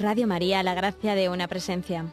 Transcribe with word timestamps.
Radio 0.00 0.26
María, 0.26 0.62
la 0.62 0.72
gracia 0.72 1.14
de 1.14 1.28
una 1.28 1.46
presencia. 1.46 2.06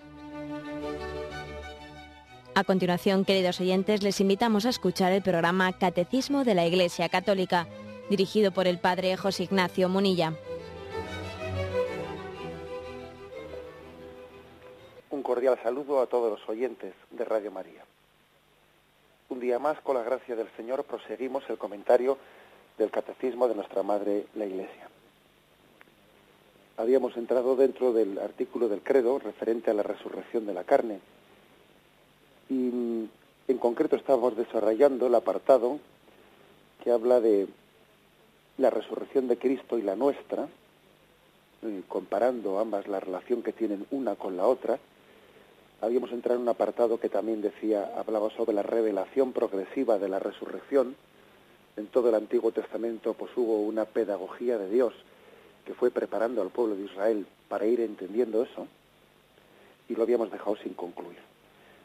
A 2.53 2.63
continuación, 2.65 3.23
queridos 3.23 3.61
oyentes, 3.61 4.03
les 4.03 4.19
invitamos 4.19 4.65
a 4.65 4.69
escuchar 4.69 5.13
el 5.13 5.21
programa 5.21 5.71
Catecismo 5.71 6.43
de 6.43 6.53
la 6.53 6.65
Iglesia 6.65 7.07
Católica, 7.07 7.65
dirigido 8.09 8.51
por 8.51 8.67
el 8.67 8.77
Padre 8.77 9.15
José 9.15 9.43
Ignacio 9.43 9.87
Munilla. 9.87 10.33
Un 15.09 15.23
cordial 15.23 15.57
saludo 15.63 16.01
a 16.01 16.07
todos 16.07 16.37
los 16.37 16.49
oyentes 16.49 16.93
de 17.11 17.23
Radio 17.23 17.51
María. 17.51 17.85
Un 19.29 19.39
día 19.39 19.59
más, 19.59 19.79
con 19.79 19.95
la 19.95 20.03
gracia 20.03 20.35
del 20.35 20.49
Señor, 20.57 20.83
proseguimos 20.83 21.49
el 21.49 21.57
comentario 21.57 22.17
del 22.77 22.91
Catecismo 22.91 23.47
de 23.47 23.55
nuestra 23.55 23.81
Madre, 23.81 24.25
la 24.35 24.45
Iglesia 24.45 24.89
habíamos 26.77 27.17
entrado 27.17 27.55
dentro 27.55 27.91
del 27.91 28.19
artículo 28.19 28.69
del 28.69 28.81
credo 28.81 29.17
referente 29.19 29.71
a 29.71 29.73
la 29.73 29.83
resurrección 29.83 30.45
de 30.45 30.53
la 30.53 30.63
carne. 30.63 30.99
Y 32.49 32.53
mm, 32.53 33.09
en 33.47 33.57
concreto 33.57 33.95
estábamos 33.95 34.37
desarrollando 34.37 35.07
el 35.07 35.15
apartado 35.15 35.79
que 36.83 36.91
habla 36.91 37.19
de 37.19 37.47
la 38.59 38.69
resurrección 38.69 39.27
de 39.27 39.37
Cristo 39.37 39.77
y 39.77 39.81
la 39.81 39.95
nuestra, 39.95 40.47
eh, 41.63 41.81
comparando 41.87 42.59
ambas 42.59 42.87
la 42.87 42.99
relación 42.99 43.41
que 43.41 43.53
tienen 43.53 43.85
una 43.89 44.15
con 44.15 44.37
la 44.37 44.45
otra. 44.45 44.77
Habíamos 45.81 46.11
entrado 46.11 46.37
en 46.37 46.43
un 46.43 46.49
apartado 46.49 46.99
que 46.99 47.09
también 47.09 47.41
decía, 47.41 47.91
hablaba 47.97 48.29
sobre 48.31 48.53
la 48.53 48.63
revelación 48.63 49.33
progresiva 49.33 49.97
de 49.97 50.09
la 50.09 50.19
resurrección. 50.19 50.95
En 51.75 51.87
todo 51.87 52.09
el 52.09 52.15
Antiguo 52.15 52.51
Testamento 52.51 53.15
pues 53.15 53.31
hubo 53.35 53.61
una 53.61 53.85
pedagogía 53.85 54.59
de 54.59 54.69
Dios 54.69 54.93
que 55.67 55.73
fue 55.73 55.91
preparando 55.91 56.41
al 56.41 56.49
pueblo 56.49 56.77
de 56.77 56.85
Israel 56.85 57.27
para 57.49 57.65
ir 57.65 57.81
entendiendo 57.81 58.41
eso, 58.41 58.67
y 59.89 59.95
lo 59.95 60.03
habíamos 60.03 60.31
dejado 60.31 60.55
sin 60.55 60.73
concluir. 60.73 61.19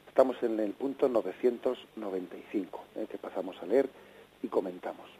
Estamos 0.06 0.40
en 0.44 0.60
el 0.60 0.70
punto 0.70 1.08
995, 1.08 2.84
eh, 2.94 3.06
que 3.10 3.18
pasamos 3.18 3.60
a 3.60 3.66
leer 3.66 3.88
y 4.40 4.46
comentamos. 4.46 5.10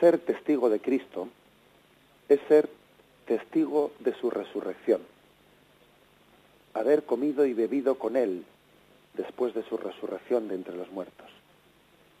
Ser 0.00 0.18
testigo 0.18 0.68
de 0.68 0.80
Cristo 0.80 1.28
es 2.28 2.40
ser 2.46 2.68
testigo 3.24 3.92
de 4.00 4.14
su 4.16 4.30
resurrección. 4.30 5.00
Haber 6.74 7.04
comido 7.04 7.46
y 7.46 7.54
bebido 7.54 7.94
con 7.94 8.16
Él 8.16 8.44
después 9.14 9.54
de 9.54 9.62
su 9.62 9.78
resurrección 9.78 10.48
de 10.48 10.56
entre 10.56 10.76
los 10.76 10.90
muertos. 10.90 11.30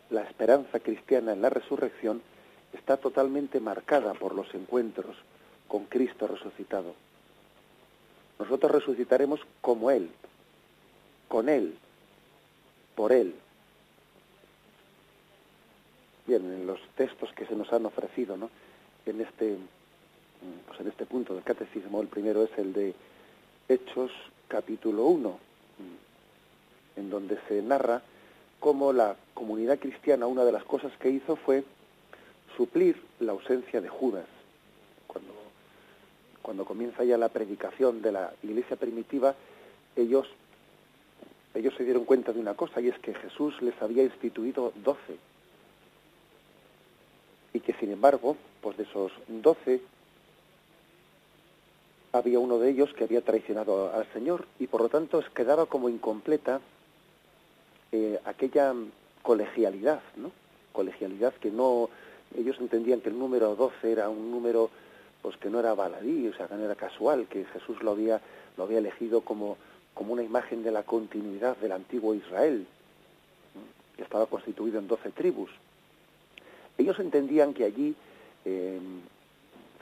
La 0.08 0.22
esperanza 0.22 0.80
cristiana 0.80 1.34
en 1.34 1.42
la 1.42 1.50
resurrección 1.50 2.22
está 2.72 2.96
totalmente 2.96 3.60
marcada 3.60 4.14
por 4.14 4.34
los 4.34 4.52
encuentros 4.54 5.16
con 5.68 5.84
Cristo 5.84 6.26
resucitado. 6.26 6.94
Nosotros 8.38 8.72
resucitaremos 8.72 9.40
como 9.60 9.90
Él, 9.90 10.10
con 11.28 11.48
Él, 11.48 11.76
por 12.94 13.12
Él. 13.12 13.34
Bien, 16.26 16.44
en 16.44 16.66
los 16.66 16.80
textos 16.96 17.32
que 17.34 17.46
se 17.46 17.54
nos 17.54 17.72
han 17.72 17.86
ofrecido, 17.86 18.36
¿no? 18.36 18.50
En 19.06 19.20
este, 19.20 19.56
pues 20.66 20.80
en 20.80 20.88
este 20.88 21.06
punto 21.06 21.34
del 21.34 21.44
catecismo, 21.44 22.00
el 22.00 22.08
primero 22.08 22.42
es 22.44 22.50
el 22.56 22.72
de 22.72 22.94
Hechos 23.68 24.10
capítulo 24.48 25.04
1, 25.04 25.38
en 26.96 27.10
donde 27.10 27.38
se 27.48 27.62
narra 27.62 28.02
cómo 28.58 28.92
la 28.92 29.16
comunidad 29.34 29.78
cristiana, 29.78 30.26
una 30.26 30.44
de 30.44 30.52
las 30.52 30.64
cosas 30.64 30.92
que 30.98 31.10
hizo 31.10 31.36
fue 31.36 31.64
suplir 32.60 33.00
la 33.20 33.32
ausencia 33.32 33.80
de 33.80 33.88
Judas. 33.88 34.26
Cuando, 35.06 35.32
cuando 36.42 36.66
comienza 36.66 37.04
ya 37.04 37.16
la 37.16 37.30
predicación 37.30 38.02
de 38.02 38.12
la 38.12 38.34
iglesia 38.42 38.76
primitiva, 38.76 39.34
ellos, 39.96 40.26
ellos 41.54 41.72
se 41.78 41.84
dieron 41.84 42.04
cuenta 42.04 42.34
de 42.34 42.40
una 42.40 42.52
cosa, 42.52 42.82
y 42.82 42.88
es 42.88 42.98
que 42.98 43.14
Jesús 43.14 43.62
les 43.62 43.80
había 43.80 44.02
instituido 44.02 44.74
doce. 44.84 45.16
Y 47.54 47.60
que 47.60 47.72
sin 47.80 47.92
embargo, 47.92 48.36
pues 48.60 48.76
de 48.76 48.82
esos 48.82 49.10
doce, 49.26 49.80
había 52.12 52.40
uno 52.40 52.58
de 52.58 52.68
ellos 52.68 52.92
que 52.92 53.04
había 53.04 53.22
traicionado 53.22 53.90
al 53.94 54.06
Señor, 54.12 54.44
y 54.58 54.66
por 54.66 54.82
lo 54.82 54.90
tanto 54.90 55.24
quedaba 55.34 55.64
como 55.64 55.88
incompleta 55.88 56.60
eh, 57.90 58.20
aquella 58.26 58.74
colegialidad, 59.22 60.02
¿no? 60.16 60.30
Colegialidad 60.74 61.32
que 61.32 61.50
no 61.50 61.88
ellos 62.36 62.56
entendían 62.60 63.00
que 63.00 63.08
el 63.08 63.18
número 63.18 63.56
12 63.56 63.90
era 63.90 64.08
un 64.08 64.30
número 64.30 64.70
pues 65.22 65.36
que 65.36 65.50
no 65.50 65.60
era 65.60 65.74
baladí, 65.74 66.28
o 66.28 66.34
sea, 66.34 66.48
que 66.48 66.54
no 66.54 66.64
era 66.64 66.74
casual, 66.74 67.26
que 67.26 67.44
Jesús 67.44 67.82
lo 67.82 67.90
había, 67.92 68.20
lo 68.56 68.64
había 68.64 68.78
elegido 68.78 69.20
como, 69.20 69.58
como 69.92 70.12
una 70.12 70.22
imagen 70.22 70.62
de 70.62 70.70
la 70.70 70.82
continuidad 70.82 71.56
del 71.58 71.72
antiguo 71.72 72.14
Israel, 72.14 72.66
que 73.96 74.02
estaba 74.02 74.26
constituido 74.26 74.78
en 74.78 74.88
12 74.88 75.10
tribus. 75.10 75.50
Ellos 76.78 76.98
entendían 76.98 77.52
que 77.52 77.64
allí 77.64 77.94
eh, 78.46 78.80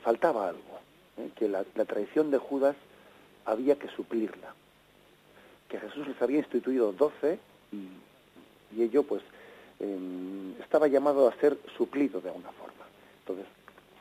faltaba 0.03 0.49
algo, 0.49 0.79
¿eh? 1.17 1.29
que 1.35 1.47
la, 1.47 1.63
la 1.75 1.85
traición 1.85 2.31
de 2.31 2.37
Judas 2.37 2.75
había 3.45 3.77
que 3.77 3.87
suplirla, 3.87 4.53
que 5.69 5.79
Jesús 5.79 6.05
les 6.05 6.21
había 6.21 6.39
instituido 6.39 6.91
12 6.91 7.39
y, 7.71 8.75
y 8.75 8.83
ello 8.83 9.03
pues 9.03 9.23
Em, 9.79 10.59
estaba 10.61 10.87
llamado 10.87 11.27
a 11.27 11.35
ser 11.35 11.57
suplido 11.77 12.21
de 12.21 12.29
alguna 12.29 12.51
forma. 12.51 12.85
Entonces, 13.21 13.45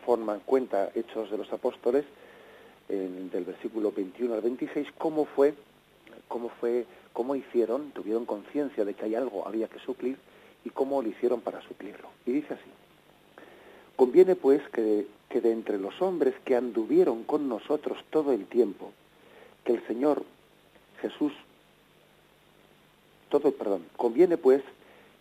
forman 0.05 0.41
cuenta 0.41 0.91
Hechos 0.94 1.31
de 1.31 1.39
los 1.39 1.53
Apóstoles, 1.53 2.05
del 2.89 3.44
versículo 3.44 3.93
21 3.93 4.34
al 4.34 4.41
26, 4.41 4.88
cómo 4.97 5.27
fue, 5.27 5.55
cómo 6.27 6.49
fue, 6.49 6.87
cómo 7.12 7.37
hicieron, 7.37 7.91
tuvieron 7.91 8.25
conciencia 8.25 8.84
de 8.84 8.94
que 8.94 9.05
hay 9.05 9.15
algo 9.15 9.47
había 9.47 9.69
que 9.69 9.78
suplir 9.81 10.17
y 10.65 10.71
cómo 10.71 11.03
lo 11.03 11.09
hicieron 11.09 11.41
para 11.43 11.61
suplirlo. 11.62 12.09
Y 12.25 12.33
dice 12.33 12.55
así, 12.55 12.71
conviene 13.97 14.37
pues 14.37 14.67
que, 14.71 15.06
que 15.28 15.41
de 15.41 15.53
entre 15.53 15.78
los 15.78 16.00
hombres 16.00 16.34
que 16.44 16.56
anduvieron 16.56 17.25
con 17.25 17.49
nosotros 17.49 17.99
todo 18.11 18.33
el 18.33 18.47
tiempo, 18.47 18.93
que 19.65 19.75
el 19.75 19.87
Señor 19.87 20.25
Jesús, 21.03 21.33
todo, 23.28 23.53
perdón, 23.53 23.84
conviene 23.97 24.38
pues 24.38 24.62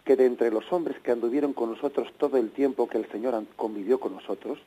que 0.07 0.15
de 0.15 0.25
entre 0.25 0.51
los 0.51 0.71
hombres 0.71 0.97
que 1.01 1.11
anduvieron 1.11 1.51
con 1.51 1.69
nosotros 1.69 2.07
todo 2.17 2.37
el 2.37 2.51
tiempo 2.51 2.87
que 2.87 2.97
el 2.97 3.11
Señor 3.11 3.43
convivió 3.57 3.99
con 3.99 4.13
nosotros, 4.13 4.57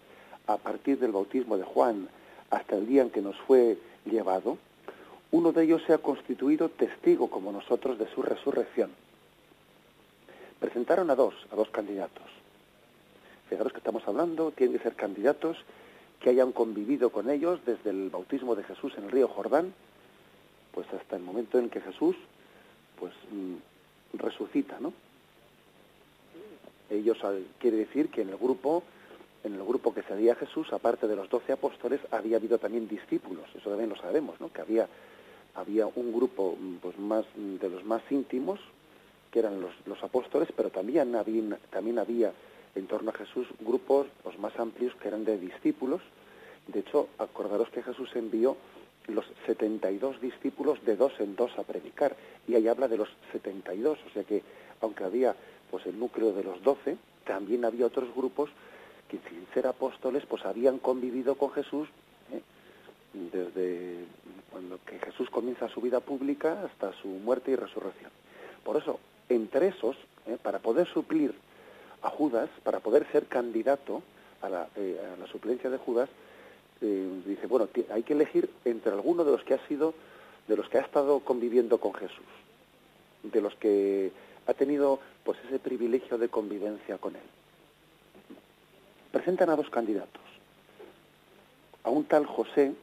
a 0.47 0.59
partir 0.59 0.99
del 0.99 1.13
bautismo 1.13 1.57
de 1.57 1.65
Juan 1.65 2.11
hasta 2.51 2.77
el 2.77 2.87
día 2.87 3.01
en 3.01 3.09
que 3.09 3.23
nos 3.23 3.39
fue 3.47 3.79
llevado, 4.05 4.59
uno 5.31 5.53
de 5.53 5.65
ellos 5.65 5.83
se 5.87 5.95
ha 5.95 5.99
constituido 5.99 6.69
testigo 6.69 7.31
como 7.31 7.53
nosotros 7.53 7.99
de 7.99 8.07
su 8.09 8.21
resurrección. 8.21 8.91
Presentaron 10.59 11.09
a 11.09 11.15
dos, 11.15 11.35
a 11.51 11.57
dos 11.57 11.71
candidatos. 11.71 12.27
Fijaros 13.49 13.73
que 13.73 13.79
estamos 13.79 14.07
hablando, 14.07 14.51
tienen 14.51 14.77
que 14.77 14.83
ser 14.83 14.95
candidatos 14.95 15.57
que 16.21 16.29
hayan 16.29 16.53
convivido 16.53 17.09
con 17.09 17.31
ellos 17.31 17.61
desde 17.65 17.89
el 17.89 18.11
bautismo 18.11 18.57
de 18.57 18.65
Jesús 18.65 18.93
en 18.99 19.05
el 19.05 19.11
río 19.11 19.27
Jordán, 19.27 19.73
pues 20.75 20.87
hasta 20.93 21.17
el 21.17 21.23
momento 21.23 21.59
en 21.59 21.71
que 21.71 21.81
Jesús, 21.81 22.15
pues 22.99 23.15
mm, 23.33 24.19
resucita, 24.19 24.77
¿no? 24.81 24.93
Ellos 26.91 27.19
quiere 27.59 27.79
decir 27.79 28.09
que 28.11 28.23
en 28.23 28.31
el 28.31 28.37
grupo, 28.37 28.83
en 29.45 29.55
el 29.55 29.65
grupo 29.65 29.95
que 29.95 30.03
seguía 30.03 30.35
Jesús, 30.35 30.73
aparte 30.73 31.07
de 31.07 31.17
los 31.17 31.31
doce 31.31 31.53
apóstoles, 31.53 32.01
había 32.11 32.37
habido 32.37 32.59
también 32.59 32.89
discípulos. 32.89 33.47
Eso 33.55 33.71
también 33.71 33.89
lo 33.89 33.97
sabemos, 33.97 34.41
¿no? 34.41 34.53
Que 34.53 34.61
había 34.61 34.89
había 35.55 35.87
un 35.87 36.13
grupo 36.13 36.57
pues 36.81 36.99
más 36.99 37.25
de 37.35 37.69
los 37.69 37.85
más 37.85 38.03
íntimos 38.11 38.61
que 39.31 39.39
eran 39.39 39.61
los, 39.61 39.73
los 39.87 40.03
apóstoles, 40.03 40.49
pero 40.57 40.71
también 40.71 41.15
había, 41.15 41.59
también 41.71 41.99
había 41.99 42.33
en 42.75 42.87
torno 42.87 43.11
a 43.11 43.15
Jesús 43.15 43.47
grupos 43.61 44.07
pues, 44.23 44.39
más 44.39 44.59
amplios 44.59 44.95
que 44.97 45.09
eran 45.09 45.25
de 45.25 45.39
discípulos. 45.39 46.01
De 46.67 46.81
hecho, 46.81 47.09
acordaros 47.19 47.71
que 47.71 47.83
Jesús 47.83 48.11
envió 48.15 48.57
los 49.07 49.25
72 49.47 50.21
discípulos 50.21 50.85
de 50.85 50.97
dos 50.97 51.13
en 51.21 51.37
dos 51.37 51.57
a 51.59 51.63
predicar, 51.63 52.17
y 52.47 52.55
ahí 52.55 52.69
habla 52.69 52.89
de 52.89 52.97
los 52.97 53.09
72, 53.33 53.99
o 54.07 54.11
sea 54.13 54.25
que 54.25 54.43
aunque 54.81 55.05
había 55.05 55.35
pues 55.71 55.87
el 55.87 55.99
núcleo 55.99 56.33
de 56.33 56.45
los 56.45 56.63
doce, 56.63 56.97
también 57.25 57.65
había 57.65 57.87
otros 57.87 58.15
grupos 58.15 58.51
que 59.09 59.19
sin 59.29 59.47
ser 59.53 59.67
apóstoles 59.67 60.25
pues 60.27 60.45
habían 60.45 60.79
convivido 60.79 61.35
con 61.35 61.51
Jesús 61.51 61.89
¿eh? 62.33 62.43
desde 63.33 64.05
cuando 64.51 64.79
que 64.85 64.99
Jesús 64.99 65.29
comienza 65.31 65.69
su 65.69 65.81
vida 65.81 66.01
pública 66.01 66.65
hasta 66.65 66.93
su 67.01 67.09
muerte 67.09 67.51
y 67.51 67.57
resurrección. 67.57 68.11
Por 68.65 68.77
eso, 68.77 69.01
entre 69.29 69.69
esos, 69.69 69.97
¿eh? 70.27 70.39
para 70.41 70.61
poder 70.61 70.87
suplir 70.89 71.35
a 72.03 72.11
Judas, 72.11 72.49
para 72.63 72.81
poder 72.81 73.07
ser 73.11 73.27
candidato 73.27 74.03
a 74.43 74.49
la, 74.49 74.69
eh, 74.77 75.01
a 75.15 75.21
la 75.21 75.27
suplencia 75.27 75.71
de 75.71 75.79
Judas, 75.79 76.09
dice, 76.81 77.47
bueno, 77.47 77.69
hay 77.93 78.03
que 78.03 78.15
elegir 78.15 78.49
entre 78.65 78.93
alguno 78.93 79.23
de 79.23 79.33
los 79.33 79.45
que 79.45 79.53
ha 79.53 79.69
sido, 79.69 79.93
de 80.49 80.57
los 80.57 80.67
que 80.71 80.79
ha 80.79 80.81
estado 80.81 81.21
conviviendo 81.21 81.77
con 81.77 81.93
Jesús, 81.93 82.25
de 83.23 83.43
los 83.43 83.55
que 83.57 84.11
ha 84.47 84.55
tenido 84.55 85.01
pues 85.25 85.39
ese 85.47 85.59
privilegio 85.59 86.19
de 86.19 86.29
convivencia 86.29 86.99
con 86.99 87.17
él. 87.17 87.23
Presentan 89.13 89.51
a 89.51 89.57
dos 89.57 89.71
candidatos. 89.71 90.23
a 91.83 91.91
un 91.91 92.05
tal 92.05 92.27
José, 92.27 92.75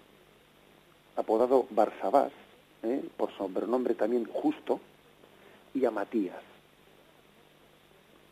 apodado 1.15 1.67
Barsabás, 1.69 2.31
¿eh? 2.83 3.03
por 3.15 3.31
sobrenombre 3.37 3.93
también 3.93 4.25
justo, 4.25 4.79
y 5.73 5.85
a 5.85 5.91
Matías. 5.91 6.41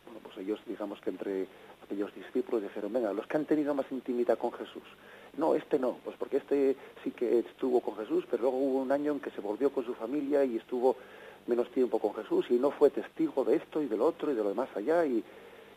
Bueno, 0.05 0.19
pues 0.23 0.37
ellos, 0.37 0.59
digamos 0.65 0.99
que 1.01 1.11
entre 1.11 1.47
aquellos 1.83 2.13
discípulos 2.15 2.63
dijeron, 2.63 2.91
venga, 2.91 3.13
los 3.13 3.27
que 3.27 3.37
han 3.37 3.45
tenido 3.45 3.73
más 3.73 3.85
intimidad 3.91 4.37
con 4.37 4.51
Jesús. 4.53 4.83
No, 5.37 5.53
este 5.53 5.77
no, 5.77 5.97
pues 6.03 6.15
porque 6.17 6.37
este 6.37 6.75
sí 7.03 7.11
que 7.11 7.39
estuvo 7.39 7.81
con 7.81 7.95
Jesús, 7.97 8.25
pero 8.29 8.43
luego 8.43 8.57
hubo 8.57 8.81
un 8.81 8.91
año 8.91 9.11
en 9.11 9.19
que 9.19 9.31
se 9.31 9.41
volvió 9.41 9.69
con 9.69 9.85
su 9.85 9.93
familia 9.93 10.43
y 10.43 10.57
estuvo 10.57 10.95
menos 11.47 11.69
tiempo 11.71 11.99
con 11.99 12.13
Jesús 12.15 12.45
y 12.49 12.53
no 12.55 12.71
fue 12.71 12.89
testigo 12.89 13.43
de 13.43 13.57
esto 13.57 13.81
y 13.81 13.87
del 13.87 14.01
otro 14.01 14.31
y 14.31 14.35
de 14.35 14.43
lo 14.43 14.49
demás 14.49 14.69
allá. 14.75 15.05
Y, 15.05 15.23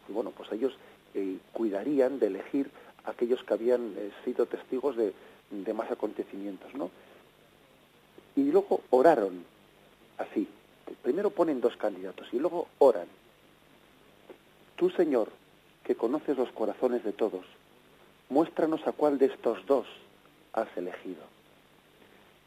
bueno, 0.09 0.31
pues 0.31 0.51
ellos 0.53 0.75
eh, 1.15 1.37
cuidarían 1.53 2.19
de 2.19 2.29
elegir 2.29 2.71
aquellos 3.05 3.43
que 3.45 3.55
habían 3.55 3.95
eh, 3.97 4.11
sido 4.25 4.47
testigos 4.47 4.97
de, 4.97 5.13
de 5.51 5.75
más 5.75 5.91
acontecimientos, 5.91 6.75
¿no? 6.75 6.91
Y 8.37 8.45
luego 8.53 8.83
oraron 8.91 9.45
así. 10.19 10.47
Primero 11.03 11.31
ponen 11.31 11.61
dos 11.61 11.77
candidatos 11.77 12.29
y 12.33 12.39
luego 12.39 12.69
oran. 12.79 13.07
Tú, 14.77 14.91
Señor, 14.91 15.29
que 15.85 15.97
conoces 15.97 16.37
los 16.37 16.51
corazones 16.53 17.03
de 17.05 17.13
todos, 17.13 17.45
muéstranos 18.29 18.87
a 18.87 18.93
cuál 18.93 19.19
de 19.19 19.27
estos 19.27 19.65
dos 19.67 19.87
has 20.53 20.69
elegido 20.77 21.23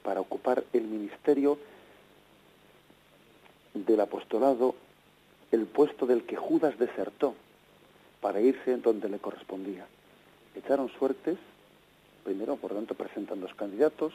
para 0.03 0.21
ocupar 0.21 0.63
el 0.73 0.83
ministerio 0.83 1.57
del 3.73 3.99
apostolado, 3.99 4.75
el 5.51 5.65
puesto 5.65 6.05
del 6.05 6.23
que 6.23 6.35
Judas 6.35 6.77
desertó 6.77 7.35
para 8.21 8.39
irse 8.39 8.71
en 8.73 8.81
donde 8.81 9.09
le 9.09 9.19
correspondía. 9.19 9.85
Echaron 10.55 10.89
suertes, 10.89 11.37
primero, 12.23 12.55
por 12.55 12.73
tanto, 12.73 12.95
presentan 12.95 13.41
dos 13.41 13.53
candidatos, 13.55 14.13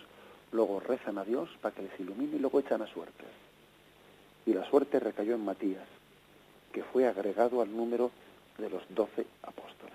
luego 0.53 0.81
rezan 0.81 1.19
a 1.19 1.25
Dios 1.25 1.49
para 1.61 1.75
que 1.75 1.83
les 1.83 2.01
ilumine 2.01 2.37
y 2.37 2.39
luego 2.39 2.61
echan 2.61 2.83
a 2.83 2.87
suertes. 2.87 3.27
Y 4.47 4.53
la 4.53 4.69
suerte 4.69 5.01
recayó 5.01 5.35
en 5.35 5.45
Matías, 5.45 5.87
que 6.73 6.85
fue 6.85 7.07
agregado 7.07 7.63
al 7.63 7.75
número 7.75 8.11
de 8.59 8.71
los 8.71 8.83
doce 8.91 9.27
apóstoles. 9.43 9.95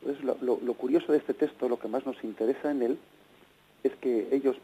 Entonces, 0.00 0.24
lo, 0.24 0.58
lo, 0.62 0.74
curioso 0.74 1.10
de 1.12 1.18
este 1.18 1.34
texto, 1.34 1.68
lo 1.68 1.78
que 1.78 1.88
más 1.88 2.06
nos 2.06 2.22
interesa 2.22 2.70
en 2.70 2.82
él, 2.82 2.98
es 3.82 3.92
que 3.96 4.28
ellos 4.30 4.56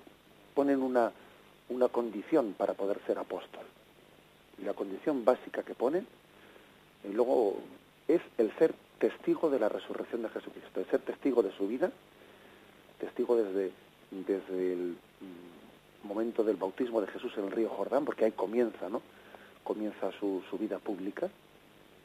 ponen 0.54 0.82
una, 0.82 1.12
una 1.72 1.88
condición 1.88 2.54
para 2.56 2.74
poder 2.74 3.00
ser 3.06 3.18
apóstol. 3.18 3.64
Y 4.60 4.64
la 4.64 4.74
condición 4.74 5.24
básica 5.24 5.62
que 5.62 5.74
ponen, 5.74 6.06
y 7.04 7.12
luego 7.12 7.56
es 8.08 8.20
el 8.38 8.52
ser 8.58 8.74
testigo 8.98 9.50
de 9.50 9.58
la 9.58 9.68
resurrección 9.68 10.22
de 10.22 10.28
Jesucristo, 10.28 10.80
el 10.80 10.86
ser 10.86 11.00
testigo 11.00 11.42
de 11.42 11.52
su 11.52 11.66
vida, 11.66 11.90
testigo 13.00 13.36
desde, 13.36 13.72
desde 14.10 14.72
el 14.72 14.96
mm, 15.20 16.06
momento 16.06 16.44
del 16.44 16.56
bautismo 16.56 17.00
de 17.00 17.08
Jesús 17.08 17.32
en 17.36 17.44
el 17.46 17.52
río 17.52 17.70
Jordán, 17.70 18.04
porque 18.04 18.24
ahí 18.24 18.32
comienza, 18.32 18.88
¿no? 18.88 19.02
Comienza 19.64 20.12
su, 20.18 20.42
su 20.48 20.58
vida 20.58 20.78
pública, 20.78 21.28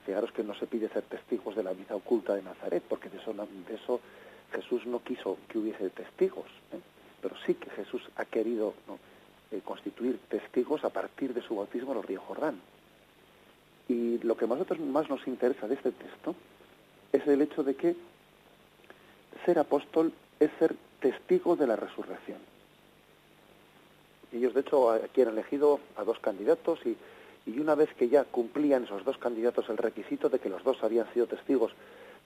Fijaros 0.08 0.31
que 0.31 0.42
no 0.42 0.56
se 0.56 0.68
pide 0.68 0.88
ser 0.88 1.04
testigos 1.04 1.54
de 1.54 1.64
la 1.64 1.74
vida 1.74 1.94
oculta 1.94 2.34
de 2.34 2.42
Nazaret, 2.42 2.81
porque 2.88 3.10
de 3.10 3.18
eso, 3.18 3.34
de 3.34 3.75
eso 3.75 4.00
Jesús 4.54 4.86
no 4.86 5.04
quiso 5.04 5.38
que 5.50 5.58
hubiese 5.58 5.90
testigos, 5.90 6.46
¿eh? 6.72 6.80
pero 7.22 7.36
sí 7.46 7.56
que 7.56 7.69
Jesús 7.72 8.02
ha 8.16 8.24
querido 8.24 8.74
eh, 9.51 9.61
constituir 9.63 10.19
testigos 10.29 10.83
a 10.83 10.89
partir 10.89 11.33
de 11.33 11.41
su 11.41 11.55
bautismo 11.55 11.94
en 11.94 11.97
el 11.99 12.03
río 12.03 12.21
Jordán. 12.21 12.59
Y 13.88 14.17
lo 14.19 14.35
que 14.35 14.45
a 14.45 14.47
nosotros 14.47 14.79
más 14.79 15.09
nos 15.09 15.25
interesa 15.27 15.67
de 15.67 15.75
este 15.75 15.91
texto 15.91 16.35
es 17.13 17.25
el 17.27 17.41
hecho 17.41 17.63
de 17.63 17.75
que 17.75 17.95
ser 19.45 19.59
apóstol 19.59 20.11
es 20.39 20.51
ser 20.59 20.75
testigo 20.99 21.55
de 21.55 21.67
la 21.67 21.75
resurrección. 21.75 22.39
Ellos, 24.33 24.53
de 24.53 24.61
hecho, 24.61 24.91
aquí 24.91 25.21
han 25.21 25.29
elegido 25.29 25.79
a 25.95 26.03
dos 26.03 26.19
candidatos 26.19 26.79
y 26.85 26.97
y 27.47 27.59
una 27.59 27.75
vez 27.75 27.94
que 27.94 28.09
ya 28.09 28.25
cumplían 28.25 28.83
esos 28.83 29.05
dos 29.05 29.17
candidatos 29.17 29.69
el 29.69 29.77
requisito 29.77 30.29
de 30.29 30.39
que 30.39 30.49
los 30.49 30.63
dos 30.63 30.83
habían 30.83 31.11
sido 31.13 31.27
testigos 31.27 31.71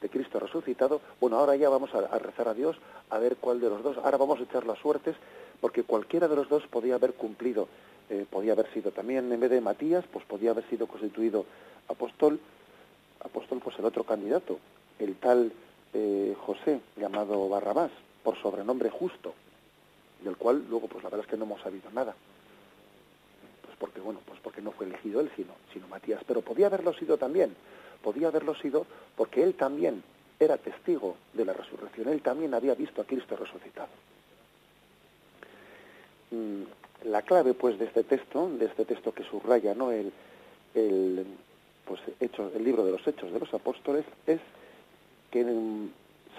de 0.02 0.10
Cristo 0.10 0.40
resucitado, 0.40 1.00
bueno, 1.20 1.38
ahora 1.38 1.56
ya 1.56 1.70
vamos 1.70 1.94
a, 1.94 2.18
rezar 2.18 2.48
a 2.48 2.54
Dios 2.54 2.76
a 3.10 3.20
ver 3.20 3.38
cuál 3.38 3.62
de 3.62 3.70
los 3.70 3.84
dos, 3.84 3.98
ahora 3.98 4.18
vamos 4.18 4.40
a 4.40 4.44
echar 4.44 4.66
las 4.66 4.80
suertes, 4.80 5.16
porque 5.60 5.84
cualquiera 5.84 6.28
de 6.28 6.36
los 6.36 6.50
dos 6.50 6.66
podía 6.68 6.96
haber 6.96 7.14
cumplido, 7.14 7.68
eh, 8.10 8.26
podía 8.30 8.54
haber 8.54 8.72
sido 8.74 8.92
también, 8.92 9.32
en 9.32 9.40
vez 9.40 9.52
de 9.52 9.62
Matías, 9.62 10.04
pues 10.12 10.26
podía 10.26 10.52
haber 10.52 10.68
sido 10.70 10.88
constituido 10.88 11.46
apóstol, 11.88 12.40
apóstol 13.20 13.62
pues 13.64 13.78
el 13.78 13.86
otro 13.86 14.04
candidato, 14.04 14.58
el 14.98 15.16
tal 15.16 15.54
eh, 15.94 16.36
José, 16.46 16.82
llamado 16.98 17.48
Barrabás, 17.48 17.92
por 18.24 18.42
sobrenombre 18.42 18.90
justo, 18.90 19.34
del 20.24 20.36
cual 20.36 20.66
luego 20.70 20.88
pues 20.88 21.04
la 21.04 21.10
verdad 21.10 21.26
es 21.26 21.32
que 21.32 21.38
no 21.38 21.46
hemos 21.46 21.62
sabido 21.62 21.90
nada. 21.92 22.16
Porque 23.80 24.00
bueno, 24.00 24.20
pues 24.26 24.40
porque 24.44 24.62
no 24.62 24.72
fue 24.72 24.86
elegido 24.86 25.22
él, 25.22 25.32
sino, 25.36 25.54
sino 25.74 25.88
Matías, 25.88 26.24
pero 26.28 26.42
podía 26.42 26.68
haberlo 26.68 26.94
sido 26.94 27.18
también, 27.18 27.56
podía 28.04 28.28
haberlo 28.28 28.56
sido 28.56 28.86
porque 29.16 29.44
él 29.44 29.56
también 29.56 30.04
era 30.40 30.58
testigo 30.58 31.18
de 31.34 31.46
la 31.46 31.54
resurrección, 31.54 32.10
él 32.10 32.22
también 32.22 32.54
había 32.54 32.74
visto 32.74 33.02
a 33.02 33.06
Cristo 33.06 33.36
resucitado. 33.36 33.90
Mm, 36.32 36.64
la 37.06 37.22
clave 37.22 37.54
pues 37.54 37.78
de 37.78 37.86
este 37.86 38.04
texto, 38.04 38.50
de 38.50 38.66
este 38.66 38.86
texto 38.86 39.14
que 39.14 39.24
subraya 39.24 39.74
¿no? 39.74 39.92
el, 39.92 40.12
el, 40.76 41.26
pues, 41.86 42.00
el 42.20 42.64
libro 42.64 42.86
de 42.86 42.92
los 42.92 43.06
Hechos 43.08 43.32
de 43.32 43.40
los 43.40 43.54
Apóstoles, 43.54 44.06
es 44.26 44.40
que 45.30 45.46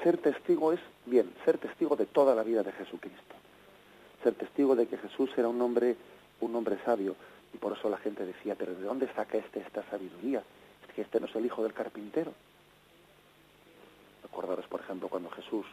ser 0.03 0.19
testigo 0.19 0.73
es, 0.73 0.81
bien, 1.06 1.31
ser 1.44 1.58
testigo 1.58 1.97
de 1.97 2.06
toda 2.06 2.35
la 2.35 2.43
vida 2.43 2.62
de 2.62 2.73
Jesucristo. 2.73 3.35
Ser 4.23 4.35
testigo 4.35 4.76
de 4.76 4.87
que 4.87 4.99
Jesús 4.99 5.31
era 5.37 5.49
un 5.49 5.61
hombre, 5.61 5.97
un 6.41 6.55
hombre 6.55 6.79
sabio, 6.85 7.15
y 7.55 7.58
por 7.58 7.76
eso 7.76 7.88
la 7.88 7.99
gente 7.99 8.25
decía, 8.25 8.55
pero 8.55 8.75
¿de 8.75 8.82
dónde 8.82 9.12
saca 9.15 9.38
este 9.38 9.61
esta 9.61 9.82
sabiduría? 9.91 10.43
Que 10.94 11.03
este 11.03 11.21
no 11.21 11.27
es 11.27 11.35
el 11.35 11.47
hijo 11.47 11.62
del 11.62 11.73
carpintero. 11.73 12.33
Acordaros, 14.25 14.67
por 14.67 14.81
ejemplo, 14.81 15.09
cuando 15.09 15.31
Jesús 15.31 15.67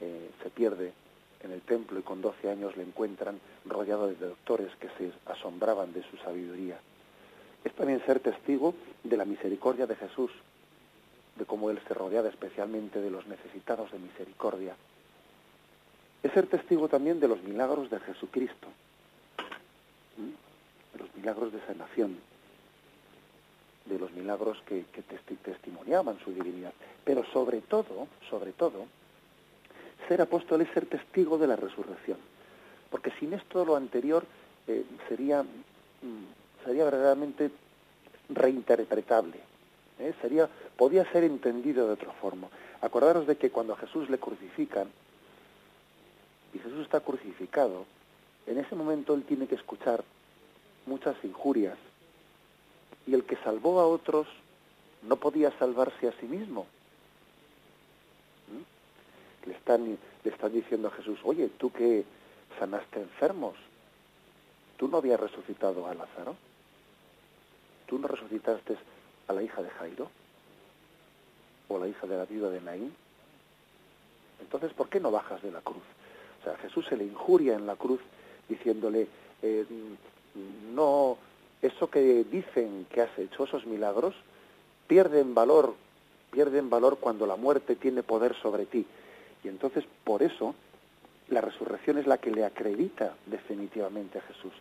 eh, 0.00 0.30
se 0.42 0.50
pierde 0.50 0.92
en 1.42 1.52
el 1.52 1.60
templo 1.62 1.98
y 1.98 2.02
con 2.02 2.20
12 2.20 2.50
años 2.50 2.76
le 2.76 2.82
encuentran 2.82 3.40
rodeado 3.64 4.08
de 4.08 4.14
doctores 4.14 4.74
que 4.76 4.88
se 4.98 5.12
asombraban 5.26 5.92
de 5.92 6.02
su 6.10 6.16
sabiduría. 6.18 6.78
Es 7.64 7.72
también 7.74 8.04
ser 8.04 8.20
testigo 8.20 8.74
de 9.04 9.16
la 9.16 9.24
misericordia 9.24 9.86
de 9.86 9.96
Jesús, 9.96 10.30
de 11.36 11.44
cómo 11.44 11.70
Él 11.70 11.80
se 11.86 11.94
rodeaba 11.94 12.28
especialmente 12.28 13.00
de 13.00 13.10
los 13.10 13.26
necesitados 13.26 13.92
de 13.92 13.98
misericordia. 13.98 14.74
Es 16.22 16.32
ser 16.32 16.46
testigo 16.46 16.88
también 16.88 17.20
de 17.20 17.28
los 17.28 17.42
milagros 17.42 17.90
de 17.90 18.00
Jesucristo. 18.00 18.68
¿Mm? 20.16 20.48
los 20.98 21.14
milagros 21.14 21.52
de 21.52 21.60
sanación, 21.66 22.18
de 23.88 23.98
los 23.98 24.12
milagros 24.12 24.58
que, 24.66 24.84
testimoniaban 25.42 26.18
su 26.20 26.32
divinidad. 26.32 26.72
Pero 27.04 27.24
sobre 27.32 27.60
todo, 27.60 28.08
sobre 28.28 28.52
todo, 28.52 28.86
ser 30.06 30.20
apóstol 30.20 30.60
es 30.60 30.70
ser 30.70 30.86
testigo 30.86 31.38
de 31.38 31.46
la 31.46 31.56
resurrección. 31.56 32.18
Porque 32.90 33.12
sin 33.18 33.32
esto 33.34 33.64
lo 33.64 33.76
anterior 33.76 34.24
eh, 34.66 34.84
sería, 35.08 35.42
mm, 35.42 36.64
sería 36.64 36.84
verdaderamente 36.84 37.50
reinterpretable. 38.28 39.38
¿eh? 39.98 40.14
Sería, 40.20 40.48
podía 40.76 41.10
ser 41.12 41.24
entendido 41.24 41.86
de 41.86 41.94
otra 41.94 42.12
forma. 42.12 42.48
Acordaros 42.80 43.26
de 43.26 43.36
que 43.36 43.50
cuando 43.50 43.72
a 43.72 43.76
Jesús 43.76 44.08
le 44.08 44.18
crucifican, 44.18 44.88
y 46.54 46.58
Jesús 46.58 46.80
está 46.80 47.00
crucificado, 47.00 47.84
en 48.46 48.58
ese 48.58 48.74
momento 48.74 49.14
él 49.14 49.24
tiene 49.24 49.46
que 49.46 49.54
escuchar 49.54 50.02
muchas 50.86 51.16
injurias. 51.22 51.76
Y 53.08 53.14
el 53.14 53.24
que 53.24 53.36
salvó 53.36 53.80
a 53.80 53.86
otros 53.86 54.26
no 55.02 55.16
podía 55.16 55.50
salvarse 55.58 56.08
a 56.08 56.12
sí 56.20 56.26
mismo. 56.26 56.66
¿Mm? 58.48 59.48
Le, 59.48 59.54
están, 59.54 59.98
le 60.24 60.30
están 60.30 60.52
diciendo 60.52 60.88
a 60.88 60.90
Jesús, 60.90 61.18
oye, 61.24 61.48
tú 61.56 61.72
que 61.72 62.04
sanaste 62.58 63.00
enfermos, 63.00 63.54
¿tú 64.76 64.88
no 64.88 64.98
habías 64.98 65.18
resucitado 65.18 65.86
a 65.86 65.94
Lázaro? 65.94 66.36
¿Tú 67.86 67.98
no 67.98 68.08
resucitaste 68.08 68.76
a 69.26 69.32
la 69.32 69.42
hija 69.42 69.62
de 69.62 69.70
Jairo? 69.70 70.10
¿O 71.68 71.76
a 71.76 71.80
la 71.80 71.88
hija 71.88 72.06
de 72.06 72.16
la 72.18 72.26
viuda 72.26 72.50
de 72.50 72.60
Naín? 72.60 72.94
Entonces, 74.42 74.74
¿por 74.74 74.90
qué 74.90 75.00
no 75.00 75.10
bajas 75.10 75.40
de 75.42 75.50
la 75.50 75.62
cruz? 75.62 75.82
O 76.42 76.44
sea, 76.44 76.58
Jesús 76.58 76.84
se 76.86 76.96
le 76.96 77.04
injuria 77.04 77.54
en 77.54 77.66
la 77.66 77.76
cruz 77.76 78.00
diciéndole, 78.50 79.08
eh, 79.40 79.64
no, 80.74 81.16
eso 81.62 81.90
que 81.90 82.24
dicen 82.24 82.86
que 82.90 83.02
has 83.02 83.18
hecho, 83.18 83.44
esos 83.44 83.66
milagros, 83.66 84.14
pierden 84.86 85.34
valor, 85.34 85.74
pierden 86.30 86.70
valor 86.70 86.98
cuando 86.98 87.26
la 87.26 87.36
muerte 87.36 87.76
tiene 87.76 88.02
poder 88.02 88.34
sobre 88.36 88.66
ti. 88.66 88.86
Y 89.44 89.48
entonces, 89.48 89.84
por 90.04 90.22
eso, 90.22 90.54
la 91.28 91.40
resurrección 91.40 91.98
es 91.98 92.06
la 92.06 92.18
que 92.18 92.30
le 92.30 92.44
acredita 92.44 93.14
definitivamente 93.26 94.18
a 94.18 94.22
Jesús. 94.22 94.52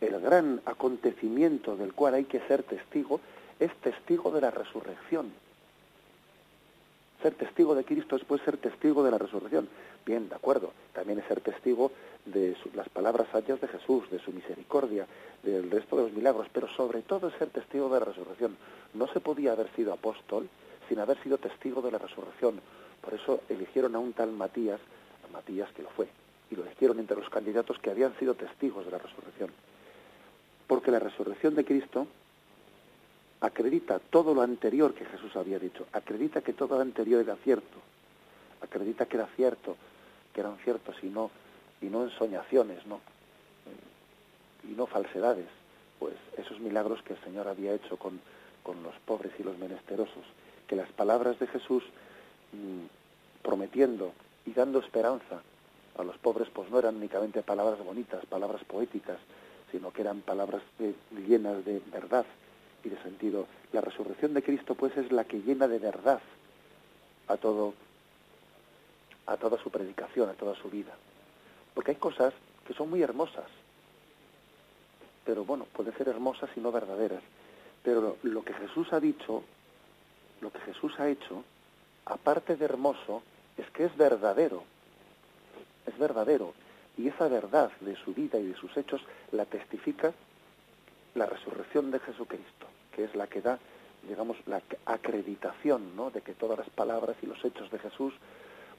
El 0.00 0.20
gran 0.20 0.60
acontecimiento 0.64 1.76
del 1.76 1.92
cual 1.92 2.14
hay 2.14 2.24
que 2.24 2.40
ser 2.40 2.62
testigo 2.62 3.20
es 3.58 3.74
testigo 3.76 4.30
de 4.30 4.40
la 4.40 4.50
resurrección. 4.50 5.32
ser 7.22 7.34
testigo 7.34 7.74
de 7.74 7.84
Cristo 7.84 8.16
es 8.16 8.24
pues 8.24 8.42
ser 8.42 8.58
testigo 8.58 9.02
de 9.02 9.10
la 9.10 9.16
resurrección. 9.16 9.66
Bien, 10.06 10.28
de 10.28 10.34
acuerdo. 10.34 10.72
También 10.92 11.18
es 11.18 11.26
ser 11.26 11.40
testigo 11.40 11.90
de 12.26 12.56
las 12.74 12.88
palabras 12.88 13.28
sabias 13.32 13.60
de 13.60 13.68
Jesús, 13.68 14.10
de 14.10 14.18
su 14.18 14.32
misericordia, 14.32 15.06
del 15.42 15.70
resto 15.70 15.96
de 15.96 16.02
los 16.04 16.12
milagros, 16.12 16.46
pero 16.52 16.68
sobre 16.68 17.02
todo 17.02 17.28
es 17.28 17.34
ser 17.34 17.48
testigo 17.48 17.88
de 17.88 18.00
la 18.00 18.06
resurrección. 18.06 18.56
No 18.94 19.06
se 19.08 19.20
podía 19.20 19.52
haber 19.52 19.70
sido 19.74 19.92
apóstol 19.92 20.48
sin 20.88 20.98
haber 20.98 21.22
sido 21.22 21.38
testigo 21.38 21.82
de 21.82 21.90
la 21.90 21.98
resurrección. 21.98 22.60
Por 23.00 23.14
eso 23.14 23.40
eligieron 23.48 23.94
a 23.94 23.98
un 23.98 24.12
tal 24.12 24.32
Matías, 24.32 24.80
a 25.26 25.32
Matías 25.32 25.70
que 25.72 25.82
lo 25.82 25.90
fue, 25.90 26.08
y 26.50 26.56
lo 26.56 26.64
eligieron 26.64 26.98
entre 26.98 27.16
los 27.16 27.28
candidatos 27.28 27.78
que 27.78 27.90
habían 27.90 28.16
sido 28.18 28.34
testigos 28.34 28.84
de 28.84 28.90
la 28.90 28.98
resurrección. 28.98 29.50
Porque 30.66 30.90
la 30.90 30.98
resurrección 30.98 31.54
de 31.54 31.64
Cristo 31.64 32.06
acredita 33.40 33.98
todo 33.98 34.34
lo 34.34 34.40
anterior 34.40 34.94
que 34.94 35.04
Jesús 35.04 35.36
había 35.36 35.58
dicho, 35.58 35.86
acredita 35.92 36.40
que 36.40 36.54
todo 36.54 36.76
lo 36.76 36.82
anterior 36.82 37.20
era 37.20 37.36
cierto, 37.36 37.78
acredita 38.62 39.04
que 39.06 39.16
era 39.18 39.26
cierto, 39.36 39.76
que 40.34 40.40
eran 40.40 40.58
ciertos 40.58 40.96
y 41.02 41.06
no, 41.06 41.30
y 41.80 41.86
no 41.86 42.04
ensoñaciones, 42.04 42.84
¿no? 42.86 43.00
y 44.68 44.74
no 44.74 44.86
falsedades, 44.86 45.46
pues 45.98 46.14
esos 46.36 46.58
milagros 46.60 47.02
que 47.02 47.12
el 47.12 47.20
Señor 47.22 47.48
había 47.48 47.74
hecho 47.74 47.96
con, 47.96 48.20
con 48.62 48.82
los 48.82 48.94
pobres 49.06 49.32
y 49.38 49.42
los 49.42 49.58
menesterosos, 49.58 50.24
que 50.66 50.76
las 50.76 50.90
palabras 50.92 51.38
de 51.38 51.46
Jesús 51.46 51.84
mm, 52.52 53.42
prometiendo 53.42 54.12
y 54.46 54.52
dando 54.52 54.78
esperanza 54.80 55.42
a 55.98 56.02
los 56.02 56.16
pobres, 56.18 56.48
pues 56.52 56.70
no 56.70 56.78
eran 56.78 56.96
únicamente 56.96 57.42
palabras 57.42 57.78
bonitas, 57.84 58.24
palabras 58.26 58.64
poéticas, 58.64 59.18
sino 59.70 59.92
que 59.92 60.02
eran 60.02 60.22
palabras 60.22 60.62
llenas 61.26 61.64
de 61.64 61.80
verdad, 61.92 62.26
y 62.84 62.90
de 62.90 63.02
sentido. 63.02 63.46
La 63.72 63.80
resurrección 63.80 64.34
de 64.34 64.42
Cristo 64.42 64.74
pues 64.74 64.96
es 64.96 65.10
la 65.10 65.24
que 65.24 65.40
llena 65.40 65.66
de 65.66 65.78
verdad 65.78 66.20
a 67.26 67.36
todo 67.36 67.74
a 69.26 69.36
toda 69.36 69.58
su 69.62 69.70
predicación, 69.70 70.28
a 70.28 70.34
toda 70.34 70.54
su 70.54 70.68
vida. 70.70 70.94
Porque 71.74 71.92
hay 71.92 71.96
cosas 71.96 72.32
que 72.66 72.74
son 72.74 72.90
muy 72.90 73.02
hermosas, 73.02 73.46
pero 75.24 75.44
bueno, 75.44 75.66
pueden 75.72 75.96
ser 75.96 76.08
hermosas 76.08 76.50
y 76.56 76.60
no 76.60 76.70
verdaderas. 76.70 77.22
Pero 77.82 78.16
lo 78.22 78.44
que 78.44 78.54
Jesús 78.54 78.92
ha 78.92 79.00
dicho, 79.00 79.42
lo 80.40 80.50
que 80.50 80.60
Jesús 80.60 80.92
ha 80.98 81.08
hecho, 81.08 81.42
aparte 82.06 82.56
de 82.56 82.64
hermoso, 82.64 83.22
es 83.56 83.68
que 83.70 83.84
es 83.84 83.96
verdadero. 83.96 84.64
Es 85.86 85.98
verdadero. 85.98 86.54
Y 86.96 87.08
esa 87.08 87.28
verdad 87.28 87.72
de 87.80 87.96
su 87.96 88.14
vida 88.14 88.38
y 88.38 88.46
de 88.46 88.54
sus 88.54 88.76
hechos 88.76 89.00
la 89.32 89.44
testifica 89.44 90.12
la 91.14 91.26
resurrección 91.26 91.90
de 91.90 92.00
Jesucristo 92.00 92.66
que 92.94 93.04
es 93.04 93.14
la 93.14 93.26
que 93.26 93.40
da, 93.40 93.58
digamos, 94.08 94.36
la 94.46 94.62
acreditación 94.86 95.96
¿no? 95.96 96.10
de 96.10 96.20
que 96.20 96.34
todas 96.34 96.58
las 96.58 96.70
palabras 96.70 97.16
y 97.22 97.26
los 97.26 97.44
hechos 97.44 97.70
de 97.70 97.78
Jesús 97.78 98.14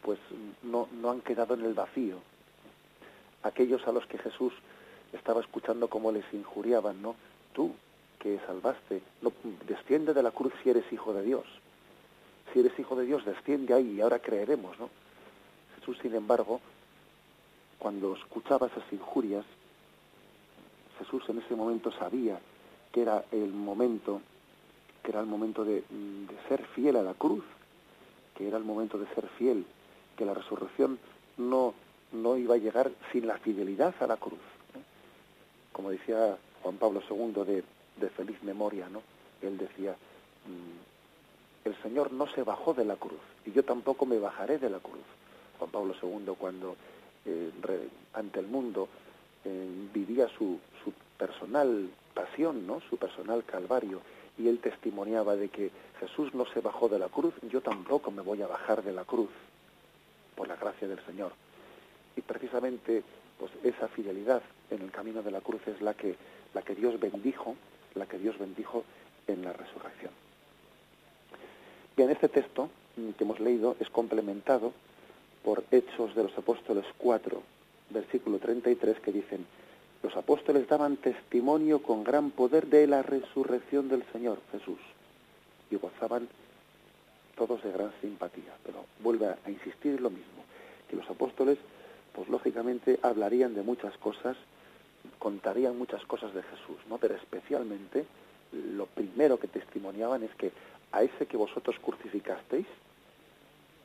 pues 0.05 0.19
no, 0.61 0.87
no 1.01 1.09
han 1.09 1.21
quedado 1.21 1.55
en 1.55 1.65
el 1.65 1.73
vacío. 1.73 2.17
Aquellos 3.41 3.85
a 3.87 3.91
los 3.91 4.05
que 4.05 4.19
Jesús 4.19 4.53
estaba 5.13 5.41
escuchando 5.41 5.87
cómo 5.87 6.11
les 6.11 6.31
injuriaban, 6.31 7.01
¿no? 7.01 7.15
Tú, 7.53 7.71
que 8.19 8.39
salvaste, 8.45 9.01
no, 9.23 9.33
desciende 9.67 10.13
de 10.13 10.21
la 10.21 10.29
cruz 10.29 10.53
si 10.61 10.69
eres 10.69 10.85
hijo 10.93 11.11
de 11.11 11.23
Dios. 11.23 11.45
Si 12.53 12.59
eres 12.59 12.77
hijo 12.77 12.95
de 12.95 13.05
Dios, 13.05 13.25
desciende 13.25 13.73
ahí 13.73 13.95
y 13.95 14.01
ahora 14.01 14.19
creeremos, 14.19 14.77
¿no? 14.79 14.91
Jesús, 15.79 15.97
sin 16.03 16.13
embargo, 16.13 16.61
cuando 17.79 18.15
escuchaba 18.15 18.67
esas 18.67 18.83
injurias, 18.93 19.43
Jesús 20.99 21.23
en 21.29 21.39
ese 21.39 21.55
momento 21.55 21.91
sabía 21.91 22.39
que 22.91 23.01
era 23.01 23.25
el 23.31 23.51
momento, 23.51 24.21
que 25.01 25.09
era 25.09 25.19
el 25.19 25.25
momento 25.25 25.65
de, 25.65 25.83
ser 26.47 26.63
fiel 26.67 26.95
a 26.95 27.01
la 27.01 27.15
cruz, 27.15 27.43
que 28.35 28.47
era 28.47 28.57
el 28.57 28.63
momento 28.63 28.99
de 28.99 29.07
ser 29.15 29.27
fiel, 29.37 29.65
que 30.15 30.25
la 30.25 30.33
resurrección 30.33 30.99
no, 31.37 31.73
no 32.11 32.37
iba 32.37 32.55
a 32.55 32.59
llegar 32.59 32.91
sin 33.11 33.27
la 33.27 33.37
fidelidad 33.37 33.93
a 33.99 34.07
la 34.07 34.17
cruz. 34.17 34.39
Como 35.71 35.91
decía 35.91 36.37
Juan 36.63 36.77
Pablo 36.77 37.01
II 37.09 37.43
de, 37.45 37.63
de, 37.97 38.09
feliz 38.09 38.41
memoria, 38.43 38.87
¿no? 38.89 39.01
Él 39.41 39.57
decía, 39.57 39.91
mm, 39.91 41.67
el 41.67 41.81
Señor 41.81 42.11
no 42.13 42.27
se 42.27 42.43
bajó 42.43 42.73
de 42.73 42.85
la 42.85 42.95
cruz 42.95 43.19
y 43.45 43.51
yo 43.51 43.63
tampoco 43.63 44.05
me 44.05 44.19
bajaré 44.19 44.57
de 44.57 44.69
la 44.69 44.79
cruz. 44.79 45.03
Juan 45.59 45.71
Pablo 45.71 45.93
II 46.01 46.33
cuando 46.37 46.75
eh, 47.25 47.51
ante 48.13 48.39
el 48.39 48.47
mundo 48.47 48.87
eh, 49.43 49.67
vivía 49.93 50.27
su, 50.37 50.59
su 50.83 50.93
personal 51.17 51.89
pasión, 52.13 52.65
¿no? 52.65 52.81
Su 52.89 52.97
personal 52.97 53.43
calvario. 53.43 54.01
Y 54.37 54.47
él 54.47 54.59
testimoniaba 54.59 55.35
de 55.35 55.49
que 55.49 55.71
Jesús 55.99 56.33
no 56.33 56.45
se 56.47 56.61
bajó 56.61 56.89
de 56.89 56.99
la 56.99 57.07
cruz, 57.07 57.33
yo 57.49 57.61
tampoco 57.61 58.11
me 58.11 58.21
voy 58.21 58.41
a 58.41 58.47
bajar 58.47 58.83
de 58.83 58.91
la 58.91 59.05
cruz, 59.05 59.29
por 60.35 60.47
la 60.47 60.55
gracia 60.55 60.87
del 60.87 61.03
Señor. 61.05 61.31
Y 62.15 62.21
precisamente 62.21 63.03
pues 63.39 63.51
esa 63.63 63.87
fidelidad 63.89 64.41
en 64.69 64.81
el 64.81 64.91
camino 64.91 65.21
de 65.21 65.31
la 65.31 65.41
cruz 65.41 65.61
es 65.67 65.81
la 65.81 65.93
que, 65.93 66.15
la 66.53 66.61
que 66.61 66.75
Dios 66.75 66.99
bendijo, 66.99 67.55
la 67.95 68.05
que 68.05 68.17
Dios 68.17 68.37
bendijo 68.37 68.83
en 69.27 69.43
la 69.43 69.53
resurrección. 69.53 70.11
Bien, 71.97 72.09
este 72.09 72.29
texto 72.29 72.69
que 73.17 73.23
hemos 73.23 73.39
leído 73.39 73.75
es 73.79 73.89
complementado 73.89 74.73
por 75.43 75.63
Hechos 75.71 76.15
de 76.15 76.23
los 76.23 76.37
Apóstoles 76.37 76.85
4, 76.97 77.41
versículo 77.89 78.39
33, 78.39 78.99
que 78.99 79.11
dicen, 79.11 79.45
los 80.01 80.15
apóstoles 80.15 80.67
daban 80.67 80.97
testimonio 80.97 81.81
con 81.81 82.03
gran 82.03 82.31
poder 82.31 82.67
de 82.67 82.87
la 82.87 83.01
resurrección 83.01 83.89
del 83.89 84.03
Señor 84.11 84.39
Jesús 84.51 84.79
y 85.71 85.77
gozaban 85.77 86.27
todos 87.35 87.63
de 87.63 87.71
gran 87.71 87.91
simpatía. 88.01 88.53
Pero 88.63 88.85
vuelve 88.99 89.27
a 89.27 89.49
insistir 89.49 89.99
lo 90.01 90.09
mismo, 90.09 90.43
que 90.89 90.95
los 90.95 91.09
apóstoles, 91.09 91.57
pues 92.13 92.29
lógicamente 92.29 92.99
hablarían 93.01 93.53
de 93.55 93.63
muchas 93.63 93.97
cosas, 93.97 94.37
contarían 95.19 95.77
muchas 95.77 96.03
cosas 96.05 96.33
de 96.33 96.43
Jesús, 96.43 96.77
¿no? 96.89 96.97
Pero 96.97 97.15
especialmente 97.15 98.05
lo 98.51 98.85
primero 98.85 99.37
que 99.37 99.47
testimoniaban 99.47 100.23
es 100.23 100.33
que 100.35 100.51
a 100.91 101.03
ese 101.03 101.25
que 101.25 101.37
vosotros 101.37 101.77
crucificasteis, 101.79 102.67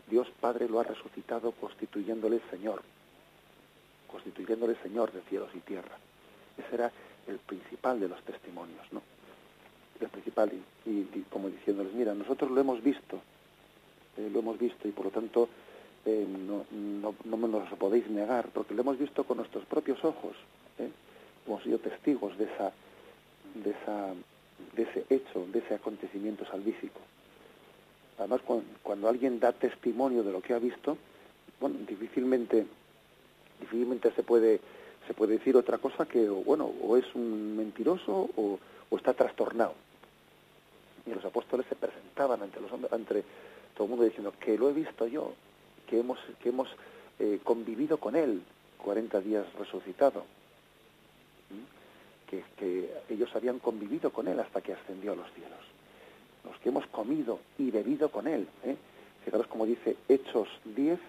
Dios 0.09 0.29
Padre 0.41 0.69
lo 0.69 0.81
ha 0.81 0.85
resucitado 0.85 1.53
constituyéndole 1.53 2.41
Señor, 2.51 2.83
constituyéndole 4.09 4.77
Señor 4.83 5.13
de 5.13 5.21
cielos 5.23 5.51
y 5.55 5.61
tierra. 5.61 5.97
Ese 6.59 6.75
era 6.75 6.93
el 7.27 7.39
principal 7.39 8.01
de 8.01 8.09
los 8.09 8.23
testimonios, 8.23 8.93
¿no? 8.93 9.03
El 10.01 10.09
principal, 10.09 10.51
y, 10.87 11.05
como 11.31 11.49
diciéndoles, 11.49 11.93
mira, 11.93 12.15
nosotros 12.15 12.51
lo 12.51 12.61
hemos 12.61 12.83
visto, 12.83 13.21
eh, 14.21 14.31
lo 14.33 14.41
hemos 14.41 14.59
visto 14.59 14.87
y 14.87 14.93
por 14.93 15.07
lo 15.07 15.11
tanto 15.11 15.49
eh, 16.05 16.27
no, 16.29 16.65
no, 16.71 17.15
no, 17.25 17.49
nos 17.49 17.71
lo 17.71 17.77
podéis 17.77 18.09
negar, 18.09 18.49
porque 18.53 18.75
lo 18.75 18.83
hemos 18.83 18.99
visto 18.99 19.25
con 19.25 19.39
nuestros 19.39 19.65
propios 19.65 20.05
ojos. 20.05 20.37
¿eh? 20.79 20.89
Hemos 21.47 21.63
sido 21.63 21.79
testigos 21.79 22.37
de, 22.39 22.45
esa, 22.45 22.73
de, 23.55 23.71
esa, 23.71 24.15
de 24.75 24.83
ese 24.83 25.05
hecho, 25.11 25.47
de 25.53 25.59
ese 25.59 25.75
acontecimiento 25.75 26.45
salvífico. 26.47 27.01
Además, 28.19 28.41
cuando, 28.83 29.09
alguien 29.09 29.41
da 29.41 29.53
testimonio 29.53 30.23
de 30.23 30.33
lo 30.33 30.43
que 30.43 30.53
ha 30.53 30.59
visto, 30.59 30.99
bueno, 31.59 31.77
difícilmente, 31.87 32.67
difícilmente 33.61 34.13
se 34.13 34.23
puede 34.23 34.61
se 35.07 35.15
puede 35.15 35.39
decir 35.39 35.57
otra 35.57 35.79
cosa 35.79 36.07
que, 36.07 36.29
bueno, 36.29 36.71
o 36.83 36.97
es 36.97 37.05
un 37.15 37.57
mentiroso 37.57 38.31
o, 38.37 38.59
está 38.97 39.13
trastornado. 39.15 39.75
Y 41.07 41.11
los 41.13 41.25
apóstoles 41.25 41.67
se 41.69 41.75
presentaban 41.75 42.43
ante 42.43 42.61
los 42.61 42.71
hombres, 42.71 42.93
ante 42.93 43.25
todo 43.81 43.87
el 43.87 43.91
mundo 43.93 44.05
diciendo 44.05 44.35
que 44.39 44.59
lo 44.59 44.69
he 44.69 44.75
visto 44.75 45.07
yo, 45.07 45.33
que 45.89 46.01
hemos, 46.01 46.19
que 46.43 46.51
hemos 46.51 46.69
eh, 47.19 47.41
convivido 47.43 47.97
con 47.97 48.15
él 48.15 48.43
40 48.77 49.23
días 49.23 49.47
resucitado, 49.59 50.23
que, 52.29 52.91
ellos 53.09 53.35
habían 53.35 53.59
convivido 53.59 54.11
con 54.13 54.29
él 54.29 54.39
hasta 54.39 54.61
que 54.61 54.75
ascendió 54.75 55.13
a 55.13 55.17
los 55.17 55.33
cielos, 55.33 55.61
los 56.45 56.59
que 56.59 56.69
hemos 56.69 56.87
comido 56.89 57.39
y 57.57 57.71
bebido 57.71 58.11
con 58.11 58.29
él. 58.29 58.47
¿eh? 58.65 58.77
Fijaros 59.25 59.47
como 59.47 59.65
dice 59.65 59.97
Hechos 60.11 60.49
10, 60.67 61.01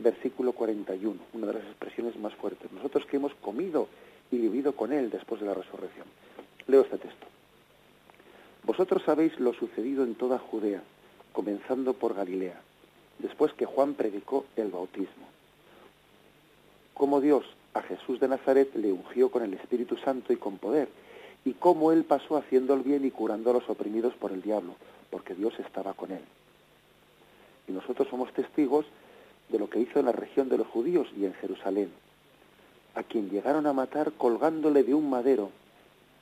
versículo 0.00 0.52
41, 0.52 1.18
una 1.32 1.46
de 1.46 1.54
las 1.54 1.64
expresiones 1.64 2.18
más 2.18 2.34
fuertes. 2.34 2.70
Nosotros 2.70 3.06
que 3.06 3.16
hemos 3.16 3.32
comido 3.36 3.88
y 4.30 4.36
vivido 4.36 4.76
con 4.76 4.92
Él 4.92 5.08
después 5.08 5.40
de 5.40 5.46
la 5.46 5.54
resurrección. 5.54 6.06
Leo 6.66 6.82
este 6.82 6.98
texto. 6.98 7.26
Vosotros 8.62 9.02
sabéis 9.04 9.40
lo 9.40 9.54
sucedido 9.54 10.04
en 10.04 10.16
toda 10.16 10.38
Judea, 10.38 10.82
comenzando 11.36 11.92
por 11.92 12.14
Galilea, 12.14 12.58
después 13.18 13.52
que 13.52 13.66
Juan 13.66 13.92
predicó 13.92 14.46
el 14.56 14.70
bautismo. 14.70 15.26
Cómo 16.94 17.20
Dios 17.20 17.44
a 17.74 17.82
Jesús 17.82 18.18
de 18.20 18.28
Nazaret 18.28 18.74
le 18.74 18.90
ungió 18.90 19.30
con 19.30 19.42
el 19.42 19.52
Espíritu 19.52 19.98
Santo 19.98 20.32
y 20.32 20.36
con 20.36 20.56
poder, 20.56 20.88
y 21.44 21.52
cómo 21.52 21.92
Él 21.92 22.04
pasó 22.04 22.38
haciendo 22.38 22.72
el 22.72 22.80
bien 22.80 23.04
y 23.04 23.10
curando 23.10 23.50
a 23.50 23.52
los 23.52 23.68
oprimidos 23.68 24.14
por 24.14 24.32
el 24.32 24.40
diablo, 24.40 24.76
porque 25.10 25.34
Dios 25.34 25.52
estaba 25.58 25.92
con 25.92 26.10
Él. 26.10 26.22
Y 27.68 27.72
nosotros 27.72 28.08
somos 28.08 28.32
testigos 28.32 28.86
de 29.50 29.58
lo 29.58 29.68
que 29.68 29.80
hizo 29.80 30.00
en 30.00 30.06
la 30.06 30.12
región 30.12 30.48
de 30.48 30.56
los 30.56 30.66
judíos 30.68 31.06
y 31.18 31.26
en 31.26 31.34
Jerusalén, 31.34 31.90
a 32.94 33.02
quien 33.02 33.28
llegaron 33.28 33.66
a 33.66 33.74
matar 33.74 34.12
colgándole 34.12 34.84
de 34.84 34.94
un 34.94 35.10
madero. 35.10 35.50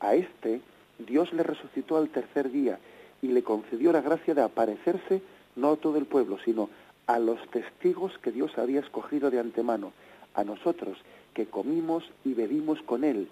A 0.00 0.16
este 0.16 0.60
Dios 0.98 1.32
le 1.32 1.44
resucitó 1.44 1.98
al 1.98 2.08
tercer 2.08 2.50
día 2.50 2.80
y 3.22 3.28
le 3.28 3.42
concedió 3.42 3.92
la 3.92 4.00
gracia 4.00 4.34
de 4.34 4.42
aparecerse 4.42 5.22
no 5.56 5.72
a 5.72 5.76
todo 5.76 5.98
el 5.98 6.06
pueblo, 6.06 6.38
sino 6.44 6.68
a 7.06 7.18
los 7.18 7.38
testigos 7.50 8.16
que 8.18 8.32
Dios 8.32 8.56
había 8.58 8.80
escogido 8.80 9.30
de 9.30 9.38
antemano, 9.38 9.92
a 10.34 10.44
nosotros 10.44 10.98
que 11.32 11.46
comimos 11.46 12.04
y 12.24 12.34
bebimos 12.34 12.80
con 12.82 13.04
Él 13.04 13.28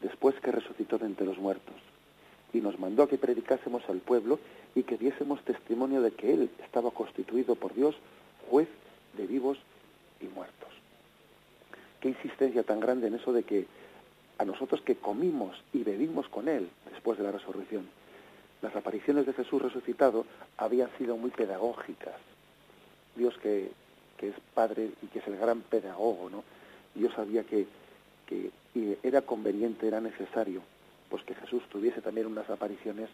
después 0.00 0.34
que 0.40 0.52
resucitó 0.52 0.98
de 0.98 1.06
entre 1.06 1.26
los 1.26 1.38
muertos. 1.38 1.74
Y 2.52 2.60
nos 2.60 2.78
mandó 2.78 3.02
a 3.02 3.08
que 3.08 3.18
predicásemos 3.18 3.82
al 3.88 3.98
pueblo 3.98 4.38
y 4.74 4.82
que 4.84 4.96
diésemos 4.96 5.42
testimonio 5.42 6.00
de 6.00 6.12
que 6.12 6.32
Él 6.32 6.50
estaba 6.62 6.90
constituido 6.90 7.54
por 7.54 7.74
Dios 7.74 7.96
juez 8.48 8.68
de 9.16 9.26
vivos 9.26 9.58
y 10.20 10.26
muertos. 10.26 10.68
Qué 12.00 12.08
insistencia 12.08 12.62
tan 12.62 12.80
grande 12.80 13.08
en 13.08 13.14
eso 13.14 13.32
de 13.32 13.42
que 13.42 13.66
a 14.38 14.44
nosotros 14.44 14.80
que 14.82 14.96
comimos 14.96 15.56
y 15.72 15.82
bebimos 15.82 16.28
con 16.28 16.48
Él 16.48 16.68
después 16.92 17.18
de 17.18 17.24
la 17.24 17.32
resurrección. 17.32 17.88
Las 18.62 18.74
apariciones 18.74 19.26
de 19.26 19.32
Jesús 19.32 19.62
resucitado 19.62 20.24
habían 20.56 20.90
sido 20.98 21.16
muy 21.16 21.30
pedagógicas. 21.30 22.14
Dios 23.14 23.36
que, 23.38 23.70
que 24.16 24.28
es 24.28 24.34
Padre 24.54 24.90
y 25.02 25.06
que 25.06 25.18
es 25.18 25.26
el 25.26 25.36
gran 25.36 25.60
pedagogo, 25.60 26.30
¿no? 26.30 26.44
Dios 26.94 27.12
sabía 27.14 27.44
que, 27.44 27.66
que 28.26 28.50
era 29.02 29.22
conveniente, 29.22 29.86
era 29.86 30.00
necesario, 30.00 30.62
pues 31.10 31.22
que 31.24 31.34
Jesús 31.34 31.62
tuviese 31.68 32.00
también 32.00 32.26
unas 32.26 32.48
apariciones 32.50 33.08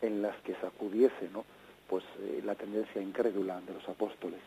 en 0.00 0.22
las 0.22 0.36
que 0.42 0.54
sacudiese, 0.56 1.28
¿no? 1.32 1.44
Pues 1.88 2.04
eh, 2.20 2.42
la 2.44 2.54
tendencia 2.54 3.02
incrédula 3.02 3.60
de 3.60 3.74
los 3.74 3.88
apóstoles. 3.88 4.40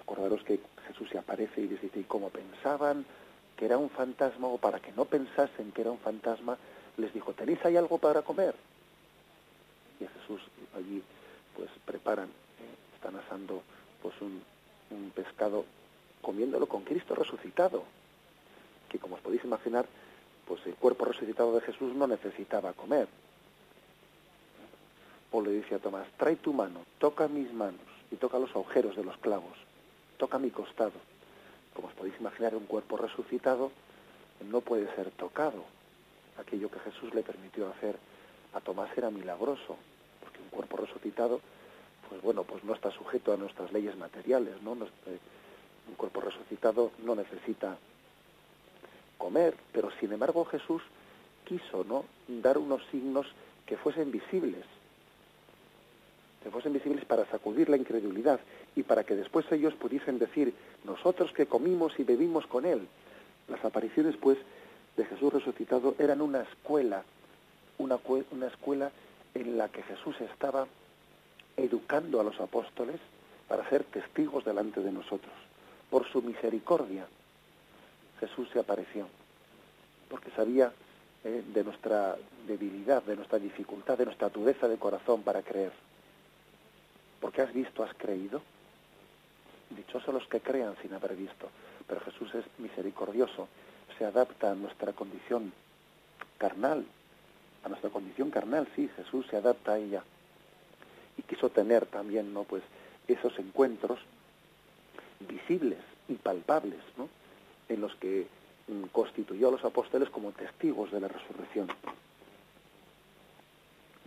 Acordaros 0.00 0.42
que 0.42 0.60
Jesús 0.88 1.08
se 1.10 1.18
aparece 1.18 1.60
y 1.60 1.66
dice, 1.68 1.90
¿y 1.94 2.02
cómo 2.04 2.30
pensaban 2.30 3.04
que 3.56 3.66
era 3.66 3.78
un 3.78 3.90
fantasma 3.90 4.48
o 4.48 4.58
para 4.58 4.80
que 4.80 4.92
no 4.92 5.04
pensasen 5.04 5.72
que 5.72 5.82
era 5.82 5.90
un 5.90 5.98
fantasma, 5.98 6.56
les 6.96 7.12
dijo, 7.12 7.32
¿tenéis 7.32 7.64
ahí 7.64 7.76
algo 7.76 7.98
para 7.98 8.22
comer? 8.22 8.54
Y 10.00 10.04
a 10.04 10.08
Jesús 10.08 10.40
allí 10.76 11.02
pues 11.56 11.70
preparan, 11.84 12.28
eh, 12.28 12.94
están 12.94 13.16
asando 13.16 13.62
pues 14.00 14.14
un, 14.20 14.42
un 14.90 15.10
pescado 15.10 15.64
comiéndolo 16.20 16.66
con 16.66 16.82
Cristo 16.82 17.14
resucitado, 17.14 17.84
que 18.88 18.98
como 18.98 19.16
os 19.16 19.20
podéis 19.20 19.44
imaginar, 19.44 19.86
pues 20.46 20.64
el 20.66 20.74
cuerpo 20.74 21.04
resucitado 21.04 21.54
de 21.54 21.60
Jesús 21.62 21.94
no 21.94 22.06
necesitaba 22.06 22.72
comer. 22.72 23.08
Paul 25.30 25.44
le 25.44 25.52
dice 25.52 25.74
a 25.74 25.78
Tomás, 25.78 26.06
trae 26.18 26.36
tu 26.36 26.52
mano, 26.52 26.80
toca 26.98 27.26
mis 27.26 27.52
manos 27.52 27.80
y 28.10 28.16
toca 28.16 28.38
los 28.38 28.50
agujeros 28.50 28.94
de 28.96 29.04
los 29.04 29.16
clavos, 29.16 29.56
toca 30.18 30.38
mi 30.38 30.50
costado. 30.50 30.92
Como 31.74 31.88
os 31.88 31.94
podéis 31.94 32.20
imaginar, 32.20 32.54
un 32.54 32.66
cuerpo 32.66 32.98
resucitado 32.98 33.72
no 34.50 34.60
puede 34.60 34.94
ser 34.94 35.10
tocado. 35.12 35.64
Aquello 36.38 36.70
que 36.70 36.80
Jesús 36.80 37.14
le 37.14 37.22
permitió 37.22 37.68
hacer 37.68 37.96
a 38.54 38.60
Tomás 38.60 38.90
era 38.96 39.10
milagroso, 39.10 39.76
porque 40.20 40.38
un 40.40 40.48
cuerpo 40.48 40.76
resucitado, 40.78 41.40
pues 42.08 42.22
bueno, 42.22 42.44
pues 42.44 42.64
no 42.64 42.74
está 42.74 42.90
sujeto 42.90 43.32
a 43.32 43.36
nuestras 43.36 43.72
leyes 43.72 43.96
materiales, 43.96 44.60
¿no? 44.62 44.74
Eh, 44.74 45.18
un 45.88 45.94
cuerpo 45.94 46.20
resucitado 46.20 46.92
no 47.04 47.14
necesita 47.14 47.76
comer, 49.18 49.54
pero 49.72 49.90
sin 50.00 50.12
embargo 50.12 50.44
Jesús 50.44 50.82
quiso, 51.44 51.84
¿no? 51.84 52.04
Dar 52.28 52.58
unos 52.58 52.82
signos 52.90 53.26
que 53.66 53.76
fuesen 53.76 54.10
visibles, 54.10 54.64
que 56.42 56.50
fuesen 56.50 56.72
visibles 56.72 57.04
para 57.04 57.24
sacudir 57.26 57.68
la 57.68 57.76
incredulidad 57.76 58.40
y 58.74 58.82
para 58.82 59.04
que 59.04 59.14
después 59.14 59.50
ellos 59.52 59.74
pudiesen 59.74 60.18
decir, 60.18 60.54
nosotros 60.84 61.32
que 61.32 61.46
comimos 61.46 61.98
y 61.98 62.04
bebimos 62.04 62.46
con 62.46 62.64
Él. 62.64 62.86
Las 63.48 63.64
apariciones, 63.64 64.16
pues, 64.16 64.38
de 64.96 65.04
Jesús 65.04 65.32
resucitado 65.32 65.94
eran 65.98 66.20
una 66.20 66.42
escuela, 66.42 67.02
una, 67.78 67.98
una 68.30 68.46
escuela 68.46 68.90
en 69.34 69.56
la 69.56 69.68
que 69.68 69.82
Jesús 69.82 70.20
estaba 70.20 70.66
educando 71.56 72.20
a 72.20 72.24
los 72.24 72.38
apóstoles 72.40 73.00
para 73.48 73.68
ser 73.68 73.84
testigos 73.84 74.44
delante 74.44 74.80
de 74.80 74.92
nosotros. 74.92 75.32
Por 75.90 76.06
su 76.10 76.22
misericordia, 76.22 77.06
Jesús 78.20 78.48
se 78.52 78.58
apareció, 78.58 79.08
porque 80.08 80.30
sabía 80.30 80.72
eh, 81.24 81.42
de 81.52 81.64
nuestra 81.64 82.16
debilidad, 82.46 83.02
de 83.02 83.16
nuestra 83.16 83.38
dificultad, 83.38 83.98
de 83.98 84.06
nuestra 84.06 84.28
dureza 84.28 84.68
de 84.68 84.78
corazón 84.78 85.22
para 85.22 85.42
creer. 85.42 85.72
Porque 87.20 87.42
has 87.42 87.52
visto, 87.52 87.82
has 87.82 87.94
creído. 87.94 88.42
Dichosos 89.70 90.12
los 90.12 90.26
que 90.26 90.40
crean 90.40 90.74
sin 90.82 90.92
haber 90.92 91.14
visto. 91.14 91.48
Pero 91.86 92.00
Jesús 92.00 92.34
es 92.34 92.44
misericordioso, 92.58 93.48
se 93.98 94.04
adapta 94.04 94.50
a 94.50 94.54
nuestra 94.54 94.92
condición 94.92 95.52
carnal, 96.38 96.84
a 97.64 97.68
nuestra 97.68 97.90
condición 97.90 98.30
carnal, 98.30 98.68
sí, 98.74 98.88
Jesús 98.96 99.26
se 99.30 99.36
adapta 99.36 99.72
a 99.72 99.78
ella. 99.78 100.02
Y 101.16 101.22
quiso 101.22 101.50
tener 101.50 101.86
también, 101.86 102.32
¿no? 102.32 102.44
Pues 102.44 102.62
esos 103.06 103.38
encuentros 103.38 104.00
visibles 105.20 105.78
y 106.08 106.14
palpables, 106.14 106.80
¿no? 106.96 107.08
En 107.68 107.80
los 107.80 107.94
que 107.96 108.26
mm, 108.68 108.84
constituyó 108.92 109.48
a 109.48 109.52
los 109.52 109.64
apóstoles 109.64 110.10
como 110.10 110.32
testigos 110.32 110.90
de 110.90 111.00
la 111.00 111.08
resurrección. 111.08 111.68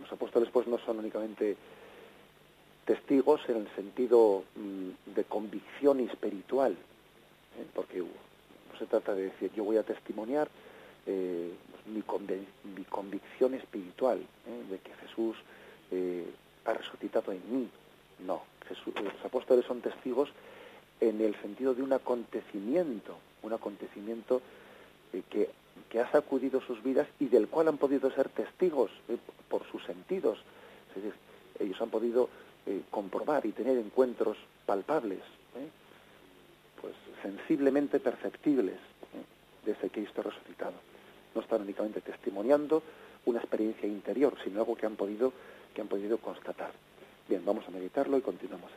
Los 0.00 0.12
apóstoles 0.12 0.50
pues 0.50 0.66
no 0.66 0.78
son 0.78 0.98
únicamente 0.98 1.56
testigos 2.84 3.40
en 3.48 3.56
el 3.56 3.68
sentido 3.74 4.44
mm, 4.54 5.14
de 5.14 5.24
convicción 5.24 6.00
espiritual, 6.00 6.72
¿eh? 6.72 7.66
porque 7.74 8.02
se 8.78 8.86
trata 8.86 9.14
de 9.14 9.24
decir 9.24 9.50
yo 9.54 9.64
voy 9.64 9.76
a 9.76 9.82
testimoniar 9.82 10.48
eh, 11.06 11.52
mi, 11.86 12.02
convicción 12.84 13.54
espiritual 13.54 14.18
¿eh? 14.18 14.70
de 14.70 14.78
que 14.78 14.92
Jesús 14.94 15.36
ha 16.64 16.72
resucitado 16.72 17.30
en 17.30 17.40
mí. 17.48 17.68
No, 18.26 18.42
los 18.68 19.24
apóstoles 19.24 19.64
son 19.64 19.80
testigos 19.80 20.30
en 21.00 21.20
el 21.20 21.40
sentido 21.40 21.74
de 21.74 21.82
un 21.82 21.92
acontecimiento, 21.92 23.16
un 23.42 23.52
acontecimiento 23.52 24.42
que, 25.30 25.48
que, 25.90 26.00
ha 26.00 26.10
sacudido 26.10 26.60
sus 26.60 26.82
vidas 26.82 27.06
y 27.20 27.26
del 27.26 27.46
cual 27.46 27.68
han 27.68 27.78
podido 27.78 28.10
ser 28.10 28.28
testigos 28.30 28.90
por 29.48 29.64
sus 29.70 29.84
sentidos. 29.84 30.38
Es 30.88 31.04
decir, 31.04 31.14
ellos 31.60 31.80
han 31.80 31.90
podido 31.90 32.28
eh, 32.66 32.82
comprobar 32.90 33.46
y 33.46 33.52
tener 33.52 33.78
encuentros 33.78 34.36
palpables, 34.66 35.20
¿eh? 35.54 35.68
Pues 36.80 36.94
sensiblemente 37.22 38.00
perceptibles 38.00 38.76
¿eh? 38.76 39.66
de 39.66 39.72
ese 39.72 39.90
Cristo 39.90 40.22
resucitado. 40.22 40.74
No 41.34 41.40
están 41.40 41.62
únicamente 41.62 42.00
testimoniando 42.00 42.82
una 43.26 43.40
experiencia 43.40 43.88
interior, 43.88 44.36
sino 44.42 44.60
algo 44.60 44.76
que 44.76 44.86
han 44.86 44.96
podido, 44.96 45.32
que 45.74 45.80
han 45.80 45.88
podido 45.88 46.18
constatar. 46.18 46.72
Bien, 47.28 47.44
vamos 47.44 47.66
a 47.66 47.70
meditarlo 47.70 48.16
y 48.16 48.22
continuamos 48.22 48.70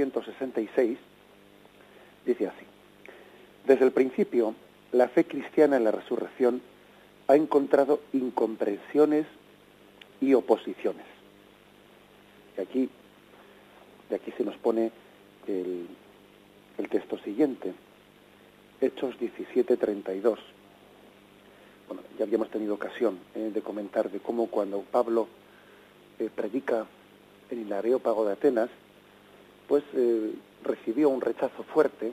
1966, 0.00 0.98
dice 2.24 2.46
así, 2.46 2.64
desde 3.66 3.84
el 3.84 3.92
principio, 3.92 4.54
la 4.92 5.08
fe 5.08 5.24
cristiana 5.24 5.76
en 5.76 5.84
la 5.84 5.90
resurrección 5.90 6.62
ha 7.28 7.36
encontrado 7.36 8.00
incomprensiones 8.12 9.26
y 10.20 10.34
oposiciones. 10.34 11.04
Y 12.56 12.60
aquí, 12.60 12.90
de 14.08 14.16
aquí 14.16 14.32
se 14.36 14.44
nos 14.44 14.56
pone 14.56 14.90
el, 15.46 15.86
texto 16.90 17.18
siguiente, 17.18 17.72
Hechos 18.80 19.14
17:32. 19.20 20.38
Bueno, 21.86 22.02
ya 22.18 22.24
habíamos 22.24 22.50
tenido 22.50 22.74
ocasión 22.74 23.18
eh, 23.34 23.50
de 23.52 23.60
comentar 23.60 24.10
de 24.10 24.18
cómo 24.18 24.46
cuando 24.46 24.80
Pablo 24.80 25.28
eh, 26.18 26.30
predica 26.34 26.86
en 27.50 27.66
el 27.66 27.72
Areópago 27.72 28.24
de 28.24 28.32
Atenas, 28.32 28.70
pues 29.70 29.84
eh, 29.94 30.32
recibió 30.64 31.10
un 31.10 31.20
rechazo 31.20 31.62
fuerte, 31.62 32.12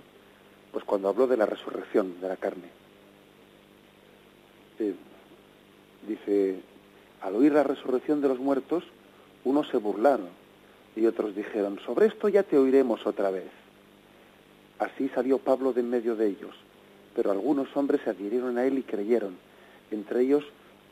pues 0.71 0.85
cuando 0.85 1.09
habló 1.09 1.25
de 1.25 1.37
la 1.37 1.47
resurrección 1.47 2.21
de 2.21 2.27
la 2.27 2.37
carne. 2.37 2.69
dice, 6.07 6.59
al 7.23 7.35
oír 7.35 7.51
la 7.53 7.63
resurrección 7.63 8.21
de 8.21 8.27
los 8.27 8.37
muertos, 8.37 8.83
unos 9.43 9.67
se 9.69 9.77
burlaron 9.77 10.29
y 10.95 11.07
otros 11.07 11.35
dijeron, 11.35 11.79
sobre 11.83 12.05
esto 12.05 12.29
ya 12.29 12.43
te 12.43 12.59
oiremos 12.59 13.07
otra 13.07 13.31
vez. 13.31 13.49
Así 14.77 15.09
salió 15.09 15.39
Pablo 15.39 15.73
de 15.73 15.81
en 15.81 15.89
medio 15.89 16.15
de 16.15 16.27
ellos, 16.27 16.55
pero 17.15 17.31
algunos 17.31 17.75
hombres 17.75 18.01
se 18.03 18.11
adhirieron 18.11 18.59
a 18.59 18.65
él 18.65 18.77
y 18.77 18.83
creyeron, 18.83 19.35
entre 19.89 20.21
ellos 20.21 20.43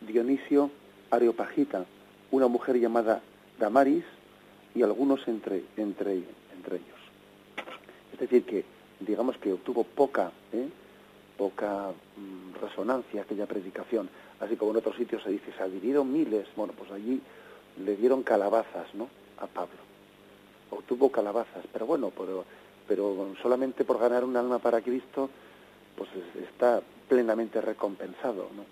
Dionisio 0.01 0.71
Areopagita, 1.11 1.85
una 2.31 2.47
mujer 2.47 2.79
llamada 2.79 3.21
Damaris 3.59 4.03
y 4.73 4.81
algunos 4.81 5.27
entre, 5.27 5.63
entre, 5.77 6.23
Es 8.13 8.19
decir, 8.19 8.45
que 8.45 8.63
digamos 8.99 9.37
que 9.37 9.53
obtuvo 9.53 9.83
poca, 9.83 10.31
¿eh? 10.53 10.67
poca 11.37 11.91
mm, 12.15 12.61
resonancia 12.61 13.21
aquella 13.21 13.45
predicación, 13.45 14.09
así 14.39 14.55
como 14.55 14.71
en 14.71 14.77
otros 14.77 14.95
sitios 14.95 15.21
se 15.23 15.31
dice, 15.31 15.51
se 15.55 15.63
adhirieron 15.63 16.11
miles, 16.11 16.47
bueno, 16.55 16.73
pues 16.77 16.91
allí 16.91 17.21
le 17.83 17.95
dieron 17.97 18.23
calabazas, 18.23 18.93
¿no?, 18.93 19.09
a 19.37 19.47
Pablo. 19.47 19.75
Obtuvo 20.71 21.11
calabazas, 21.11 21.65
pero 21.71 21.85
bueno, 21.85 22.11
pero 22.15 22.45
pero 22.87 23.35
solamente 23.41 23.83
por 23.83 23.99
ganar 23.99 24.23
un 24.23 24.37
alma 24.37 24.59
para 24.59 24.81
Cristo, 24.81 25.29
pues 25.97 26.09
está 26.47 26.81
plenamente 27.07 27.61
recompensado, 27.61 28.49
¿no? 28.55 28.65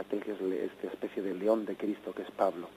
Aquel 0.00 0.22
que 0.22 0.32
es 0.32 0.40
esta 0.40 0.88
especie 0.88 1.22
de 1.22 1.34
león 1.34 1.66
de 1.66 1.76
Cristo 1.76 2.12
que 2.12 2.22
es 2.22 2.30
Pablo. 2.30 2.68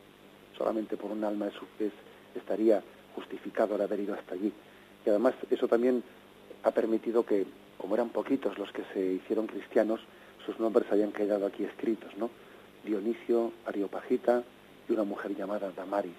Solamente 0.58 0.98
por 0.98 1.12
un 1.12 1.24
alma 1.24 1.48
es, 1.48 1.92
estaría 2.36 2.84
justificado 3.16 3.76
el 3.76 3.82
haber 3.82 4.00
ido 4.00 4.14
hasta 4.14 4.34
allí. 4.34 4.52
Y 5.06 5.10
además 5.10 5.36
eso 5.50 5.68
también 5.68 6.04
ha 6.64 6.72
permitido 6.72 7.26
que, 7.26 7.46
como 7.78 7.96
eran 7.96 8.10
poquitos 8.10 8.58
los 8.58 8.72
que 8.72 8.84
se 8.94 9.00
hicieron 9.00 9.48
cristianos, 9.48 10.02
sus 10.46 10.60
nombres 10.60 10.92
hayan 10.92 11.12
quedado 11.12 11.46
aquí 11.46 11.64
escritos, 11.64 12.16
¿no? 12.18 12.30
Dionisio, 12.84 13.52
Ariopagita 13.66 14.44
y 14.88 14.94
una 14.94 15.04
mujer 15.04 15.36
llamada 15.36 15.72
Damaris. 15.72 16.14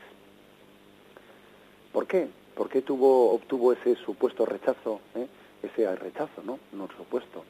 ¿Por 1.92 2.06
qué? 2.06 2.28
¿Por 2.54 2.68
qué 2.68 2.82
tuvo, 2.82 3.32
obtuvo 3.32 3.72
ese 3.72 3.96
supuesto 3.96 4.46
rechazo, 4.46 5.00
eh? 5.14 5.26
ese 5.62 5.94
rechazo, 5.96 6.42
¿no? 6.44 6.58
No 6.72 6.88
supuesto, 6.96 7.44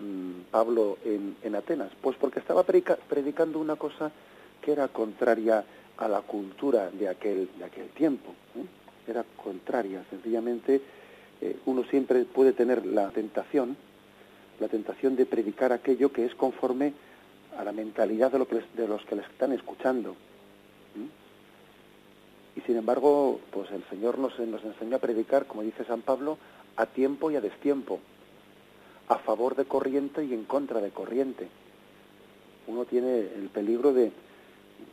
mm, 0.00 0.50
Pablo 0.50 0.98
en, 1.04 1.54
Atenas? 1.54 1.90
Pues 2.00 2.16
porque 2.16 2.40
estaba 2.40 2.64
predicando 2.64 3.58
una 3.58 3.76
cosa 3.76 4.10
que 4.60 4.72
era 4.72 4.88
contraria 4.88 5.64
a 5.96 6.08
la 6.08 6.22
cultura 6.22 6.90
de 6.90 7.08
aquel, 7.08 7.48
de 7.58 7.64
aquel 7.64 7.88
tiempo. 7.90 8.34
¿eh? 8.56 8.64
Era 9.06 9.24
contraria, 9.36 10.04
sencillamente 10.10 10.80
eh, 11.40 11.56
uno 11.66 11.84
siempre 11.84 12.24
puede 12.24 12.52
tener 12.52 12.84
la 12.86 13.10
tentación, 13.10 13.76
la 14.58 14.68
tentación 14.68 15.16
de 15.16 15.26
predicar 15.26 15.72
aquello 15.72 16.12
que 16.12 16.24
es 16.24 16.34
conforme 16.34 16.92
a 17.58 17.64
la 17.64 17.72
mentalidad 17.72 18.32
de, 18.32 18.38
lo 18.38 18.48
que 18.48 18.62
de 18.76 18.88
los 18.88 19.04
que 19.04 19.16
le 19.16 19.22
están 19.22 19.52
escuchando 19.52 20.16
y 22.56 22.60
sin 22.62 22.76
embargo, 22.76 23.38
pues 23.50 23.70
el 23.70 23.84
Señor 23.90 24.18
nos, 24.18 24.38
nos 24.40 24.64
enseña 24.64 24.96
a 24.96 25.00
predicar, 25.00 25.46
como 25.46 25.62
dice 25.62 25.84
San 25.84 26.00
Pablo, 26.00 26.38
a 26.76 26.86
tiempo 26.86 27.30
y 27.30 27.36
a 27.36 27.40
destiempo, 27.42 28.00
a 29.08 29.18
favor 29.18 29.54
de 29.56 29.66
corriente 29.66 30.24
y 30.24 30.32
en 30.32 30.44
contra 30.44 30.80
de 30.80 30.90
corriente. 30.90 31.48
Uno 32.66 32.86
tiene 32.86 33.20
el 33.20 33.50
peligro 33.52 33.92
de, 33.92 34.10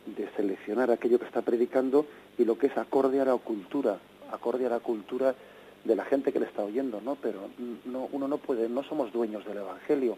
de 0.05 0.29
seleccionar 0.35 0.91
aquello 0.91 1.19
que 1.19 1.25
está 1.25 1.41
predicando 1.41 2.05
y 2.37 2.45
lo 2.45 2.57
que 2.57 2.67
es 2.67 2.77
acorde 2.77 3.21
a 3.21 3.25
la 3.25 3.35
cultura, 3.37 3.99
acorde 4.31 4.65
a 4.65 4.69
la 4.69 4.79
cultura 4.79 5.35
de 5.83 5.95
la 5.95 6.05
gente 6.05 6.31
que 6.31 6.39
le 6.39 6.45
está 6.45 6.63
oyendo, 6.63 7.01
¿no? 7.01 7.15
Pero 7.15 7.49
no, 7.85 8.07
uno 8.11 8.27
no 8.27 8.37
puede, 8.37 8.69
no 8.69 8.83
somos 8.83 9.11
dueños 9.11 9.45
del 9.45 9.57
Evangelio 9.57 10.17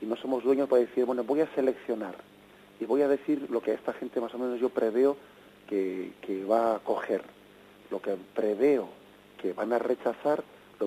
y 0.00 0.06
no 0.06 0.16
somos 0.16 0.44
dueños 0.44 0.68
para 0.68 0.82
decir, 0.82 1.04
bueno, 1.04 1.24
voy 1.24 1.40
a 1.40 1.54
seleccionar 1.54 2.14
y 2.80 2.84
voy 2.84 3.02
a 3.02 3.08
decir 3.08 3.48
lo 3.50 3.60
que 3.60 3.72
a 3.72 3.74
esta 3.74 3.92
gente 3.92 4.20
más 4.20 4.34
o 4.34 4.38
menos 4.38 4.60
yo 4.60 4.68
preveo 4.68 5.16
que, 5.68 6.44
va 6.50 6.76
a 6.76 6.78
coger, 6.80 7.22
lo 7.90 8.02
que 8.02 8.16
preveo 8.34 8.88
que 9.40 9.52
van 9.52 9.72
a 9.72 9.78
rechazar, 9.78 10.44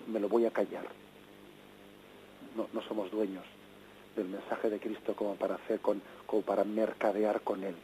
me 0.08 0.20
lo 0.20 0.30
voy 0.30 0.46
a 0.46 0.52
callar. 0.52 0.86
No, 2.56 2.68
no, 2.72 2.82
somos 2.84 3.10
dueños 3.12 3.44
del 4.16 4.28
mensaje 4.28 4.70
de 4.70 4.80
Cristo 4.80 5.16
como 5.16 5.36
para 5.36 5.56
hacer 5.56 5.80
con, 5.80 6.02
como 6.28 6.42
para 6.44 6.64
mercadear 6.64 7.42
con 7.42 7.64
él. 7.64 7.76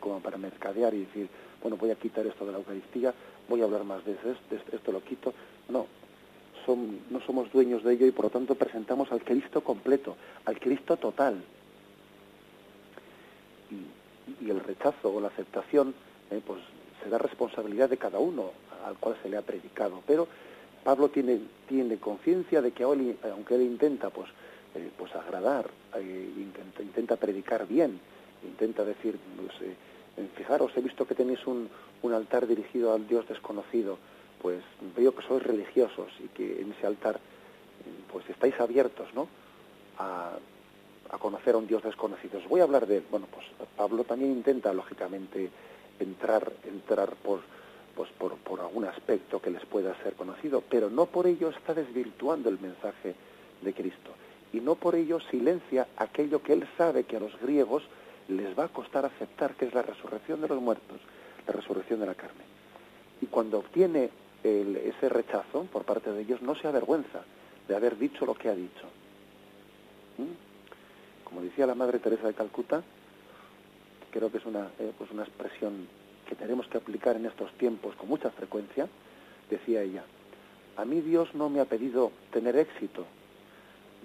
Como 0.00 0.20
para 0.20 0.36
mercadear 0.36 0.94
y 0.94 1.00
decir, 1.00 1.28
bueno, 1.62 1.76
voy 1.76 1.90
a 1.90 1.96
quitar 1.96 2.26
esto 2.26 2.44
de 2.44 2.52
la 2.52 2.58
Eucaristía, 2.58 3.14
voy 3.48 3.60
a 3.60 3.64
hablar 3.64 3.84
más 3.84 4.04
de 4.04 4.12
esto, 4.12 4.30
esto 4.72 4.92
lo 4.92 5.02
quito. 5.02 5.32
No, 5.68 5.86
son, 6.64 7.00
no 7.10 7.20
somos 7.20 7.50
dueños 7.52 7.82
de 7.84 7.94
ello 7.94 8.06
y 8.06 8.10
por 8.10 8.26
lo 8.26 8.30
tanto 8.30 8.54
presentamos 8.54 9.10
al 9.12 9.22
Cristo 9.22 9.62
completo, 9.62 10.16
al 10.44 10.58
Cristo 10.58 10.96
total. 10.96 11.42
y 14.40 14.50
el 14.50 14.60
rechazo 14.60 15.14
o 15.14 15.20
la 15.20 15.28
aceptación 15.28 15.94
eh, 16.30 16.40
pues 16.44 16.60
será 17.02 17.18
responsabilidad 17.18 17.88
de 17.88 17.96
cada 17.96 18.18
uno 18.18 18.50
al 18.84 18.96
cual 18.96 19.16
se 19.22 19.28
le 19.28 19.36
ha 19.36 19.42
predicado. 19.42 20.02
Pero 20.06 20.26
Pablo 20.84 21.08
tiene, 21.08 21.40
tiene 21.68 21.98
conciencia 21.98 22.62
de 22.62 22.72
que 22.72 22.84
aunque 22.84 23.54
él 23.54 23.62
intenta 23.62 24.10
pues, 24.10 24.28
eh, 24.74 24.90
pues 24.96 25.14
agradar, 25.14 25.68
eh, 25.96 26.32
intenta, 26.36 26.82
intenta, 26.82 27.16
predicar 27.16 27.66
bien, 27.66 28.00
intenta 28.46 28.84
decir, 28.84 29.18
pues, 29.36 30.28
fijaros, 30.34 30.72
he 30.76 30.80
visto 30.80 31.06
que 31.06 31.14
tenéis 31.14 31.46
un, 31.46 31.68
un 32.02 32.12
altar 32.12 32.46
dirigido 32.46 32.92
al 32.94 33.06
Dios 33.06 33.28
desconocido, 33.28 33.98
pues 34.40 34.62
veo 34.96 35.14
que 35.14 35.26
sois 35.26 35.42
religiosos 35.42 36.08
y 36.20 36.28
que 36.28 36.60
en 36.60 36.72
ese 36.72 36.86
altar 36.86 37.18
pues 38.12 38.28
estáis 38.28 38.58
abiertos, 38.60 39.08
¿no? 39.14 39.28
A, 39.98 40.32
a 41.10 41.18
conocer 41.18 41.54
a 41.54 41.58
un 41.58 41.66
Dios 41.66 41.82
desconocido. 41.82 42.38
Os 42.38 42.48
voy 42.48 42.60
a 42.60 42.64
hablar 42.64 42.86
de 42.86 42.98
él. 42.98 43.04
Bueno, 43.10 43.26
pues 43.32 43.46
Pablo 43.76 44.04
también 44.04 44.32
intenta, 44.32 44.72
lógicamente, 44.72 45.50
entrar, 46.00 46.52
entrar 46.64 47.14
por, 47.16 47.40
pues 47.94 48.10
por, 48.18 48.34
por 48.36 48.60
algún 48.60 48.84
aspecto 48.84 49.40
que 49.40 49.50
les 49.50 49.64
pueda 49.66 49.94
ser 50.02 50.14
conocido, 50.14 50.62
pero 50.68 50.90
no 50.90 51.06
por 51.06 51.26
ello 51.26 51.50
está 51.50 51.74
desvirtuando 51.74 52.48
el 52.48 52.58
mensaje 52.58 53.14
de 53.62 53.72
Cristo. 53.72 54.10
Y 54.52 54.60
no 54.60 54.74
por 54.74 54.94
ello 54.94 55.20
silencia 55.30 55.86
aquello 55.96 56.42
que 56.42 56.52
él 56.54 56.66
sabe 56.76 57.04
que 57.04 57.16
a 57.16 57.20
los 57.20 57.38
griegos 57.40 57.82
les 58.28 58.58
va 58.58 58.64
a 58.64 58.68
costar 58.68 59.04
aceptar, 59.04 59.54
que 59.54 59.66
es 59.66 59.74
la 59.74 59.82
resurrección 59.82 60.40
de 60.40 60.48
los 60.48 60.60
muertos, 60.60 61.00
la 61.46 61.52
resurrección 61.52 62.00
de 62.00 62.06
la 62.06 62.14
carne. 62.14 62.44
Y 63.20 63.26
cuando 63.26 63.58
obtiene 63.58 64.10
ese 64.42 65.08
rechazo 65.08 65.64
por 65.64 65.84
parte 65.84 66.12
de 66.12 66.22
ellos, 66.22 66.42
no 66.42 66.54
se 66.54 66.68
avergüenza 66.68 67.22
de 67.66 67.74
haber 67.74 67.98
dicho 67.98 68.26
lo 68.26 68.34
que 68.34 68.48
ha 68.48 68.54
dicho. 68.54 68.86
¿Mm? 70.18 71.24
Como 71.24 71.42
decía 71.42 71.66
la 71.66 71.74
Madre 71.74 71.98
Teresa 71.98 72.28
de 72.28 72.34
Calcuta, 72.34 72.82
creo 74.10 74.30
que 74.30 74.38
es 74.38 74.46
una, 74.46 74.70
eh, 74.78 74.92
pues 74.96 75.10
una 75.10 75.24
expresión 75.24 75.88
que 76.28 76.34
tenemos 76.34 76.66
que 76.68 76.78
aplicar 76.78 77.16
en 77.16 77.26
estos 77.26 77.52
tiempos 77.54 77.94
con 77.96 78.08
mucha 78.08 78.30
frecuencia, 78.30 78.88
decía 79.50 79.82
ella, 79.82 80.04
a 80.76 80.84
mí 80.84 81.00
Dios 81.00 81.34
no 81.34 81.48
me 81.48 81.60
ha 81.60 81.64
pedido 81.64 82.12
tener 82.32 82.56
éxito, 82.56 83.04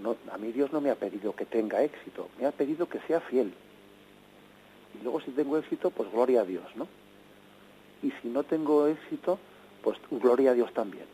no, 0.01 0.15
a 0.31 0.37
mí 0.37 0.51
Dios 0.51 0.71
no 0.71 0.81
me 0.81 0.89
ha 0.89 0.95
pedido 0.95 1.35
que 1.35 1.45
tenga 1.45 1.83
éxito, 1.83 2.29
me 2.39 2.45
ha 2.45 2.51
pedido 2.51 2.87
que 2.87 2.99
sea 3.01 3.19
fiel. 3.21 3.53
Y 4.99 5.03
luego 5.03 5.21
si 5.21 5.31
tengo 5.31 5.57
éxito, 5.57 5.89
pues 5.89 6.11
gloria 6.11 6.41
a 6.41 6.45
Dios, 6.45 6.65
¿no? 6.75 6.87
Y 8.03 8.11
si 8.21 8.29
no 8.29 8.43
tengo 8.43 8.87
éxito, 8.87 9.39
pues 9.83 9.97
gloria 10.09 10.51
a 10.51 10.53
Dios 10.53 10.73
también, 10.73 11.05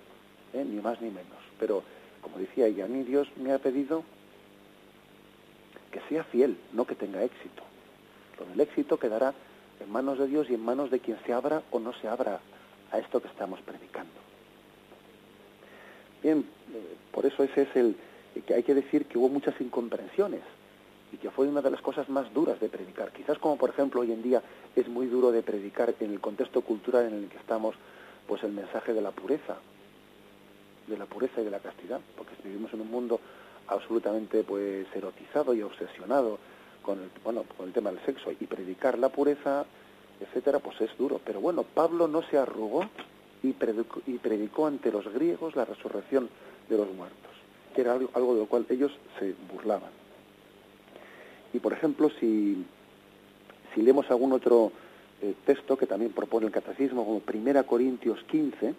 ¿eh? 0.54 0.64
ni 0.66 0.82
más 0.82 1.02
ni 1.02 1.10
menos. 1.10 1.38
Pero, 1.60 1.84
como 2.22 2.38
decía 2.38 2.68
ella, 2.68 2.86
a 2.86 2.88
mí 2.88 3.04
Dios 3.04 3.28
me 3.38 3.52
ha 3.52 3.60
pedido 3.60 4.04
que 5.92 6.02
sea 6.10 6.24
fiel, 6.24 6.58
no 6.74 6.86
que 6.86 6.96
tenga 6.96 7.24
éxito. 7.24 7.64
El 8.54 8.60
éxito 8.62 8.98
quedará 8.98 9.34
en 9.80 9.92
manos 9.92 10.20
de 10.20 10.28
Dios 10.28 10.50
y 10.50 10.54
en 10.54 10.64
manos 10.64 10.92
de 10.92 11.00
quien 11.00 11.18
se 11.26 11.34
abra 11.34 11.64
o 11.72 11.80
no 11.80 11.94
se 11.94 12.08
abra 12.08 12.40
a 12.92 13.00
esto 13.00 13.22
que 13.22 13.28
estamos 13.28 13.60
predicando. 13.62 14.14
Bien, 16.24 16.46
eh, 16.74 16.96
por 17.12 17.26
eso 17.26 17.44
ese 17.44 17.64
es 17.64 17.76
el 17.76 17.96
que 18.46 18.54
hay 18.54 18.64
que 18.64 18.76
decir 18.76 19.06
que 19.06 19.18
hubo 19.18 19.30
muchas 19.30 19.60
incomprensiones 19.60 20.42
y 21.12 21.18
que 21.18 21.32
fue 21.32 21.48
una 21.48 21.62
de 21.62 21.72
las 21.72 21.82
cosas 21.82 22.10
más 22.10 22.34
duras 22.34 22.60
de 22.60 22.70
predicar. 22.70 23.12
Quizás 23.12 23.38
como 23.38 23.58
por 23.58 23.70
ejemplo 23.70 24.02
hoy 24.02 24.12
en 24.12 24.22
día 24.22 24.42
es 24.76 24.88
muy 24.88 25.08
duro 25.08 25.32
de 25.32 25.42
predicar 25.44 25.94
en 26.00 26.12
el 26.12 26.20
contexto 26.20 26.62
cultural 26.62 27.06
en 27.08 27.14
el 27.14 27.30
que 27.30 27.38
estamos, 27.38 27.76
pues 28.28 28.44
el 28.44 28.52
mensaje 28.52 28.94
de 28.94 29.02
la 29.02 29.12
pureza. 29.12 29.58
de 30.88 30.98
la 30.98 31.06
pureza 31.06 31.42
y 31.42 31.44
de 31.44 31.52
la 31.52 31.60
castidad, 31.60 32.00
porque 32.16 32.34
vivimos 32.44 32.74
en 32.74 32.82
un 32.82 32.90
mundo 32.90 33.20
absolutamente 33.68 34.44
pues 34.44 34.88
erotizado 34.96 35.54
y 35.54 35.62
obsesionado 35.62 36.40
con 36.82 37.00
el, 37.00 37.10
bueno, 37.24 37.44
con 37.58 37.68
el 37.68 37.74
tema 37.74 37.92
del 37.92 38.00
sexo 38.06 38.32
y 38.32 38.46
predicar 38.48 38.98
la 38.98 39.10
pureza, 39.10 39.66
etcétera, 40.22 40.60
pues 40.60 40.80
es 40.80 40.98
duro. 40.98 41.20
Pero 41.26 41.42
bueno, 41.42 41.64
Pablo 41.64 42.08
no 42.08 42.22
se 42.24 42.38
arrugó 42.38 42.86
y 43.44 43.52
predicó, 43.52 44.02
y 44.08 44.18
predicó 44.18 44.68
ante 44.68 44.92
los 44.92 45.06
griegos 45.14 45.56
la 45.56 45.66
resurrección 45.66 46.30
de 46.70 46.78
los 46.78 46.88
muertos, 46.94 47.32
que 47.76 47.82
era 47.82 47.92
algo, 47.94 48.10
algo 48.14 48.34
de 48.36 48.40
lo 48.40 48.46
cual 48.46 48.66
ellos 48.70 48.92
se 49.20 49.36
burlaban. 49.54 49.92
Y 51.58 51.60
por 51.60 51.74
ejemplo, 51.74 52.12
si, 52.20 52.56
si 53.74 53.82
leemos 53.82 54.08
algún 54.12 54.32
otro 54.32 54.72
eh, 55.24 55.34
texto 55.44 55.76
que 55.76 55.88
también 55.88 56.12
propone 56.12 56.46
el 56.46 56.52
catecismo, 56.52 57.04
como 57.04 57.24
1 57.28 57.66
Corintios 57.66 58.24
15, 58.26 58.76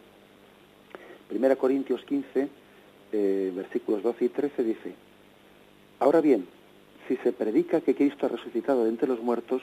1 1.29 1.59
Corintios 1.59 2.05
15, 2.05 2.49
eh, 3.11 3.53
versículos 3.53 4.05
12 4.05 4.27
y 4.27 4.29
13 4.29 4.63
dice, 4.63 4.95
ahora 5.99 6.21
bien, 6.21 6.47
si 7.09 7.17
se 7.17 7.33
predica 7.33 7.81
que 7.81 7.97
Cristo 7.97 8.27
ha 8.27 8.29
resucitado 8.29 8.85
de 8.85 8.91
entre 8.91 9.09
los 9.09 9.21
muertos, 9.21 9.61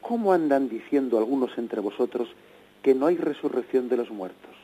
¿cómo 0.00 0.32
andan 0.32 0.68
diciendo 0.68 1.16
algunos 1.16 1.56
entre 1.58 1.80
vosotros 1.80 2.28
que 2.82 2.92
no 2.92 3.06
hay 3.06 3.18
resurrección 3.18 3.88
de 3.88 3.98
los 3.98 4.10
muertos? 4.10 4.56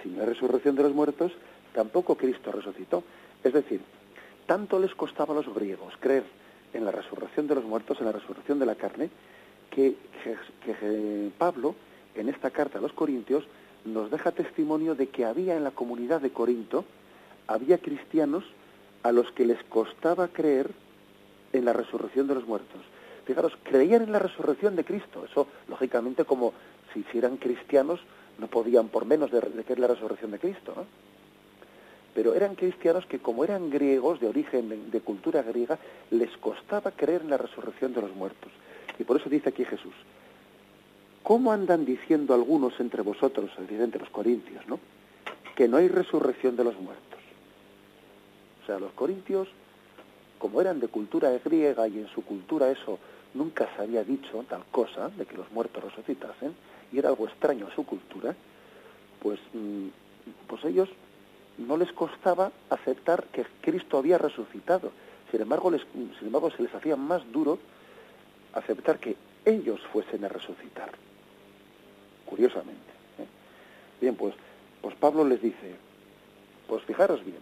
Si 0.00 0.10
no 0.10 0.20
hay 0.20 0.28
resurrección 0.28 0.76
de 0.76 0.84
los 0.84 0.94
muertos, 0.94 1.32
tampoco 1.72 2.14
Cristo 2.14 2.52
resucitó. 2.52 3.02
Es 3.42 3.52
decir, 3.52 3.80
tanto 4.46 4.78
les 4.78 4.94
costaba 4.94 5.32
a 5.32 5.36
los 5.36 5.54
griegos 5.54 5.94
creer 6.00 6.24
en 6.72 6.84
la 6.84 6.90
resurrección 6.90 7.46
de 7.46 7.54
los 7.54 7.64
muertos, 7.64 7.98
en 8.00 8.06
la 8.06 8.12
resurrección 8.12 8.58
de 8.58 8.66
la 8.66 8.74
carne, 8.74 9.10
que, 9.70 9.96
que, 10.64 11.30
Pablo, 11.38 11.74
en 12.14 12.28
esta 12.28 12.50
carta 12.50 12.78
a 12.78 12.82
los 12.82 12.92
Corintios, 12.92 13.44
nos 13.84 14.10
deja 14.10 14.32
testimonio 14.32 14.94
de 14.94 15.08
que 15.08 15.24
había 15.24 15.56
en 15.56 15.64
la 15.64 15.70
comunidad 15.70 16.20
de 16.20 16.30
Corinto, 16.30 16.84
había 17.46 17.78
cristianos 17.78 18.44
a 19.02 19.12
los 19.12 19.30
que 19.32 19.46
les 19.46 19.62
costaba 19.64 20.28
creer 20.28 20.70
en 21.52 21.64
la 21.64 21.72
resurrección 21.72 22.26
de 22.26 22.34
los 22.34 22.46
muertos. 22.46 22.80
Fijaros, 23.26 23.52
creían 23.62 24.02
en 24.02 24.12
la 24.12 24.18
resurrección 24.18 24.76
de 24.76 24.84
Cristo. 24.84 25.24
Eso, 25.24 25.46
lógicamente, 25.68 26.24
como 26.24 26.52
si, 26.92 27.04
eran 27.16 27.36
cristianos, 27.36 28.00
no 28.38 28.48
podían 28.48 28.88
por 28.88 29.04
menos 29.06 29.30
de, 29.30 29.40
de 29.40 29.64
creer 29.64 29.78
la 29.78 29.88
resurrección 29.88 30.30
de 30.30 30.38
Cristo. 30.38 30.72
¿no? 30.76 31.13
Pero 32.14 32.34
eran 32.34 32.54
cristianos 32.54 33.06
que 33.06 33.18
como 33.18 33.44
eran 33.44 33.70
griegos, 33.70 34.20
de 34.20 34.28
origen, 34.28 34.90
de 34.90 35.00
cultura 35.00 35.42
griega, 35.42 35.78
les 36.10 36.30
costaba 36.36 36.92
creer 36.92 37.22
en 37.22 37.30
la 37.30 37.38
resurrección 37.38 37.92
de 37.92 38.02
los 38.02 38.14
muertos. 38.14 38.52
Y 38.98 39.04
por 39.04 39.20
eso 39.20 39.28
dice 39.28 39.48
aquí 39.48 39.64
Jesús, 39.64 39.94
¿cómo 41.24 41.50
andan 41.50 41.84
diciendo 41.84 42.32
algunos 42.32 42.78
entre 42.78 43.02
vosotros, 43.02 43.50
entre 43.58 44.00
los 44.00 44.10
corintios, 44.10 44.66
¿no? 44.68 44.78
que 45.56 45.66
no 45.68 45.76
hay 45.76 45.88
resurrección 45.88 46.56
de 46.56 46.64
los 46.64 46.78
muertos? 46.78 47.18
O 48.62 48.66
sea, 48.66 48.78
los 48.78 48.92
corintios, 48.92 49.48
como 50.38 50.60
eran 50.60 50.78
de 50.78 50.88
cultura 50.88 51.30
griega 51.44 51.88
y 51.88 51.98
en 51.98 52.08
su 52.08 52.24
cultura 52.24 52.70
eso 52.70 52.98
nunca 53.34 53.68
se 53.74 53.82
había 53.82 54.04
dicho 54.04 54.44
tal 54.48 54.64
cosa, 54.70 55.08
de 55.08 55.26
que 55.26 55.36
los 55.36 55.50
muertos 55.50 55.82
resucitasen, 55.82 56.54
y 56.92 56.98
era 56.98 57.08
algo 57.08 57.26
extraño 57.26 57.66
a 57.66 57.74
su 57.74 57.84
cultura, 57.84 58.36
pues, 59.20 59.40
mm, 59.52 59.88
pues 60.46 60.64
ellos 60.64 60.88
no 61.58 61.76
les 61.76 61.92
costaba 61.92 62.50
aceptar 62.70 63.24
que 63.24 63.44
Cristo 63.60 63.98
había 63.98 64.18
resucitado. 64.18 64.90
Sin 65.30 65.40
embargo, 65.40 65.70
les, 65.70 65.82
sin 65.92 66.26
embargo, 66.26 66.50
se 66.50 66.62
les 66.62 66.74
hacía 66.74 66.96
más 66.96 67.22
duro 67.32 67.58
aceptar 68.52 68.98
que 68.98 69.16
ellos 69.44 69.80
fuesen 69.92 70.24
a 70.24 70.28
resucitar. 70.28 70.90
Curiosamente. 72.26 72.92
¿eh? 73.18 73.26
Bien, 74.00 74.14
pues, 74.16 74.34
pues 74.80 74.94
Pablo 74.96 75.24
les 75.24 75.40
dice, 75.40 75.76
pues 76.68 76.82
fijaros 76.84 77.24
bien, 77.24 77.38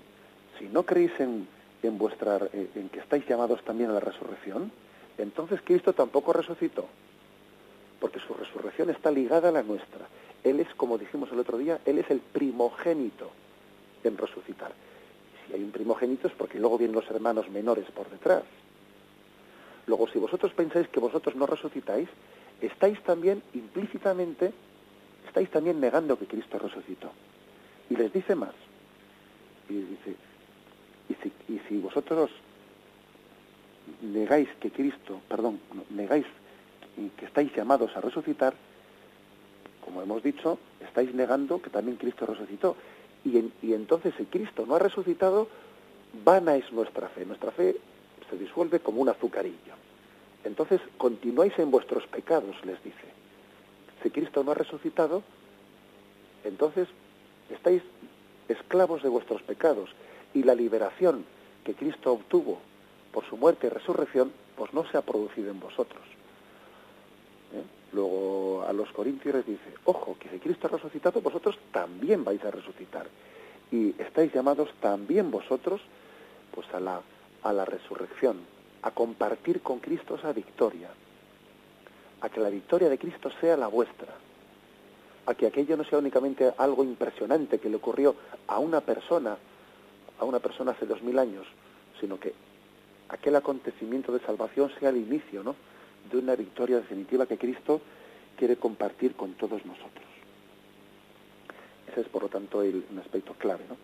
si 0.58 0.66
no 0.66 0.84
creéis 0.84 1.18
en, 1.20 1.46
en 1.82 1.98
vuestra, 1.98 2.36
eh, 2.52 2.70
en 2.74 2.88
que 2.88 3.00
estáis 3.00 3.26
llamados 3.26 3.62
también 3.64 3.90
a 3.90 3.94
la 3.94 4.00
resurrección, 4.00 4.70
entonces 5.18 5.60
Cristo 5.64 5.92
tampoco 5.92 6.32
resucitó, 6.32 6.86
porque 8.00 8.20
su 8.20 8.34
resurrección 8.34 8.90
está 8.90 9.10
ligada 9.10 9.50
a 9.50 9.52
la 9.52 9.62
nuestra. 9.62 10.06
Él 10.44 10.60
es, 10.60 10.68
como 10.74 10.98
dijimos 10.98 11.30
el 11.32 11.38
otro 11.38 11.58
día, 11.58 11.80
Él 11.84 11.98
es 11.98 12.10
el 12.10 12.20
primogénito 12.20 13.30
en 14.04 14.16
resucitar. 14.16 14.72
Si 15.46 15.54
hay 15.54 15.62
un 15.62 15.70
primogénito 15.70 16.28
es 16.28 16.34
porque 16.34 16.58
luego 16.58 16.78
vienen 16.78 16.94
los 16.94 17.10
hermanos 17.10 17.48
menores 17.50 17.86
por 17.90 18.08
detrás. 18.10 18.42
Luego, 19.86 20.08
si 20.08 20.18
vosotros 20.18 20.52
pensáis 20.52 20.88
que 20.88 21.00
vosotros 21.00 21.34
no 21.34 21.46
resucitáis, 21.46 22.08
estáis 22.60 23.00
también 23.02 23.42
implícitamente, 23.54 24.52
estáis 25.26 25.50
también 25.50 25.80
negando 25.80 26.18
que 26.18 26.26
Cristo 26.26 26.58
resucitó. 26.58 27.10
Y 27.90 27.96
les 27.96 28.12
dice 28.12 28.34
más. 28.34 28.54
Y 29.68 29.74
dice, 29.74 30.14
y 31.08 31.14
si, 31.14 31.32
y 31.52 31.58
si 31.68 31.78
vosotros 31.78 32.30
negáis 34.00 34.48
que 34.60 34.70
Cristo, 34.70 35.20
perdón, 35.28 35.60
negáis 35.90 36.26
que 37.16 37.26
estáis 37.26 37.54
llamados 37.54 37.96
a 37.96 38.00
resucitar, 38.00 38.54
como 39.84 40.02
hemos 40.02 40.22
dicho, 40.22 40.58
estáis 40.80 41.12
negando 41.14 41.60
que 41.60 41.70
también 41.70 41.96
Cristo 41.96 42.26
resucitó. 42.26 42.76
Y, 43.24 43.72
entonces 43.72 44.14
si 44.16 44.24
Cristo 44.24 44.66
no 44.66 44.74
ha 44.74 44.78
resucitado, 44.78 45.48
vana 46.24 46.56
es 46.56 46.72
nuestra 46.72 47.08
fe. 47.08 47.24
Nuestra 47.24 47.52
fe 47.52 47.76
se 48.28 48.36
disuelve 48.36 48.80
como 48.80 49.00
un 49.00 49.08
azucarillo. 49.08 49.74
Entonces 50.44 50.80
continuáis 50.98 51.56
en 51.58 51.70
vuestros 51.70 52.06
pecados, 52.08 52.56
les 52.64 52.82
dice. 52.82 53.04
Si 54.02 54.10
Cristo 54.10 54.42
no 54.42 54.50
ha 54.50 54.54
resucitado, 54.54 55.22
entonces 56.44 56.88
estáis 57.50 57.82
esclavos 58.48 59.02
de 59.02 59.08
vuestros 59.08 59.42
pecados 59.42 59.90
y 60.34 60.42
la 60.42 60.54
liberación 60.54 61.24
que 61.64 61.74
Cristo 61.74 62.12
obtuvo 62.12 62.58
por 63.12 63.24
su 63.26 63.36
muerte 63.36 63.68
y 63.68 63.70
resurrección, 63.70 64.32
pues 64.56 64.72
no 64.74 64.84
se 64.90 64.98
ha 64.98 65.02
producido 65.02 65.50
en 65.50 65.60
vosotros. 65.60 66.02
Luego 67.92 68.64
a 68.66 68.72
los 68.72 68.90
corintios 68.92 69.34
les 69.34 69.46
dice, 69.46 69.74
ojo, 69.84 70.16
que 70.18 70.28
si 70.30 70.38
Cristo 70.38 70.66
ha 70.66 70.70
resucitado, 70.70 71.20
vosotros 71.20 71.58
también 71.72 72.24
vais 72.24 72.42
a 72.44 72.50
resucitar. 72.50 73.06
Y 73.70 73.94
estáis 74.00 74.32
llamados 74.32 74.70
también 74.80 75.30
vosotros 75.30 75.80
pues 76.54 76.66
a 76.74 76.80
la, 76.80 77.00
a 77.42 77.52
la 77.52 77.64
resurrección, 77.64 78.38
a 78.82 78.90
compartir 78.90 79.60
con 79.60 79.78
Cristo 79.80 80.16
esa 80.16 80.32
victoria, 80.32 80.88
a 82.20 82.28
que 82.28 82.40
la 82.40 82.50
victoria 82.50 82.88
de 82.88 82.98
Cristo 82.98 83.30
sea 83.40 83.56
la 83.56 83.68
vuestra, 83.68 84.14
a 85.26 85.34
que 85.34 85.46
aquello 85.46 85.76
no 85.76 85.84
sea 85.84 85.98
únicamente 85.98 86.52
algo 86.58 86.84
impresionante 86.84 87.58
que 87.58 87.68
le 87.68 87.76
ocurrió 87.76 88.14
a 88.46 88.58
una 88.58 88.80
persona, 88.80 89.36
a 90.18 90.24
una 90.24 90.38
persona 90.40 90.72
hace 90.72 90.86
dos 90.86 91.02
mil 91.02 91.18
años, 91.18 91.46
sino 92.00 92.18
que 92.18 92.34
aquel 93.08 93.36
acontecimiento 93.36 94.12
de 94.12 94.20
salvación 94.20 94.70
sea 94.78 94.88
el 94.90 94.96
inicio, 94.96 95.42
¿no? 95.42 95.54
De 96.10 96.18
una 96.18 96.34
victoria 96.34 96.76
definitiva 96.76 97.26
que 97.26 97.38
Cristo 97.38 97.80
quiere 98.36 98.56
compartir 98.56 99.14
con 99.14 99.34
todos 99.34 99.64
nosotros. 99.64 100.06
Ese 101.90 102.00
es, 102.02 102.08
por 102.08 102.22
lo 102.22 102.28
tanto, 102.28 102.62
el, 102.62 102.84
un 102.90 102.98
aspecto 102.98 103.34
clave. 103.34 103.64
¿no? 103.68 103.76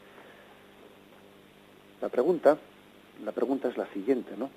La 2.01 2.09
pregunta, 2.09 2.59
la 3.25 3.33
pregunta 3.33 3.69
es 3.69 3.77
la 3.77 3.87
siguiente, 3.93 4.37
¿no? 4.37 4.51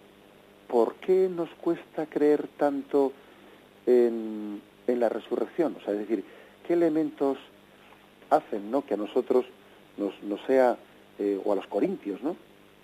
¿Por 0.67 0.95
qué 0.95 1.27
nos 1.29 1.49
cuesta 1.55 2.05
creer 2.05 2.47
tanto 2.57 3.11
en, 3.85 4.61
en 4.87 4.99
la 4.99 5.09
resurrección? 5.09 5.75
O 5.77 5.83
sea, 5.83 5.93
es 5.93 5.99
decir, 5.99 6.23
¿qué 6.65 6.73
elementos 6.73 7.37
hacen, 8.29 8.71
¿no? 8.71 8.85
Que 8.85 8.93
a 8.93 8.97
nosotros 8.97 9.45
nos, 9.97 10.21
nos 10.23 10.41
sea, 10.45 10.77
eh, 11.19 11.39
o 11.43 11.51
a 11.51 11.55
los 11.55 11.67
corintios, 11.67 12.21
¿no? 12.21 12.37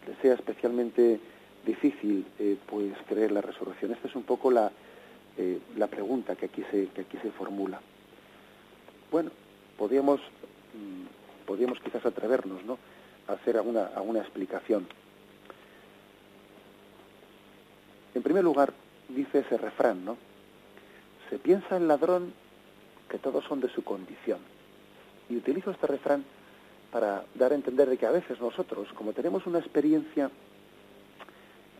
Les 0.06 0.18
sea 0.20 0.34
especialmente 0.34 1.20
difícil 1.68 2.26
eh, 2.40 2.58
pues 2.66 2.94
creer 3.08 3.32
la 3.32 3.42
resurrección. 3.42 3.92
Esta 3.92 4.08
es 4.08 4.16
un 4.16 4.24
poco 4.24 4.50
la, 4.50 4.72
eh, 5.38 5.60
la 5.76 5.88
pregunta 5.88 6.36
que 6.36 6.48
aquí 6.48 6.64
se, 6.72 6.88
que 6.88 7.02
aquí 7.02 7.18
se 7.22 7.30
formula. 7.32 7.80
Bueno, 9.12 9.30
podríamos, 9.78 10.20
mm, 10.22 11.46
podríamos 11.46 11.80
quizás 11.80 12.04
atrevernos 12.06 12.64
¿no? 12.64 12.80
a 13.28 13.34
hacer 13.34 13.58
alguna, 13.58 13.88
alguna 13.88 14.22
explicación. 14.22 14.88
En 18.16 18.24
primer 18.24 18.44
lugar, 18.44 18.74
dice 19.10 19.40
ese 19.40 19.58
refrán, 19.58 20.04
¿no? 20.04 20.18
Se 21.30 21.38
piensa 21.38 21.78
el 21.78 21.88
ladrón 21.88 22.34
que 23.10 23.20
todos 23.20 23.44
son 23.46 23.60
de 23.60 23.70
su 23.70 23.84
condición. 23.84 24.40
Y 25.30 25.36
utilizo 25.36 25.72
este 25.72 25.88
refrán 25.88 26.24
para 26.92 27.26
dar 27.36 27.52
a 27.52 27.56
entender 27.56 27.90
de 27.90 27.98
que 27.98 28.06
a 28.06 28.12
veces 28.12 28.40
nosotros, 28.40 28.88
como 28.94 29.14
tenemos 29.14 29.46
una 29.46 29.60
experiencia 29.60 30.32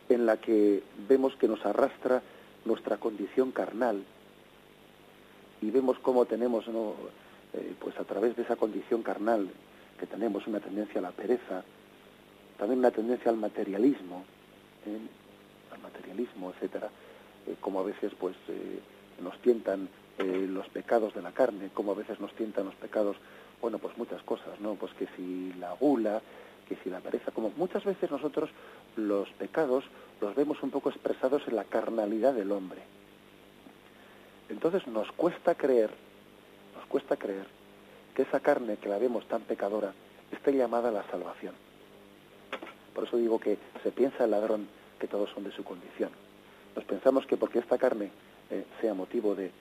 en 0.08 0.26
la 0.26 0.38
que 0.38 0.82
vemos 1.08 1.34
que 1.36 1.48
nos 1.48 1.64
arrastra 1.64 2.22
nuestra 2.64 2.96
condición 2.96 3.52
carnal 3.52 4.04
y 5.60 5.70
vemos 5.70 5.98
cómo 5.98 6.24
tenemos, 6.26 6.68
¿no? 6.68 6.94
Eh, 7.54 7.74
pues 7.78 7.98
a 7.98 8.04
través 8.04 8.36
de 8.36 8.42
esa 8.42 8.56
condición 8.56 9.02
carnal 9.02 9.48
que 9.98 10.06
tenemos 10.06 10.46
una 10.46 10.60
tendencia 10.60 10.98
a 10.98 11.02
la 11.02 11.10
pereza, 11.10 11.64
también 12.58 12.80
una 12.80 12.90
tendencia 12.90 13.30
al 13.30 13.38
materialismo, 13.38 14.24
¿eh? 14.86 14.98
al 15.72 15.80
materialismo, 15.80 16.50
etcétera, 16.50 16.90
eh, 17.46 17.56
como 17.60 17.80
a 17.80 17.84
veces 17.84 18.12
pues 18.18 18.36
nos 19.22 19.38
tientan 19.40 19.88
los 20.18 20.68
pecados 20.68 21.14
de 21.14 21.22
la 21.22 21.30
carne, 21.30 21.70
como 21.72 21.92
a 21.92 21.94
veces 21.94 22.18
nos 22.18 22.32
tientan 22.34 22.64
los 22.64 22.74
pecados 22.74 23.16
Bueno, 23.60 23.78
pues 23.78 23.96
muchas 23.96 24.22
cosas, 24.22 24.60
¿no? 24.60 24.74
Pues 24.74 24.92
que 24.94 25.06
si 25.16 25.52
la 25.58 25.72
gula, 25.72 26.20
que 26.68 26.76
si 26.82 26.90
la 26.90 27.00
pereza, 27.00 27.30
como 27.32 27.50
muchas 27.56 27.84
veces 27.84 28.10
nosotros 28.10 28.50
los 28.98 29.28
pecados 29.30 29.84
los 30.20 30.34
vemos 30.34 30.62
un 30.62 30.70
poco 30.70 30.90
expresados 30.90 31.42
en 31.46 31.56
la 31.56 31.64
carnalidad 31.64 32.34
del 32.34 32.52
hombre. 32.52 32.80
Entonces 34.48 34.86
nos 34.86 35.10
cuesta 35.12 35.54
creer, 35.54 35.90
nos 36.76 36.86
cuesta 36.86 37.16
creer 37.16 37.46
que 38.14 38.22
esa 38.22 38.40
carne 38.40 38.76
que 38.76 38.88
la 38.88 38.98
vemos 38.98 39.26
tan 39.26 39.42
pecadora 39.42 39.92
esté 40.32 40.52
llamada 40.52 40.88
a 40.88 40.92
la 40.92 41.04
salvación. 41.04 41.54
Por 42.94 43.04
eso 43.04 43.16
digo 43.16 43.38
que 43.38 43.58
se 43.82 43.92
piensa 43.92 44.24
el 44.24 44.32
ladrón 44.32 44.66
que 44.98 45.06
todos 45.06 45.30
son 45.30 45.44
de 45.44 45.52
su 45.52 45.62
condición. 45.62 46.10
Nos 46.74 46.84
pensamos 46.84 47.26
que 47.26 47.36
porque 47.36 47.60
esta 47.60 47.78
carne 47.78 48.10
eh, 48.50 48.64
sea 48.80 48.94
motivo 48.94 49.34
de, 49.34 49.52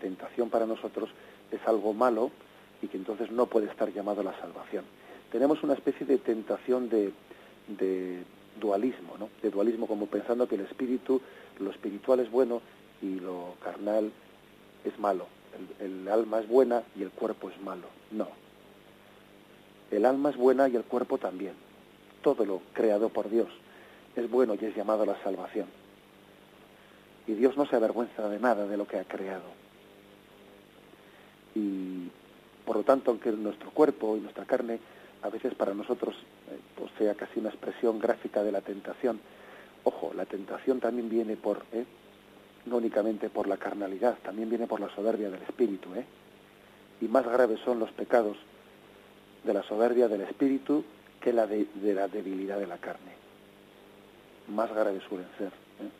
tentación 0.00 0.48
para 0.48 0.64
nosotros 0.64 1.10
es 1.50 1.60
algo 1.66 1.92
malo 1.92 2.30
y 2.82 2.86
que 2.86 2.96
entonces 2.96 3.32
no 3.32 3.46
puede 3.46 3.66
estar 3.66 3.92
llamado 3.92 4.20
a 4.20 4.24
la 4.24 4.38
salvación. 4.38 4.84
Tenemos 5.32 5.62
una 5.64 5.74
especie 5.74 6.06
de 6.06 6.18
tentación 6.18 6.88
de 6.88 7.12
dualismo, 8.62 9.16
¿no? 9.18 9.28
De 9.42 9.50
dualismo 9.50 9.86
como 9.86 10.06
pensando 10.06 10.48
que 10.48 10.54
el 10.54 10.62
espíritu, 10.62 11.20
lo 11.58 11.70
espiritual 11.70 12.20
es 12.20 12.30
bueno 12.30 12.62
y 13.02 13.18
lo 13.18 13.56
carnal 13.62 14.10
es 14.84 14.98
malo. 14.98 15.26
El, 15.80 16.08
alma 16.08 16.40
es 16.40 16.48
buena 16.48 16.82
y 16.96 17.02
el 17.02 17.10
cuerpo 17.10 17.50
es 17.50 17.60
malo. 17.60 17.88
No. 18.10 18.28
El 19.90 20.06
alma 20.06 20.30
es 20.30 20.36
buena 20.36 20.68
y 20.68 20.76
el 20.76 20.84
cuerpo 20.84 21.18
también. 21.18 21.52
Todo 22.22 22.46
lo 22.46 22.62
creado 22.72 23.08
por 23.10 23.28
Dios 23.28 23.48
es 24.16 24.30
bueno 24.30 24.54
y 24.54 24.64
es 24.64 24.74
llamado 24.74 25.02
a 25.02 25.06
la 25.06 25.22
salvación. 25.22 25.66
Y 27.26 27.34
Dios 27.34 27.56
no 27.56 27.66
se 27.66 27.76
avergüenza 27.76 28.28
de 28.28 28.38
nada 28.38 28.66
de 28.66 28.76
lo 28.76 28.86
que 28.86 28.98
ha 28.98 29.04
creado. 29.04 29.50
Y 31.54 32.08
por 32.64 32.76
lo 32.76 32.84
tanto, 32.84 33.10
aunque 33.10 33.32
nuestro 33.32 33.70
cuerpo 33.70 34.16
y 34.16 34.20
nuestra 34.20 34.44
carne 34.44 34.78
a 35.22 35.28
veces 35.28 35.54
para 35.54 35.74
nosotros 35.74 36.14
eh, 36.50 36.58
pues 36.76 36.90
sea 36.98 37.14
casi 37.14 37.40
una 37.40 37.48
expresión 37.48 37.98
gráfica 37.98 38.42
de 38.42 38.52
la 38.52 38.60
tentación, 38.60 39.20
ojo, 39.84 40.12
la 40.14 40.26
tentación 40.26 40.80
también 40.80 41.08
viene 41.08 41.36
por, 41.36 41.64
¿eh? 41.72 41.84
no 42.66 42.76
únicamente 42.76 43.30
por 43.30 43.46
la 43.46 43.56
carnalidad, 43.56 44.18
también 44.22 44.48
viene 44.48 44.66
por 44.66 44.80
la 44.80 44.94
soberbia 44.94 45.30
del 45.30 45.42
espíritu, 45.42 45.94
¿eh? 45.94 46.04
Y 47.00 47.08
más 47.08 47.24
graves 47.26 47.58
son 47.64 47.80
los 47.80 47.90
pecados 47.90 48.36
de 49.42 49.52
la 49.52 49.62
soberbia 49.64 50.06
del 50.06 50.20
espíritu 50.20 50.84
que 51.20 51.32
la 51.32 51.46
de, 51.46 51.66
de 51.74 51.94
la 51.94 52.06
debilidad 52.06 52.58
de 52.58 52.66
la 52.66 52.78
carne. 52.78 53.12
Más 54.48 54.72
graves 54.72 55.02
suelen 55.08 55.28
ser 55.38 55.48
¿eh? 55.48 55.90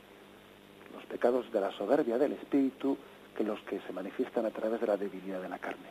los 0.95 1.05
pecados 1.07 1.51
de 1.53 1.61
la 1.61 1.73
soberbia 1.73 2.19
del 2.19 2.33
espíritu 2.33 2.97
que 3.37 3.43
los 3.43 3.61
que 3.61 3.81
se 3.81 3.93
manifiestan 3.93 4.47
a 4.47 4.51
través 4.51 4.81
de 4.81 4.87
la 4.87 4.97
debilidad 4.97 5.41
de 5.41 5.49
la 5.49 5.59
carne. 5.59 5.89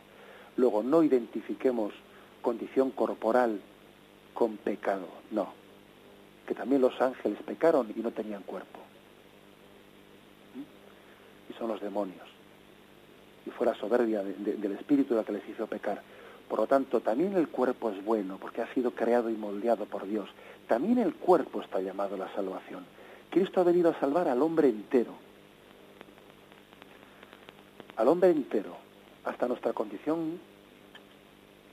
Luego, 0.56 0.82
no 0.82 1.02
identifiquemos 1.02 1.92
condición 2.42 2.90
corporal 2.90 3.60
con 4.34 4.56
pecado, 4.58 5.06
no. 5.30 5.52
Que 6.46 6.54
también 6.54 6.82
los 6.82 7.00
ángeles 7.00 7.38
pecaron 7.46 7.92
y 7.94 8.00
no 8.00 8.10
tenían 8.10 8.42
cuerpo. 8.42 8.80
¿Mm? 10.54 11.52
Y 11.52 11.58
son 11.58 11.68
los 11.68 11.80
demonios. 11.80 12.28
Y 13.46 13.50
fue 13.50 13.66
la 13.66 13.74
soberbia 13.74 14.22
de, 14.22 14.34
de, 14.34 14.54
del 14.54 14.72
espíritu 14.72 15.14
la 15.14 15.24
que 15.24 15.32
les 15.32 15.48
hizo 15.48 15.66
pecar. 15.66 16.02
Por 16.48 16.58
lo 16.58 16.66
tanto, 16.66 17.00
también 17.00 17.34
el 17.34 17.48
cuerpo 17.48 17.90
es 17.90 18.04
bueno 18.04 18.36
porque 18.38 18.60
ha 18.60 18.74
sido 18.74 18.90
creado 18.90 19.30
y 19.30 19.34
moldeado 19.34 19.86
por 19.86 20.06
Dios. 20.06 20.28
También 20.68 20.98
el 20.98 21.14
cuerpo 21.14 21.62
está 21.62 21.80
llamado 21.80 22.16
a 22.16 22.18
la 22.18 22.34
salvación. 22.34 22.84
Cristo 23.30 23.60
ha 23.60 23.64
venido 23.64 23.90
a 23.90 23.98
salvar 23.98 24.28
al 24.28 24.42
hombre 24.42 24.68
entero. 24.68 25.14
Al 27.96 28.08
hombre 28.08 28.30
entero, 28.30 28.76
hasta 29.24 29.48
nuestra 29.48 29.72
condición 29.72 30.38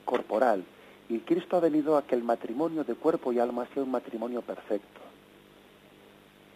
corporal. 0.10 0.64
Y 1.08 1.20
Cristo 1.20 1.56
ha 1.56 1.60
venido 1.60 1.96
a 1.96 2.04
que 2.04 2.16
el 2.16 2.24
matrimonio 2.24 2.84
de 2.84 2.96
cuerpo 2.96 3.32
y 3.32 3.38
alma 3.38 3.68
sea 3.74 3.84
un 3.84 3.92
matrimonio 3.92 4.42
perfecto. 4.42 5.02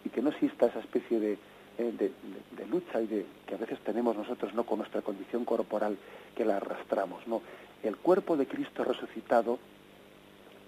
Y 0.04 0.08
que 0.08 0.20
no 0.20 0.30
exista 0.30 0.66
esa 0.66 0.80
especie 0.80 1.20
de, 1.20 1.38
de, 1.78 2.12
de, 2.50 2.66
lucha 2.66 3.00
y 3.00 3.06
de 3.06 3.26
que 3.46 3.54
a 3.54 3.58
veces 3.58 3.78
tenemos 3.84 4.16
nosotros 4.16 4.52
no 4.54 4.64
con 4.64 4.78
nuestra 4.78 5.02
condición 5.02 5.44
corporal 5.44 5.96
que 6.34 6.44
la 6.44 6.56
arrastramos. 6.56 7.26
No, 7.28 7.42
el 7.84 7.96
cuerpo 7.96 8.36
de 8.36 8.46
Cristo 8.46 8.82
resucitado 8.82 9.60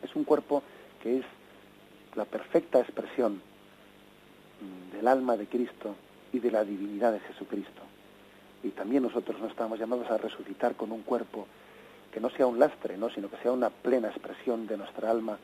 es 0.02 0.14
un 0.14 0.22
cuerpo 0.22 0.62
que 1.02 1.18
es 1.18 1.24
la 2.14 2.24
perfecta 2.24 2.80
expresión 2.80 3.42
del 4.92 5.08
alma 5.08 5.36
de 5.36 5.46
Cristo 5.46 5.96
y 6.32 6.38
de 6.38 6.50
la 6.52 6.64
divinidad 6.64 7.12
de 7.12 7.20
Jesucristo. 7.20 7.82
Y 8.62 8.70
también 8.70 9.02
nosotros 9.02 9.40
no 9.40 9.48
estamos 9.48 9.78
llamados 9.78 10.08
a 10.10 10.18
resucitar 10.18 10.76
con 10.76 10.92
un 10.92 11.02
cuerpo 11.02 11.46
que 12.16 12.20
no 12.20 12.30
sea 12.30 12.46
un 12.46 12.58
lastre, 12.58 12.96
¿no? 12.96 13.10
sino 13.10 13.28
que 13.28 13.36
sea 13.42 13.52
una 13.52 13.68
plena 13.68 14.08
expresión 14.08 14.66
de 14.66 14.78
nuestra 14.78 15.10
alma 15.10 15.36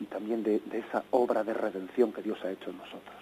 y 0.00 0.06
también 0.06 0.42
de, 0.42 0.58
de 0.58 0.78
esa 0.80 1.04
obra 1.12 1.44
de 1.44 1.54
redención 1.54 2.12
que 2.12 2.20
Dios 2.20 2.36
ha 2.44 2.50
hecho 2.50 2.70
en 2.70 2.78
nosotros. 2.78 3.14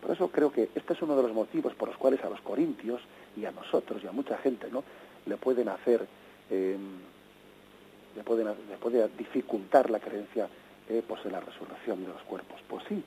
Por 0.00 0.12
eso 0.12 0.28
creo 0.28 0.50
que 0.50 0.70
este 0.74 0.94
es 0.94 1.02
uno 1.02 1.14
de 1.14 1.24
los 1.24 1.34
motivos 1.34 1.74
por 1.74 1.88
los 1.88 1.98
cuales 1.98 2.24
a 2.24 2.30
los 2.30 2.40
corintios 2.40 3.02
y 3.36 3.44
a 3.44 3.50
nosotros 3.50 4.02
y 4.02 4.06
a 4.06 4.12
mucha 4.12 4.38
gente 4.38 4.70
no 4.72 4.82
le 5.26 5.36
pueden 5.36 5.68
hacer 5.68 6.06
eh, 6.48 6.78
le, 8.16 8.22
pueden, 8.22 8.46
le 8.46 9.08
dificultar 9.18 9.90
la 9.90 10.00
creencia 10.00 10.48
eh, 10.88 11.02
pues, 11.06 11.22
en 11.26 11.32
la 11.32 11.40
resurrección 11.40 12.02
de 12.02 12.08
los 12.08 12.22
cuerpos. 12.22 12.62
Pues 12.66 12.82
sí, 12.88 13.04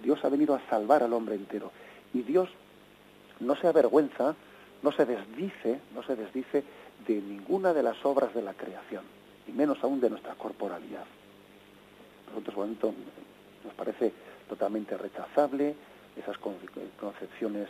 Dios 0.00 0.24
ha 0.24 0.28
venido 0.28 0.54
a 0.54 0.60
salvar 0.70 1.02
al 1.02 1.12
hombre 1.12 1.34
entero 1.34 1.72
y 2.12 2.22
Dios 2.22 2.48
no 3.40 3.56
se 3.56 3.66
avergüenza, 3.66 4.36
no 4.80 4.92
se 4.92 5.04
desdice, 5.06 5.80
no 5.92 6.04
se 6.04 6.14
desdice 6.14 6.62
de 7.06 7.14
ninguna 7.14 7.72
de 7.72 7.82
las 7.82 8.04
obras 8.04 8.34
de 8.34 8.42
la 8.42 8.54
creación, 8.54 9.04
y 9.46 9.52
menos 9.52 9.82
aún 9.82 10.00
de 10.00 10.10
nuestra 10.10 10.34
corporalidad. 10.34 11.04
Nosotros, 12.28 12.56
bueno, 12.56 12.74
nos 13.64 13.74
parece 13.74 14.12
totalmente 14.48 14.96
rechazable 14.96 15.74
esas 16.16 16.36
concepciones 16.38 17.68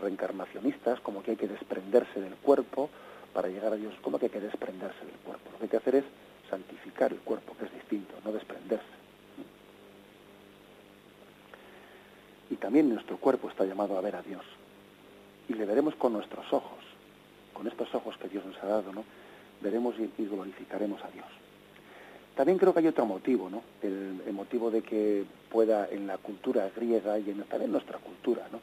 reencarnacionistas, 0.00 1.00
como 1.00 1.22
que 1.22 1.32
hay 1.32 1.36
que 1.36 1.48
desprenderse 1.48 2.20
del 2.20 2.34
cuerpo 2.36 2.90
para 3.32 3.48
llegar 3.48 3.72
a 3.72 3.76
Dios, 3.76 3.94
como 4.02 4.18
que 4.18 4.26
hay 4.26 4.30
que 4.30 4.40
desprenderse 4.40 5.04
del 5.04 5.16
cuerpo. 5.24 5.50
Lo 5.52 5.58
que 5.58 5.64
hay 5.64 5.70
que 5.70 5.76
hacer 5.76 5.94
es 5.96 6.04
santificar 6.50 7.12
el 7.12 7.20
cuerpo, 7.20 7.56
que 7.58 7.66
es 7.66 7.72
distinto, 7.72 8.14
no 8.24 8.32
desprenderse. 8.32 8.84
Y 12.50 12.56
también 12.56 12.88
nuestro 12.88 13.16
cuerpo 13.16 13.50
está 13.50 13.64
llamado 13.64 13.98
a 13.98 14.00
ver 14.00 14.16
a 14.16 14.22
Dios. 14.22 14.44
Y 15.48 15.54
le 15.54 15.64
veremos 15.64 15.94
con 15.96 16.12
nuestros 16.12 16.50
ojos, 16.52 16.78
con 17.56 17.66
estos 17.66 17.92
ojos 17.94 18.16
que 18.18 18.28
Dios 18.28 18.44
nos 18.44 18.62
ha 18.62 18.66
dado, 18.66 18.92
¿no? 18.92 19.02
Veremos 19.62 19.94
y, 19.98 20.24
glorificaremos 20.26 21.02
a 21.02 21.08
Dios. 21.08 21.26
También 22.34 22.58
creo 22.58 22.74
que 22.74 22.80
hay 22.80 22.86
otro 22.86 23.06
motivo, 23.06 23.48
¿no? 23.48 23.62
El, 23.82 24.20
motivo 24.32 24.70
de 24.70 24.82
que 24.82 25.24
pueda 25.50 25.88
en 25.88 26.06
la 26.06 26.18
cultura 26.18 26.70
griega 26.76 27.18
y 27.18 27.30
en, 27.30 27.38
también 27.44 27.64
en 27.64 27.72
nuestra 27.72 27.98
cultura, 27.98 28.46
¿no? 28.52 28.60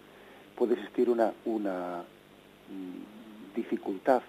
Puede 0.55 0.75
existir 0.75 1.09
una, 1.09 1.33
una 1.45 2.03
mmm, 2.69 3.55
dificultad 3.55 4.21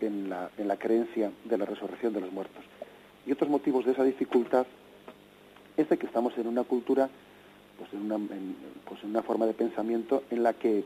en 0.00 0.30
la, 0.30 0.50
en 0.56 0.68
la 0.68 0.76
creencia 0.76 1.32
de 1.44 1.58
la 1.58 1.64
resurrección 1.64 2.12
de 2.12 2.20
los 2.20 2.32
muertos. 2.32 2.62
Y 3.26 3.32
otros 3.32 3.50
motivos 3.50 3.84
de 3.84 3.92
esa 3.92 4.04
dificultad 4.04 4.66
es 5.76 5.88
de 5.88 5.98
que 5.98 6.06
estamos 6.06 6.38
en 6.38 6.46
una 6.46 6.62
cultura, 6.62 7.10
pues 7.78 7.92
en 7.92 8.10
una, 8.10 8.28
pues 8.88 9.02
en 9.02 9.10
una 9.10 9.22
forma 9.22 9.46
de 9.46 9.54
pensamiento 9.54 10.22
en 10.30 10.44
la 10.44 10.52
que, 10.52 10.84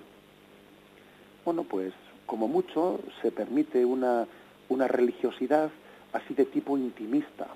bueno, 1.44 1.64
pues 1.64 1.92
como 2.26 2.48
mucho 2.48 3.00
se 3.22 3.30
permite 3.30 3.84
una, 3.84 4.26
una 4.68 4.88
religiosidad 4.88 5.70
así 6.12 6.34
de 6.34 6.44
tipo 6.44 6.78
intimista, 6.78 7.48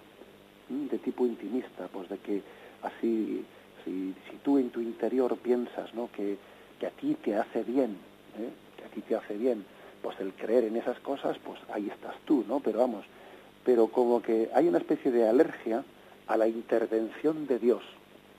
de 0.69 0.99
tipo 0.99 1.27
intimista, 1.27 1.89
pues 1.89 2.09
de 2.09 2.19
que 2.19 2.43
así, 2.83 3.45
si, 3.85 4.15
si 4.31 4.37
tú 4.43 4.59
en 4.59 4.71
tu 4.71 4.81
interior 4.81 5.37
piensas 5.39 5.95
¿no? 5.95 6.11
que, 6.13 6.37
que 6.79 6.87
a 6.87 6.91
ti 6.91 7.17
te 7.23 7.37
hace 7.37 7.63
bien, 7.63 7.97
¿eh? 8.39 8.51
que 8.77 8.85
a 8.85 8.89
ti 8.89 9.01
te 9.03 9.17
hace 9.17 9.37
bien, 9.37 9.65
pues 10.03 10.19
el 10.21 10.33
creer 10.33 10.65
en 10.65 10.77
esas 10.77 10.99
cosas, 11.01 11.37
pues 11.39 11.59
ahí 11.73 11.89
estás 11.89 12.15
tú, 12.25 12.45
¿no? 12.47 12.61
Pero 12.61 12.79
vamos, 12.81 13.05
pero 13.65 13.89
como 13.89 14.23
que 14.23 14.51
hay 14.55 14.69
una 14.69 14.79
especie 14.79 15.11
de 15.11 15.29
alergia 15.29 15.85
a 16.27 16.37
la 16.37 16.47
intervención 16.47 17.47
de 17.47 17.59
Dios 17.59 17.83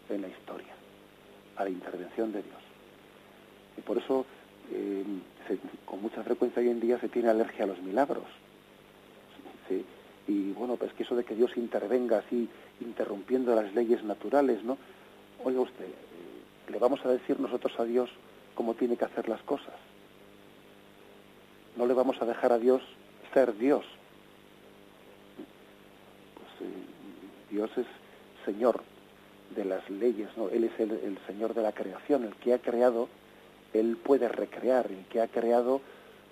en 0.09 0.21
la 0.21 0.27
historia, 0.27 0.73
a 1.57 1.63
la 1.63 1.69
intervención 1.69 2.31
de 2.31 2.41
Dios. 2.43 2.57
Y 3.77 3.81
por 3.81 3.97
eso, 3.97 4.25
eh, 4.71 5.03
se, 5.47 5.57
con 5.85 6.01
mucha 6.01 6.23
frecuencia 6.23 6.61
hoy 6.61 6.69
en 6.69 6.79
día 6.79 6.99
se 6.99 7.09
tiene 7.09 7.29
alergia 7.29 7.65
a 7.65 7.67
los 7.67 7.81
milagros. 7.81 8.25
y 10.27 10.51
bueno, 10.51 10.75
pues 10.75 10.93
que 10.93 11.03
eso 11.03 11.15
de 11.15 11.23
que 11.23 11.35
Dios 11.35 11.51
intervenga 11.57 12.19
así, 12.19 12.47
interrumpiendo 12.81 13.55
las 13.55 13.73
leyes 13.73 14.03
naturales, 14.03 14.63
¿no? 14.63 14.77
Oiga 15.43 15.61
usted, 15.61 15.87
¿le 16.67 16.77
vamos 16.77 17.03
a 17.05 17.09
decir 17.09 17.39
nosotros 17.39 17.79
a 17.79 17.85
Dios 17.85 18.09
cómo 18.55 18.75
tiene 18.75 18.97
que 18.97 19.05
hacer 19.05 19.27
las 19.27 19.41
cosas? 19.41 19.73
No 21.75 21.85
le 21.85 21.93
vamos 21.93 22.21
a 22.21 22.25
dejar 22.25 22.51
a 22.51 22.59
Dios 22.59 22.81
ser 23.33 23.57
Dios. 23.57 23.85
Pues 26.35 26.69
eh, 26.69 26.73
Dios 27.51 27.71
es 27.77 27.85
Señor 28.45 28.83
de 29.55 29.65
las 29.65 29.89
leyes, 29.89 30.29
¿no? 30.37 30.49
Él 30.49 30.65
es 30.65 30.79
el, 30.79 30.91
el 30.91 31.17
Señor 31.25 31.53
de 31.53 31.61
la 31.61 31.71
creación, 31.71 32.23
el 32.23 32.35
que 32.35 32.53
ha 32.53 32.59
creado, 32.59 33.07
Él 33.73 33.97
puede 33.97 34.27
recrear, 34.27 34.87
el 34.87 35.05
que 35.05 35.21
ha 35.21 35.27
creado, 35.27 35.81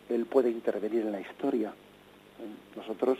Él 0.10 0.26
puede 0.26 0.50
intervenir 0.50 1.02
en 1.02 1.12
la 1.12 1.22
historia 1.22 1.74
Nosotros 2.76 3.20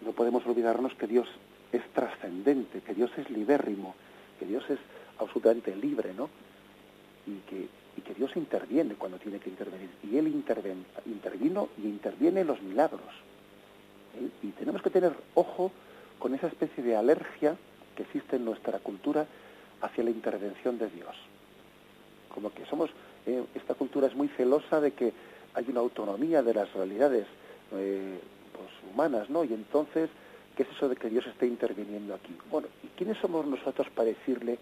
no 0.00 0.12
podemos 0.12 0.44
olvidarnos 0.46 0.94
que 0.94 1.06
Dios 1.06 1.28
es 1.72 1.82
trascendente, 1.92 2.80
que 2.80 2.94
Dios 2.94 3.10
es 3.16 3.30
libérrimo, 3.30 3.94
que 4.38 4.46
Dios 4.46 4.64
es 4.70 4.78
absolutamente 5.18 5.76
libre, 5.76 6.14
¿no? 6.14 6.28
Y 7.26 7.36
que, 7.48 7.68
y 7.96 8.00
que 8.00 8.14
Dios 8.14 8.34
interviene 8.36 8.94
cuando 8.94 9.18
tiene 9.18 9.38
que 9.38 9.50
intervenir. 9.50 9.90
Y 10.02 10.16
Él 10.16 10.28
interven, 10.28 10.84
intervino 11.06 11.68
y 11.78 11.86
interviene 11.86 12.40
en 12.40 12.46
los 12.46 12.60
milagros. 12.62 13.12
Y 14.42 14.48
tenemos 14.52 14.82
que 14.82 14.90
tener 14.90 15.12
ojo 15.34 15.70
con 16.18 16.34
esa 16.34 16.48
especie 16.48 16.82
de 16.82 16.96
alergia 16.96 17.56
que 17.94 18.02
existe 18.02 18.36
en 18.36 18.44
nuestra 18.44 18.78
cultura 18.78 19.26
hacia 19.80 20.04
la 20.04 20.10
intervención 20.10 20.78
de 20.78 20.88
Dios. 20.90 21.14
Como 22.34 22.52
que 22.52 22.64
somos, 22.66 22.90
eh, 23.26 23.44
esta 23.54 23.74
cultura 23.74 24.06
es 24.06 24.14
muy 24.14 24.28
celosa 24.28 24.80
de 24.80 24.92
que 24.92 25.12
hay 25.54 25.64
una 25.68 25.80
autonomía 25.80 26.42
de 26.42 26.54
las 26.54 26.72
realidades 26.72 27.26
eh, 27.72 28.18
pues, 28.52 28.92
humanas, 28.92 29.28
¿no? 29.30 29.44
Y 29.44 29.52
entonces, 29.52 30.10
¿qué 30.56 30.62
es 30.62 30.68
eso 30.70 30.88
de 30.88 30.96
que 30.96 31.08
Dios 31.08 31.26
esté 31.26 31.46
interviniendo 31.46 32.14
aquí? 32.14 32.36
Bueno, 32.50 32.68
¿y 32.82 32.86
quiénes 32.96 33.18
somos 33.18 33.46
nosotros 33.46 33.88
para 33.94 34.08
decirle 34.08 34.58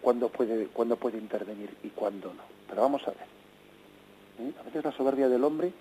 cuándo 0.00 0.28
puede, 0.28 0.66
cuándo 0.68 0.96
puede 0.96 1.18
intervenir 1.18 1.70
y 1.82 1.88
cuándo 1.88 2.28
no? 2.28 2.42
Pero 2.68 2.82
vamos 2.82 3.02
a 3.06 3.10
ver. 3.10 3.26
¿eh? 4.40 4.52
A 4.60 4.62
veces 4.62 4.84
la 4.84 4.92
soberbia 4.92 5.28
del 5.28 5.44
hombre 5.44 5.72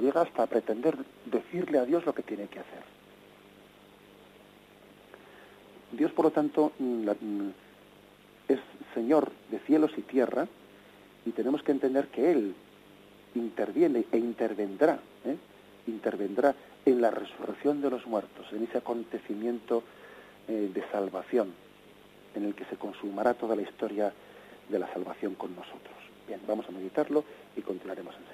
llega 0.00 0.22
hasta 0.22 0.46
pretender 0.46 0.96
decirle 1.26 1.78
a 1.78 1.84
Dios 1.84 2.04
lo 2.04 2.14
que 2.14 2.22
tiene 2.22 2.48
que 2.48 2.58
hacer. 2.58 2.82
Dios, 5.92 6.10
por 6.12 6.26
lo 6.26 6.30
tanto, 6.30 6.72
mm, 6.78 7.08
mm, 7.08 7.52
es 8.48 8.60
Señor 8.94 9.30
de 9.50 9.58
cielos 9.60 9.92
y 9.96 10.02
tierra 10.02 10.48
y 11.24 11.30
tenemos 11.30 11.62
que 11.62 11.72
entender 11.72 12.08
que 12.08 12.30
Él 12.30 12.54
interviene 13.34 14.04
e 14.12 14.18
intervendrá, 14.18 14.98
¿eh? 15.24 15.36
intervendrá 15.86 16.54
en 16.84 17.00
la 17.00 17.10
resurrección 17.10 17.80
de 17.80 17.90
los 17.90 18.06
muertos, 18.06 18.46
en 18.52 18.64
ese 18.64 18.78
acontecimiento 18.78 19.82
eh, 20.48 20.70
de 20.72 20.82
salvación, 20.90 21.52
en 22.34 22.44
el 22.44 22.54
que 22.54 22.64
se 22.66 22.76
consumará 22.76 23.34
toda 23.34 23.56
la 23.56 23.62
historia 23.62 24.12
de 24.68 24.78
la 24.78 24.92
salvación 24.92 25.34
con 25.34 25.54
nosotros. 25.54 25.94
Bien, 26.26 26.40
vamos 26.46 26.66
a 26.68 26.72
meditarlo 26.72 27.24
y 27.56 27.60
continuaremos 27.62 28.14
en 28.16 28.32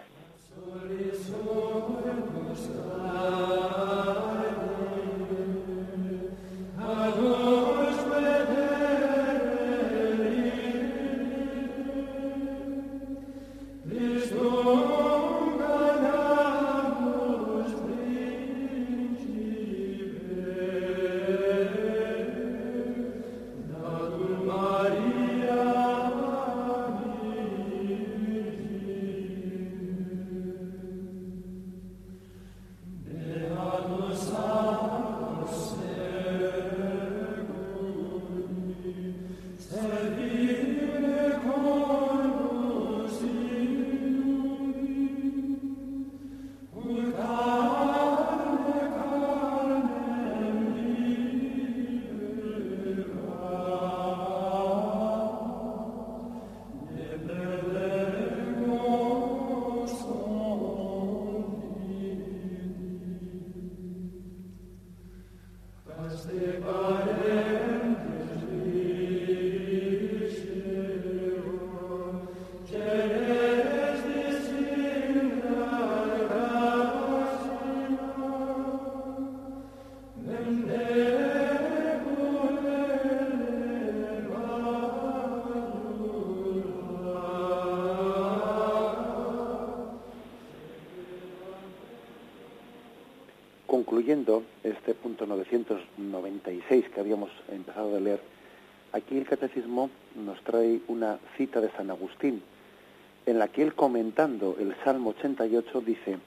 concluyendo 7.19 7.78
este 94.71 94.95
punto 94.95 95.27
996 95.27 96.89
que 96.89 97.01
habíamos 97.01 97.31
empezado 97.51 97.97
a 97.97 98.01
leer, 98.01 98.21
aquí 98.93 99.17
el 99.17 99.27
catecismo 99.27 99.91
nos 100.17 100.41
trae 100.43 100.81
una 100.89 101.19
cita 101.37 101.61
de 101.61 101.71
San 101.73 101.91
Agustín, 101.91 102.43
en 103.27 103.39
la 103.39 103.49
que 103.49 103.63
él 103.63 103.75
comentando 103.75 104.57
el 104.59 104.75
Salmo 104.85 105.11
88 105.11 105.81
dice, 105.83 106.19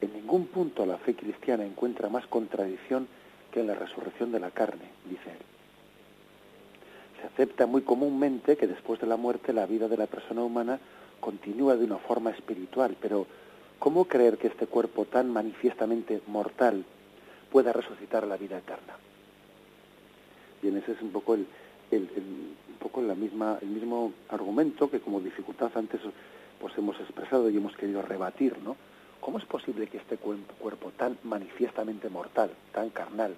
en 0.00 0.12
ningún 0.12 0.46
punto 0.46 0.84
la 0.84 0.98
fe 0.98 1.14
cristiana 1.14 1.64
encuentra 1.64 2.08
más 2.08 2.26
contradicción 2.26 3.08
que 3.50 3.60
en 3.60 3.68
la 3.68 3.74
resurrección 3.74 4.32
de 4.32 4.40
la 4.40 4.50
carne, 4.50 4.84
dice 5.08 5.30
él. 5.30 5.38
Se 7.20 7.26
acepta 7.28 7.66
muy 7.66 7.82
comúnmente 7.82 8.56
que 8.56 8.66
después 8.66 9.00
de 9.00 9.06
la 9.06 9.16
muerte 9.16 9.52
la 9.52 9.66
vida 9.66 9.88
de 9.88 9.96
la 9.96 10.06
persona 10.06 10.42
humana 10.42 10.78
continúa 11.20 11.76
de 11.76 11.84
una 11.84 11.96
forma 11.96 12.30
espiritual, 12.30 12.96
pero 13.00 13.26
¿cómo 13.78 14.04
creer 14.04 14.36
que 14.36 14.48
este 14.48 14.66
cuerpo 14.66 15.06
tan 15.06 15.30
manifiestamente 15.30 16.20
mortal 16.26 16.84
pueda 17.54 17.72
resucitar 17.72 18.26
la 18.26 18.36
vida 18.36 18.58
eterna? 18.58 18.94
Bien, 20.60 20.76
ese 20.76 20.90
es 20.90 21.00
un 21.00 21.12
poco 21.12 21.34
el, 21.34 21.46
un 21.92 22.56
poco 22.80 23.00
la 23.00 23.14
misma, 23.14 23.58
el 23.62 23.68
mismo 23.68 24.12
argumento 24.28 24.90
que 24.90 24.98
como 24.98 25.20
dificultad 25.20 25.70
antes 25.76 26.00
pues 26.60 26.76
hemos 26.76 26.98
expresado 26.98 27.48
y 27.48 27.56
hemos 27.56 27.76
querido 27.76 28.02
rebatir, 28.02 28.58
¿no? 28.58 28.76
¿Cómo 29.20 29.38
es 29.38 29.44
posible 29.44 29.86
que 29.86 29.98
este 29.98 30.16
cuerpo, 30.16 30.90
tan 30.96 31.16
manifiestamente 31.22 32.08
mortal, 32.08 32.50
tan 32.72 32.90
carnal, 32.90 33.30
eh, 33.30 33.36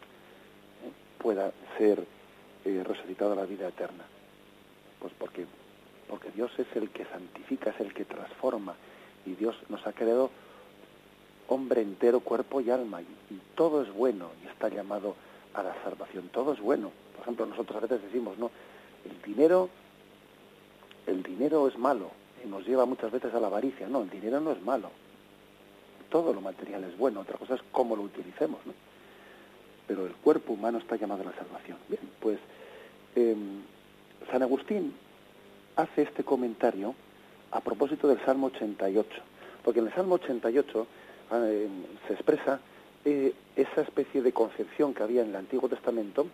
pueda 1.18 1.52
ser 1.76 2.02
eh, 2.64 2.82
resucitado 2.86 3.34
a 3.34 3.36
la 3.36 3.44
vida 3.44 3.68
eterna? 3.68 4.04
Pues 4.98 5.12
porque, 5.18 5.44
porque 6.08 6.30
Dios 6.30 6.50
es 6.56 6.68
el 6.74 6.88
que 6.88 7.04
santifica, 7.04 7.68
es 7.68 7.80
el 7.80 7.92
que 7.92 8.06
transforma, 8.06 8.76
y 9.26 9.34
Dios 9.34 9.56
nos 9.68 9.86
ha 9.86 9.92
creado 9.92 10.30
hombre 11.57 11.80
entero, 11.80 12.20
cuerpo 12.20 12.61
y 12.61 12.70
alma, 12.70 13.00
y, 13.02 13.07
todo 13.57 13.82
es 13.82 13.92
bueno 13.92 14.28
y 14.44 14.48
está 14.48 14.68
llamado 14.68 15.16
a 15.54 15.62
la 15.62 15.74
salvación, 15.82 16.28
todo 16.28 16.52
es 16.52 16.61
bueno. 16.61 16.92
Por 17.14 17.22
ejemplo, 17.22 17.46
nosotros 17.46 17.78
a 17.78 17.80
veces 17.80 18.02
decimos, 18.02 18.36
no, 18.38 18.50
el 19.04 19.22
dinero, 19.22 19.70
el 21.07 21.22
dinero 21.22 21.66
es 21.66 21.78
malo, 21.78 22.11
y 22.44 22.48
nos 22.48 22.66
lleva 22.66 22.84
muchas 22.84 23.11
veces 23.11 23.32
a 23.32 23.40
la 23.40 23.46
avaricia, 23.46 23.88
no, 23.88 24.02
el 24.02 24.11
dinero 24.11 24.40
no 24.40 24.52
es 24.52 24.62
malo, 24.62 24.90
todo 26.11 26.34
lo 26.34 26.42
material 26.42 26.84
es 26.84 26.96
bueno, 26.98 27.20
otra 27.20 27.38
cosa 27.38 27.54
es 27.54 27.62
cómo 27.72 27.96
lo 27.96 28.02
utilicemos, 28.02 28.61
¿no? 28.66 28.74
Pero 29.86 30.04
el 30.07 30.12
cuerpo 30.12 30.52
humano 30.52 30.78
está 30.78 30.96
llamado 30.96 31.22
a 31.22 31.26
la 31.26 31.34
salvación. 31.34 31.78
Bien, 31.88 32.02
pues 32.20 32.38
em, 33.14 33.62
San 34.30 34.42
Agustín 34.42 34.92
hace 35.76 36.02
este 36.02 36.24
comentario 36.24 36.94
a 37.52 37.61
propósito 37.61 38.09
del 38.09 38.22
Salmo 38.24 38.48
88, 38.48 39.09
porque 39.64 39.80
en 39.80 39.86
el 39.86 39.94
Salmo 39.94 40.16
88 40.16 40.86
eh, 41.32 41.68
se 42.06 42.14
expresa 42.14 42.60
eh, 43.04 43.32
esa 43.56 43.82
especie 43.82 44.22
de 44.22 44.32
concepción 44.32 44.94
que 44.94 45.02
había 45.02 45.22
en 45.22 45.28
el 45.28 45.36
Antiguo 45.36 45.68
Testamento 45.68 46.26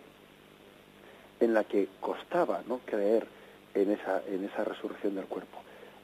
en 1.39 1.53
la 1.53 1.63
que 1.63 1.87
costaba 1.99 2.63
¿no? 2.67 2.79
creer 2.85 3.27
en 3.73 3.91
esa, 3.91 4.21
en 4.27 4.45
esa 4.45 4.63
resurrección 4.63 5.15
del 5.15 5.25
cuerpo. 5.25 5.57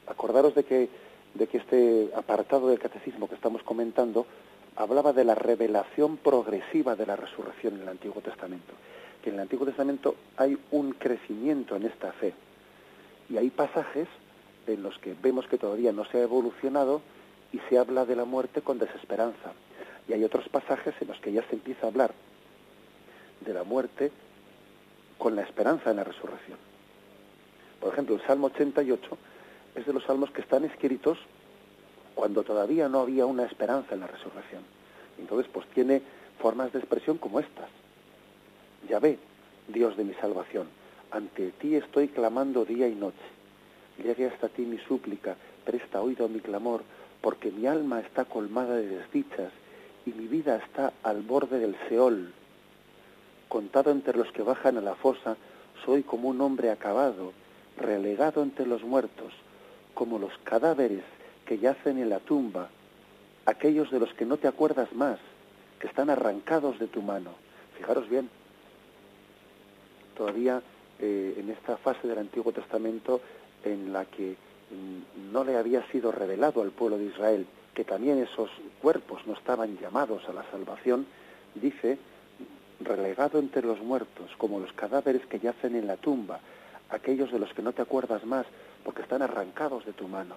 Acordaros 0.06 0.54
de 0.54 0.64
que, 0.64 0.88
de 1.34 1.46
que 1.46 1.58
este 1.58 2.10
apartado 2.14 2.68
del 2.68 2.78
catecismo 2.78 3.28
que 3.28 3.34
estamos 3.34 3.62
comentando 3.62 4.26
hablaba 4.76 5.12
de 5.12 5.24
la 5.24 5.34
revelación 5.34 6.16
progresiva 6.16 6.96
de 6.96 7.06
la 7.06 7.16
resurrección 7.16 7.74
en 7.74 7.82
el 7.82 7.88
Antiguo 7.88 8.20
Testamento, 8.22 8.72
que 9.22 9.30
en 9.30 9.36
el 9.36 9.42
Antiguo 9.42 9.66
Testamento 9.66 10.14
hay 10.36 10.58
un 10.70 10.92
crecimiento 10.92 11.76
en 11.76 11.86
esta 11.86 12.12
fe 12.12 12.34
y 13.28 13.36
hay 13.36 13.50
pasajes 13.50 14.08
en 14.66 14.82
los 14.82 14.98
que 14.98 15.14
vemos 15.20 15.46
que 15.46 15.58
todavía 15.58 15.92
no 15.92 16.04
se 16.06 16.18
ha 16.18 16.22
evolucionado 16.22 17.00
y 17.52 17.58
se 17.68 17.78
habla 17.78 18.04
de 18.04 18.16
la 18.16 18.24
muerte 18.24 18.62
con 18.62 18.78
desesperanza. 18.78 19.52
Y 20.08 20.12
hay 20.12 20.24
otros 20.24 20.48
pasajes 20.48 20.94
en 21.00 21.08
los 21.08 21.18
que 21.20 21.32
ya 21.32 21.42
se 21.48 21.54
empieza 21.54 21.86
a 21.86 21.90
hablar 21.90 22.12
de 23.40 23.54
la 23.54 23.64
muerte 23.64 24.10
con 25.18 25.36
la 25.36 25.42
esperanza 25.42 25.90
en 25.90 25.96
la 25.96 26.04
resurrección. 26.04 26.58
Por 27.80 27.92
ejemplo, 27.92 28.16
el 28.16 28.26
Salmo 28.26 28.48
88 28.48 29.18
es 29.74 29.86
de 29.86 29.92
los 29.92 30.04
salmos 30.04 30.30
que 30.30 30.40
están 30.40 30.64
escritos 30.64 31.18
cuando 32.14 32.42
todavía 32.42 32.88
no 32.88 33.00
había 33.00 33.26
una 33.26 33.44
esperanza 33.44 33.94
en 33.94 34.00
la 34.00 34.06
resurrección. 34.06 34.62
Entonces, 35.18 35.50
pues 35.52 35.66
tiene 35.68 36.02
formas 36.40 36.72
de 36.72 36.80
expresión 36.80 37.18
como 37.18 37.40
estas. 37.40 37.68
Ya 38.88 38.98
ve, 38.98 39.18
Dios 39.68 39.96
de 39.96 40.04
mi 40.04 40.14
salvación, 40.14 40.68
ante 41.10 41.50
ti 41.52 41.76
estoy 41.76 42.08
clamando 42.08 42.64
día 42.64 42.88
y 42.88 42.94
noche. 42.94 43.16
Llegue 44.02 44.26
hasta 44.26 44.48
ti 44.48 44.62
mi 44.62 44.78
súplica, 44.78 45.36
presta 45.64 46.00
oído 46.00 46.24
a 46.24 46.28
mi 46.28 46.40
clamor, 46.40 46.82
porque 47.20 47.50
mi 47.50 47.66
alma 47.66 48.00
está 48.00 48.24
colmada 48.24 48.76
de 48.76 48.86
desdichas 48.86 49.52
y 50.06 50.10
mi 50.10 50.26
vida 50.26 50.56
está 50.56 50.92
al 51.02 51.22
borde 51.22 51.58
del 51.58 51.76
Seol. 51.88 52.32
Contado 53.48 53.90
entre 53.90 54.16
los 54.16 54.30
que 54.32 54.42
bajan 54.42 54.78
a 54.78 54.80
la 54.80 54.94
fosa, 54.94 55.36
soy 55.84 56.02
como 56.02 56.28
un 56.28 56.40
hombre 56.40 56.70
acabado, 56.70 57.32
relegado 57.76 58.42
entre 58.42 58.66
los 58.66 58.82
muertos, 58.82 59.32
como 59.94 60.18
los 60.18 60.36
cadáveres 60.44 61.02
que 61.46 61.58
yacen 61.58 61.98
en 61.98 62.10
la 62.10 62.20
tumba, 62.20 62.68
aquellos 63.46 63.90
de 63.90 64.00
los 64.00 64.12
que 64.14 64.24
no 64.24 64.36
te 64.36 64.48
acuerdas 64.48 64.92
más, 64.92 65.18
que 65.78 65.86
están 65.86 66.10
arrancados 66.10 66.78
de 66.78 66.86
tu 66.86 67.02
mano. 67.02 67.32
Fijaros 67.76 68.08
bien, 68.08 68.28
todavía 70.16 70.62
eh, 70.98 71.34
en 71.38 71.50
esta 71.50 71.76
fase 71.78 72.06
del 72.06 72.18
Antiguo 72.18 72.52
Testamento 72.52 73.20
en 73.64 73.92
la 73.92 74.04
que 74.04 74.36
no 75.32 75.44
le 75.44 75.56
había 75.56 75.86
sido 75.90 76.12
revelado 76.12 76.62
al 76.62 76.70
pueblo 76.70 76.98
de 76.98 77.06
Israel 77.06 77.46
que 77.74 77.84
también 77.84 78.18
esos 78.18 78.50
cuerpos 78.82 79.26
no 79.26 79.34
estaban 79.34 79.78
llamados 79.78 80.28
a 80.28 80.32
la 80.32 80.44
salvación, 80.50 81.06
dice, 81.54 81.98
relegado 82.80 83.38
entre 83.38 83.62
los 83.62 83.80
muertos, 83.80 84.30
como 84.38 84.60
los 84.60 84.72
cadáveres 84.72 85.24
que 85.26 85.38
yacen 85.38 85.76
en 85.76 85.86
la 85.86 85.96
tumba, 85.96 86.40
aquellos 86.90 87.30
de 87.30 87.38
los 87.38 87.52
que 87.54 87.62
no 87.62 87.72
te 87.72 87.82
acuerdas 87.82 88.24
más, 88.24 88.46
porque 88.84 89.02
están 89.02 89.22
arrancados 89.22 89.86
de 89.86 89.92
tu 89.92 90.08
mano. 90.08 90.34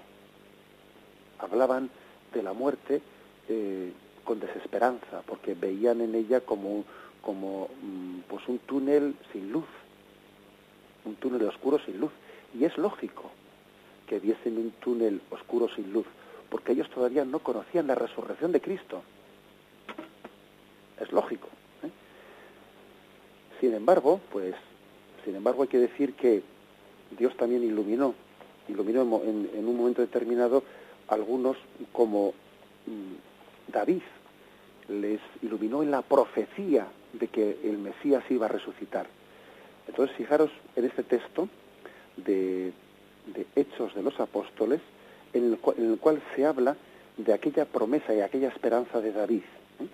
Hablaban 1.39 1.89
de 2.33 2.43
la 2.43 2.53
muerte 2.53 3.01
eh, 3.49 3.91
con 4.23 4.39
desesperanza, 4.39 5.21
porque 5.25 5.55
veían 5.55 6.01
en 6.01 6.15
ella 6.15 6.41
como, 6.41 6.85
como 7.21 7.69
mm, 7.81 8.19
pues 8.29 8.47
un 8.47 8.59
túnel 8.59 9.15
sin 9.31 9.51
luz, 9.51 9.65
un 11.05 11.15
túnel 11.15 11.47
oscuro 11.47 11.79
sin 11.79 11.99
luz. 11.99 12.11
Y 12.53 12.65
es 12.65 12.77
lógico 12.77 13.31
que 14.07 14.19
viesen 14.19 14.57
un 14.57 14.71
túnel 14.71 15.21
oscuro 15.29 15.67
sin 15.75 15.91
luz, 15.91 16.05
porque 16.49 16.73
ellos 16.73 16.89
todavía 16.89 17.25
no 17.25 17.39
conocían 17.39 17.87
la 17.87 17.95
resurrección 17.95 18.51
de 18.51 18.61
Cristo. 18.61 19.01
Es 20.99 21.11
lógico. 21.11 21.47
¿eh? 21.83 21.89
Sin 23.59 23.73
embargo, 23.73 24.19
pues, 24.31 24.55
sin 25.25 25.35
embargo 25.35 25.63
hay 25.63 25.69
que 25.69 25.79
decir 25.79 26.13
que 26.13 26.43
Dios 27.17 27.35
también 27.37 27.63
iluminó, 27.63 28.13
iluminó 28.67 29.01
en, 29.23 29.67
un 29.67 29.77
momento 29.77 30.01
determinado 30.01 30.63
algunos 31.07 31.57
como 31.91 32.33
mm, 32.85 33.71
David 33.71 34.01
les 34.89 35.21
iluminó 35.41 35.81
en 35.81 35.91
la 35.91 36.01
profecía 36.01 36.87
de 37.13 37.27
que 37.27 37.59
el 37.63 37.77
Mesías 37.77 38.23
iba 38.29 38.45
a 38.45 38.49
resucitar. 38.49 39.07
Entonces, 39.87 40.15
fijaros 40.15 40.49
en 40.75 40.85
este 40.85 41.03
texto 41.03 41.47
de, 42.17 42.73
Hechos 43.55 43.95
de 43.95 44.03
los 44.03 44.19
Apóstoles, 44.19 44.81
en 45.33 45.51
el, 45.53 45.97
cual, 45.97 46.21
se 46.35 46.45
habla 46.45 46.75
de 47.17 47.33
aquella 47.33 47.65
promesa 47.65 48.13
y 48.13 48.21
aquella 48.21 48.49
esperanza 48.49 49.01
de 49.01 49.11
David. 49.11 49.43
¿eh? 49.79 49.87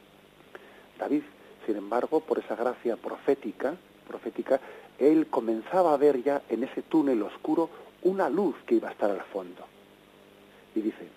David, 0.97 1.23
sin 1.65 1.77
embargo, 1.77 2.19
por 2.19 2.39
esa 2.39 2.55
gracia 2.55 2.95
profética, 2.97 3.75
profética, 4.07 4.59
él 4.97 5.27
comenzaba 5.27 5.93
a 5.93 5.97
ver 5.97 6.21
ya 6.23 6.41
en 6.49 6.63
ese 6.63 6.81
túnel 6.81 7.21
oscuro 7.23 7.69
una 8.03 8.29
luz 8.29 8.55
que 8.65 8.75
iba 8.75 8.89
a 8.89 8.91
estar 8.91 9.09
al 9.09 9.21
fondo. 9.21 9.65
Y 10.75 10.81
dice, 10.81 11.07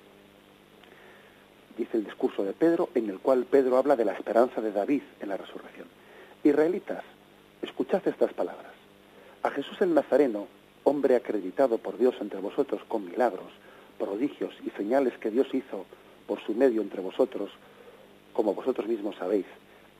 dice 1.76 1.96
el 1.96 2.04
discurso 2.04 2.44
de 2.44 2.52
Pedro, 2.52 2.90
en 2.94 3.10
el 3.10 3.18
cual 3.18 3.44
Pedro 3.44 3.76
habla 3.76 3.96
de 3.96 4.04
la 4.04 4.12
esperanza 4.12 4.60
de 4.60 4.72
David 4.72 5.02
en 5.20 5.28
la 5.28 5.36
resurrección. 5.36 5.88
Israelitas, 6.44 7.04
escuchad 7.60 8.06
estas 8.06 8.32
palabras. 8.32 8.72
A 9.42 9.50
Jesús 9.50 9.80
el 9.80 9.94
Nazareno, 9.94 10.46
hombre 10.84 11.16
acreditado 11.16 11.78
por 11.78 11.98
Dios 11.98 12.14
entre 12.20 12.40
vosotros 12.40 12.82
con 12.88 13.04
milagros, 13.04 13.52
prodigios 13.98 14.54
y 14.66 14.70
señales 14.70 15.16
que 15.18 15.30
Dios 15.30 15.46
hizo 15.52 15.84
por 16.26 16.40
su 16.40 16.54
medio 16.54 16.82
entre 16.82 17.00
vosotros, 17.00 17.50
como 18.32 18.54
vosotros 18.54 18.86
mismos 18.86 19.16
sabéis, 19.16 19.46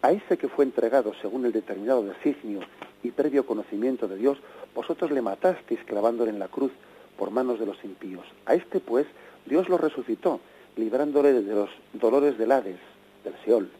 a 0.03 0.11
ese 0.11 0.37
que 0.37 0.49
fue 0.49 0.64
entregado 0.64 1.12
según 1.22 1.47
el 1.47 1.53
determinado 1.53 2.03
designio 2.03 2.61
y 3.03 3.12
previo 3.12 3.47
conocimiento 3.47 4.09
de 4.09 4.16
Dios, 4.16 4.39
vosotros 4.74 5.12
le 5.12 5.22
matasteis 5.22 5.80
clavándole 5.85 6.30
en 6.30 6.41
la 6.41 6.49
cruz 6.49 6.72
por 7.16 7.30
manos 7.30 7.61
de 7.61 7.66
los 7.66 7.83
impíos. 7.85 8.24
A 8.47 8.55
este, 8.55 8.80
pues, 8.80 9.07
Dios 9.47 9.68
lo 9.68 9.78
resucitó, 9.78 10.41
librándole 10.76 11.33
de 11.33 11.55
los 11.55 11.70
dolores 11.93 12.37
del 12.39 12.51
Hades, 12.51 12.80
del 13.22 13.35
Seol. 13.45 13.70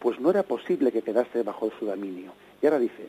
Pues 0.00 0.20
no 0.20 0.30
era 0.30 0.42
posible 0.42 0.92
que 0.92 1.02
quedase 1.02 1.42
bajo 1.42 1.70
su 1.78 1.86
dominio. 1.86 2.32
Y 2.60 2.66
ahora 2.66 2.78
dice, 2.78 3.08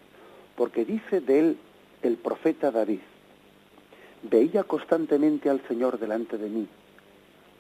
porque 0.55 0.85
dice 0.85 1.19
de 1.19 1.39
él 1.39 1.57
el 2.01 2.17
profeta 2.17 2.71
David, 2.71 2.99
veía 4.23 4.63
constantemente 4.63 5.49
al 5.49 5.65
Señor 5.67 5.99
delante 5.99 6.37
de 6.37 6.49
mí, 6.49 6.67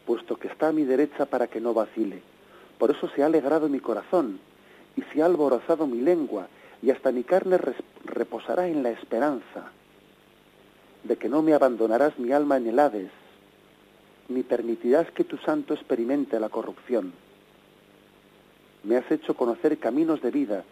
puesto 0.05 0.37
que 0.37 0.47
está 0.47 0.69
a 0.69 0.73
mi 0.73 0.83
derecha 0.83 1.25
para 1.25 1.47
que 1.47 1.61
no 1.61 1.73
vacile. 1.73 2.21
Por 2.77 2.91
eso 2.91 3.09
se 3.09 3.23
ha 3.23 3.25
alegrado 3.25 3.69
mi 3.69 3.79
corazón 3.79 4.39
y 4.95 5.01
se 5.03 5.21
ha 5.21 5.25
alborozado 5.25 5.87
mi 5.87 6.01
lengua 6.01 6.47
y 6.81 6.91
hasta 6.91 7.11
mi 7.11 7.23
carne 7.23 7.57
reposará 8.05 8.67
en 8.67 8.83
la 8.83 8.91
esperanza 8.91 9.71
de 11.03 11.15
que 11.17 11.29
no 11.29 11.41
me 11.41 11.53
abandonarás 11.53 12.19
mi 12.19 12.31
alma 12.31 12.57
en 12.57 12.67
el 12.67 12.79
Hades, 12.79 13.11
ni 14.29 14.43
permitirás 14.43 15.09
que 15.11 15.23
tu 15.23 15.37
santo 15.37 15.73
experimente 15.73 16.39
la 16.39 16.49
corrupción. 16.49 17.13
Me 18.83 18.97
has 18.97 19.09
hecho 19.09 19.35
conocer 19.35 19.77
caminos 19.79 20.21
de 20.21 20.31
vida, 20.31 20.63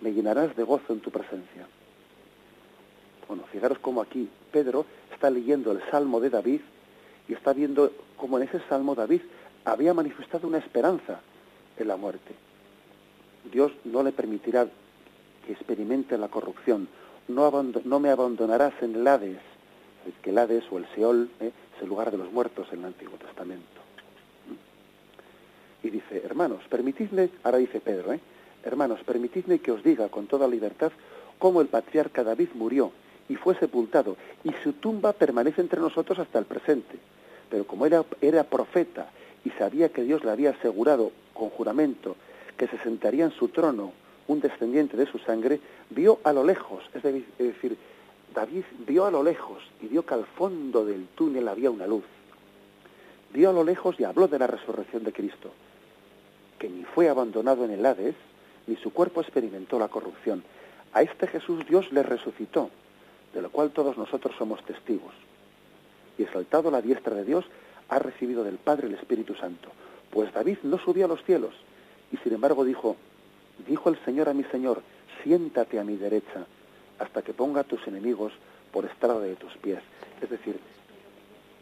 me 0.00 0.12
llenarás 0.12 0.54
de 0.56 0.64
gozo 0.64 0.92
en 0.92 1.00
tu 1.00 1.10
presencia. 1.10 1.66
Bueno, 3.28 3.44
fijaros 3.50 3.78
cómo 3.78 4.02
aquí 4.02 4.28
Pedro 4.52 4.84
está 5.12 5.30
leyendo 5.30 5.72
el 5.72 5.80
Salmo 5.90 6.20
de 6.20 6.30
David 6.30 6.60
y 7.28 7.32
está 7.32 7.52
viendo 7.52 7.90
cómo 8.16 8.38
en 8.38 8.48
ese 8.48 8.60
Salmo 8.68 8.94
David 8.94 9.22
había 9.64 9.94
manifestado 9.94 10.46
una 10.46 10.58
esperanza 10.58 11.20
en 11.78 11.88
la 11.88 11.96
muerte. 11.96 12.34
Dios 13.50 13.72
no 13.84 14.02
le 14.02 14.12
permitirá 14.12 14.66
que 15.46 15.52
experimente 15.52 16.18
la 16.18 16.28
corrupción. 16.28 16.88
No, 17.28 18.00
me 18.00 18.10
abandonarás 18.10 18.74
en 18.82 18.96
el 18.96 19.06
Hades, 19.06 19.40
que 20.22 20.30
el 20.30 20.38
Hades 20.38 20.64
o 20.70 20.78
el 20.78 20.86
Seol 20.94 21.30
¿eh? 21.40 21.50
es 21.76 21.82
el 21.82 21.88
lugar 21.88 22.10
de 22.10 22.18
los 22.18 22.30
muertos 22.30 22.68
en 22.72 22.80
el 22.80 22.86
Antiguo 22.86 23.16
Testamento. 23.16 23.80
Y 25.82 25.90
dice, 25.90 26.22
hermanos, 26.24 26.62
permitidme, 26.68 27.30
ahora 27.42 27.58
dice 27.58 27.80
Pedro, 27.80 28.12
¿eh? 28.12 28.20
hermanos, 28.64 29.00
permitidme 29.04 29.58
que 29.58 29.72
os 29.72 29.82
diga 29.82 30.08
con 30.08 30.26
toda 30.26 30.48
libertad 30.48 30.92
cómo 31.38 31.60
el 31.60 31.68
patriarca 31.68 32.22
David 32.22 32.50
murió 32.54 32.92
y 33.28 33.36
fue 33.36 33.54
sepultado, 33.56 34.16
y 34.42 34.52
su 34.62 34.74
tumba 34.74 35.12
permanece 35.12 35.60
entre 35.60 35.80
nosotros 35.80 36.18
hasta 36.18 36.38
el 36.38 36.44
presente. 36.44 36.98
Pero 37.50 37.66
como 37.66 37.86
era, 37.86 38.04
era 38.20 38.44
profeta 38.44 39.10
y 39.44 39.50
sabía 39.50 39.88
que 39.90 40.02
Dios 40.02 40.24
le 40.24 40.30
había 40.30 40.50
asegurado 40.50 41.12
con 41.32 41.50
juramento 41.50 42.16
que 42.56 42.68
se 42.68 42.78
sentaría 42.78 43.24
en 43.24 43.32
su 43.32 43.48
trono 43.48 43.92
un 44.26 44.40
descendiente 44.40 44.96
de 44.96 45.06
su 45.06 45.18
sangre, 45.18 45.60
vio 45.90 46.18
a 46.24 46.32
lo 46.32 46.44
lejos, 46.44 46.82
es 46.94 47.02
decir, 47.02 47.76
David 48.34 48.64
vio 48.86 49.04
a 49.04 49.10
lo 49.10 49.22
lejos 49.22 49.62
y 49.82 49.86
vio 49.86 50.04
que 50.04 50.14
al 50.14 50.24
fondo 50.24 50.84
del 50.84 51.06
túnel 51.14 51.46
había 51.48 51.70
una 51.70 51.86
luz. 51.86 52.04
Vio 53.32 53.50
a 53.50 53.52
lo 53.52 53.64
lejos 53.64 53.98
y 53.98 54.04
habló 54.04 54.28
de 54.28 54.38
la 54.38 54.46
resurrección 54.46 55.04
de 55.04 55.12
Cristo, 55.12 55.50
que 56.58 56.68
ni 56.68 56.84
fue 56.84 57.08
abandonado 57.08 57.64
en 57.64 57.72
el 57.72 57.84
Hades, 57.84 58.14
ni 58.66 58.76
su 58.76 58.92
cuerpo 58.92 59.20
experimentó 59.20 59.78
la 59.78 59.88
corrupción. 59.88 60.42
A 60.92 61.02
este 61.02 61.26
Jesús 61.26 61.66
Dios 61.68 61.92
le 61.92 62.02
resucitó, 62.02 62.70
de 63.34 63.42
lo 63.42 63.50
cual 63.50 63.70
todos 63.70 63.98
nosotros 63.98 64.34
somos 64.38 64.64
testigos. 64.64 65.12
Y 66.16 66.22
exaltado 66.22 66.70
la 66.70 66.80
diestra 66.80 67.14
de 67.14 67.24
Dios, 67.24 67.44
ha 67.88 67.98
recibido 67.98 68.44
del 68.44 68.56
Padre 68.56 68.86
el 68.86 68.94
Espíritu 68.94 69.34
Santo. 69.34 69.68
Pues 70.10 70.32
David 70.32 70.58
no 70.62 70.78
subió 70.78 71.04
a 71.06 71.08
los 71.08 71.24
cielos, 71.24 71.54
y 72.12 72.16
sin 72.18 72.32
embargo 72.32 72.64
dijo, 72.64 72.96
Dijo 73.66 73.88
el 73.88 73.98
Señor 74.04 74.28
a 74.28 74.34
mi 74.34 74.44
Señor, 74.44 74.82
siéntate 75.22 75.78
a 75.78 75.84
mi 75.84 75.96
derecha 75.96 76.46
hasta 76.98 77.22
que 77.22 77.32
ponga 77.32 77.62
a 77.62 77.64
tus 77.64 77.86
enemigos 77.86 78.32
por 78.72 78.84
estrada 78.84 79.20
de 79.20 79.36
tus 79.36 79.56
pies. 79.58 79.80
Es 80.20 80.28
decir, 80.28 80.58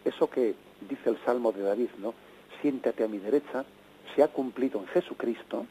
eso 0.05 0.29
que 0.29 0.55
dice 0.89 1.11
el 1.11 1.19
Salmo 1.25 1.53
de 1.53 1.63
David, 1.63 1.91
¿no? 1.99 2.15
Siéntate 2.61 3.05
a 3.05 3.09
mi 3.09 3.19
derecha, 3.19 3.65
se 4.15 4.23
ha 4.23 4.29
cumplido 4.29 4.81
en 4.81 4.87
Jesucristo 4.89 5.67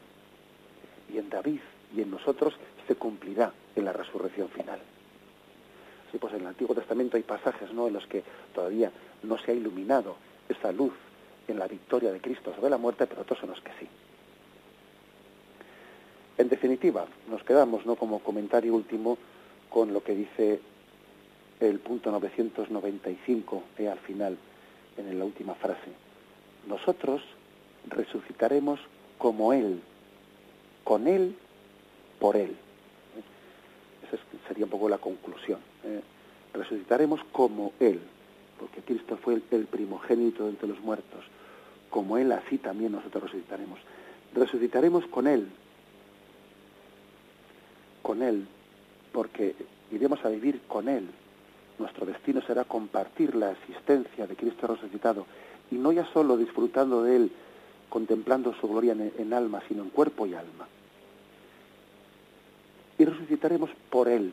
y 1.12 1.18
en 1.18 1.30
David 1.30 1.62
y 1.96 2.02
en 2.02 2.12
nosotros 2.12 2.54
se 2.88 2.96
cumplirá 2.96 3.52
en 3.76 3.86
la 3.86 3.94
resurrección 3.94 4.50
final. 4.50 4.80
Sí, 6.12 6.18
pues 6.18 6.34
en 6.34 6.42
el 6.42 6.48
Antiguo 6.48 6.76
Testamento 6.76 7.18
hay 7.18 7.24
pasajes 7.24 7.72
¿no? 7.74 7.88
en 7.88 7.94
los 7.94 8.06
que 8.08 8.24
todavía 8.54 8.92
no 9.24 9.38
se 9.38 9.52
ha 9.52 9.54
iluminado 9.54 10.16
esa 10.50 10.72
luz 10.72 10.94
en 11.48 11.58
la 11.58 11.68
victoria 11.68 12.12
de 12.12 12.20
Cristo 12.20 12.54
sobre 12.56 12.70
la 12.70 12.78
muerte, 12.78 13.08
pero 13.08 13.22
otros 13.22 13.40
en 13.44 13.50
los 13.50 13.62
que 13.62 13.72
sí. 13.80 13.88
En 16.38 16.50
definitiva, 16.50 17.06
nos 17.30 17.44
quedamos 17.44 17.86
¿no? 17.86 17.96
como 17.96 18.20
comentario 18.20 18.74
último 18.74 19.18
con 19.70 19.94
lo 19.94 20.04
que 20.04 20.16
dice 20.16 20.60
el 21.60 21.80
punto 21.80 22.12
995 22.12 23.64
eh, 23.78 23.88
al 23.88 24.00
final, 24.00 24.38
en 24.98 25.18
la 25.18 25.26
última 25.26 25.56
frase. 25.56 25.92
Nosotros 26.68 27.22
resucitaremos 27.88 28.80
como 29.18 29.54
Él, 29.54 29.82
con 30.84 31.08
Él, 31.08 31.36
por 32.20 32.36
Él. 32.36 32.56
Sería 34.48 34.66
un 34.66 34.72
poco 34.72 34.90
la 34.90 34.98
conclusión. 34.98 35.60
¿eh? 35.84 36.02
Resucitaremos 36.54 37.22
como 37.32 37.74
Él, 37.80 38.00
porque 38.60 38.82
Cristo 38.82 39.18
fue 39.18 39.36
el, 39.36 39.44
el 39.52 39.66
primogénito 39.66 40.48
entre 40.48 40.68
los 40.68 40.80
muertos. 40.82 41.24
Como 41.90 42.18
Él, 42.18 42.32
así 42.32 42.58
también 42.58 42.92
nosotros 42.92 43.24
resucitaremos. 43.24 43.80
Resucitaremos 44.34 45.06
con 45.08 45.28
Él, 45.28 45.48
con 48.02 48.22
Él, 48.22 48.48
porque 49.12 49.56
iremos 49.92 50.24
a 50.24 50.30
vivir 50.30 50.62
con 50.68 50.88
Él. 50.90 51.08
Nuestro 51.80 52.06
destino 52.06 52.42
será 52.42 52.64
compartir 52.64 53.36
la 53.36 53.52
existencia 53.52 54.28
de 54.28 54.36
Cristo 54.36 54.68
resucitado 54.68 55.26
y 55.72 55.76
no 55.76 55.92
ya 55.92 56.06
solo 56.14 56.38
disfrutando 56.38 57.04
de 57.04 57.16
Él, 57.16 57.32
contemplando 57.90 58.54
su 58.54 58.68
gloria 58.68 58.94
en, 58.94 59.34
alma, 59.34 59.62
sino 59.68 59.84
en 59.84 59.90
cuerpo 59.90 60.26
y 60.26 60.34
alma. 60.34 60.68
Y 63.02 63.06
resucitaremos 63.06 63.72
por 63.90 64.08
Él, 64.08 64.32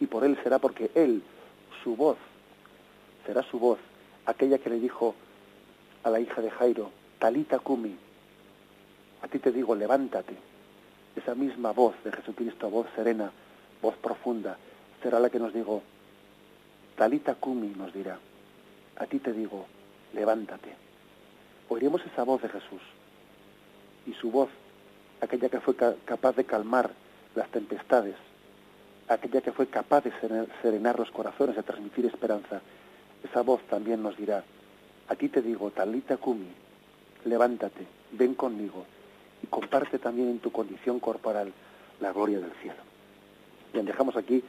y 0.00 0.06
por 0.06 0.24
Él 0.24 0.36
será 0.42 0.58
porque 0.58 0.90
Él, 0.96 1.22
su 1.84 1.94
voz, 1.94 2.16
será 3.24 3.44
su 3.44 3.60
voz, 3.60 3.78
aquella 4.26 4.58
que 4.58 4.68
le 4.68 4.80
dijo 4.80 5.14
a 6.02 6.10
la 6.10 6.18
hija 6.18 6.42
de 6.42 6.50
Jairo, 6.50 6.90
Talita 7.20 7.60
Kumi, 7.60 7.94
a 9.22 9.28
ti 9.28 9.38
te 9.38 9.52
digo, 9.52 9.76
levántate. 9.76 10.34
Esa 11.14 11.36
misma 11.36 11.70
voz 11.70 11.94
de 12.02 12.10
Jesucristo, 12.10 12.68
voz 12.68 12.88
serena, 12.96 13.30
voz 13.80 13.94
profunda, 13.98 14.58
será 15.00 15.20
la 15.20 15.30
que 15.30 15.38
nos 15.38 15.54
digo, 15.54 15.80
Talita 16.96 17.36
Kumi 17.36 17.68
nos 17.76 17.94
dirá, 17.94 18.18
a 18.96 19.06
ti 19.06 19.20
te 19.20 19.32
digo, 19.32 19.66
levántate. 20.14 20.74
Oiremos 21.68 22.04
esa 22.04 22.24
voz 22.24 22.42
de 22.42 22.48
Jesús 22.48 22.82
y 24.04 24.14
su 24.14 24.32
voz, 24.32 24.48
aquella 25.20 25.48
que 25.48 25.60
fue 25.60 25.76
capaz 25.76 26.34
de 26.34 26.42
calmar 26.42 27.03
las 27.34 27.48
tempestades, 27.50 28.14
aquella 29.08 29.40
que 29.40 29.52
fue 29.52 29.66
capaz 29.66 30.04
de 30.04 30.12
serenar 30.62 30.98
los 30.98 31.10
corazones, 31.10 31.56
de 31.56 31.62
transmitir 31.62 32.06
esperanza, 32.06 32.60
esa 33.22 33.42
voz 33.42 33.62
también 33.68 34.02
nos 34.02 34.16
dirá, 34.16 34.44
a 35.08 35.14
ti 35.14 35.28
te 35.28 35.42
digo, 35.42 35.70
Talita 35.70 36.16
Kumi, 36.16 36.48
levántate, 37.24 37.86
ven 38.12 38.34
conmigo 38.34 38.84
y 39.42 39.46
comparte 39.46 39.98
también 39.98 40.28
en 40.28 40.38
tu 40.38 40.50
condición 40.52 41.00
corporal 41.00 41.52
la 42.00 42.12
gloria 42.12 42.38
del 42.38 42.52
cielo. 42.62 42.78
Bien, 43.72 43.84
dejamos 43.84 44.16
aquí 44.16 44.42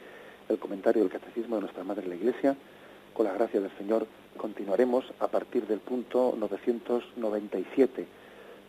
el 0.48 0.58
comentario 0.58 1.02
del 1.02 1.10
Catecismo 1.10 1.56
de 1.56 1.62
nuestra 1.62 1.84
Madre 1.84 2.06
la 2.06 2.14
Iglesia. 2.14 2.56
Con 3.12 3.26
la 3.26 3.32
gracia 3.32 3.60
del 3.60 3.76
Señor 3.76 4.06
continuaremos 4.36 5.04
a 5.20 5.28
partir 5.28 5.66
del 5.66 5.80
punto 5.80 6.34
997, 6.38 8.06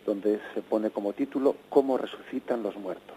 donde 0.04 0.40
se 0.54 0.62
pone 0.62 0.90
como 0.90 1.12
título 1.12 1.56
¿Cómo 1.68 1.98
resucitan 1.98 2.62
los 2.62 2.76
muertos? 2.76 3.16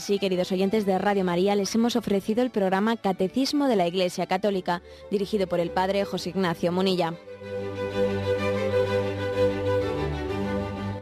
Así, 0.00 0.18
queridos 0.18 0.50
oyentes 0.50 0.86
de 0.86 0.96
Radio 0.96 1.24
María, 1.24 1.54
les 1.54 1.74
hemos 1.74 1.94
ofrecido 1.94 2.42
el 2.42 2.48
programa 2.48 2.96
Catecismo 2.96 3.68
de 3.68 3.76
la 3.76 3.86
Iglesia 3.86 4.24
Católica, 4.24 4.80
dirigido 5.10 5.46
por 5.46 5.60
el 5.60 5.70
Padre 5.70 6.06
José 6.06 6.30
Ignacio 6.30 6.72
Munilla. 6.72 7.12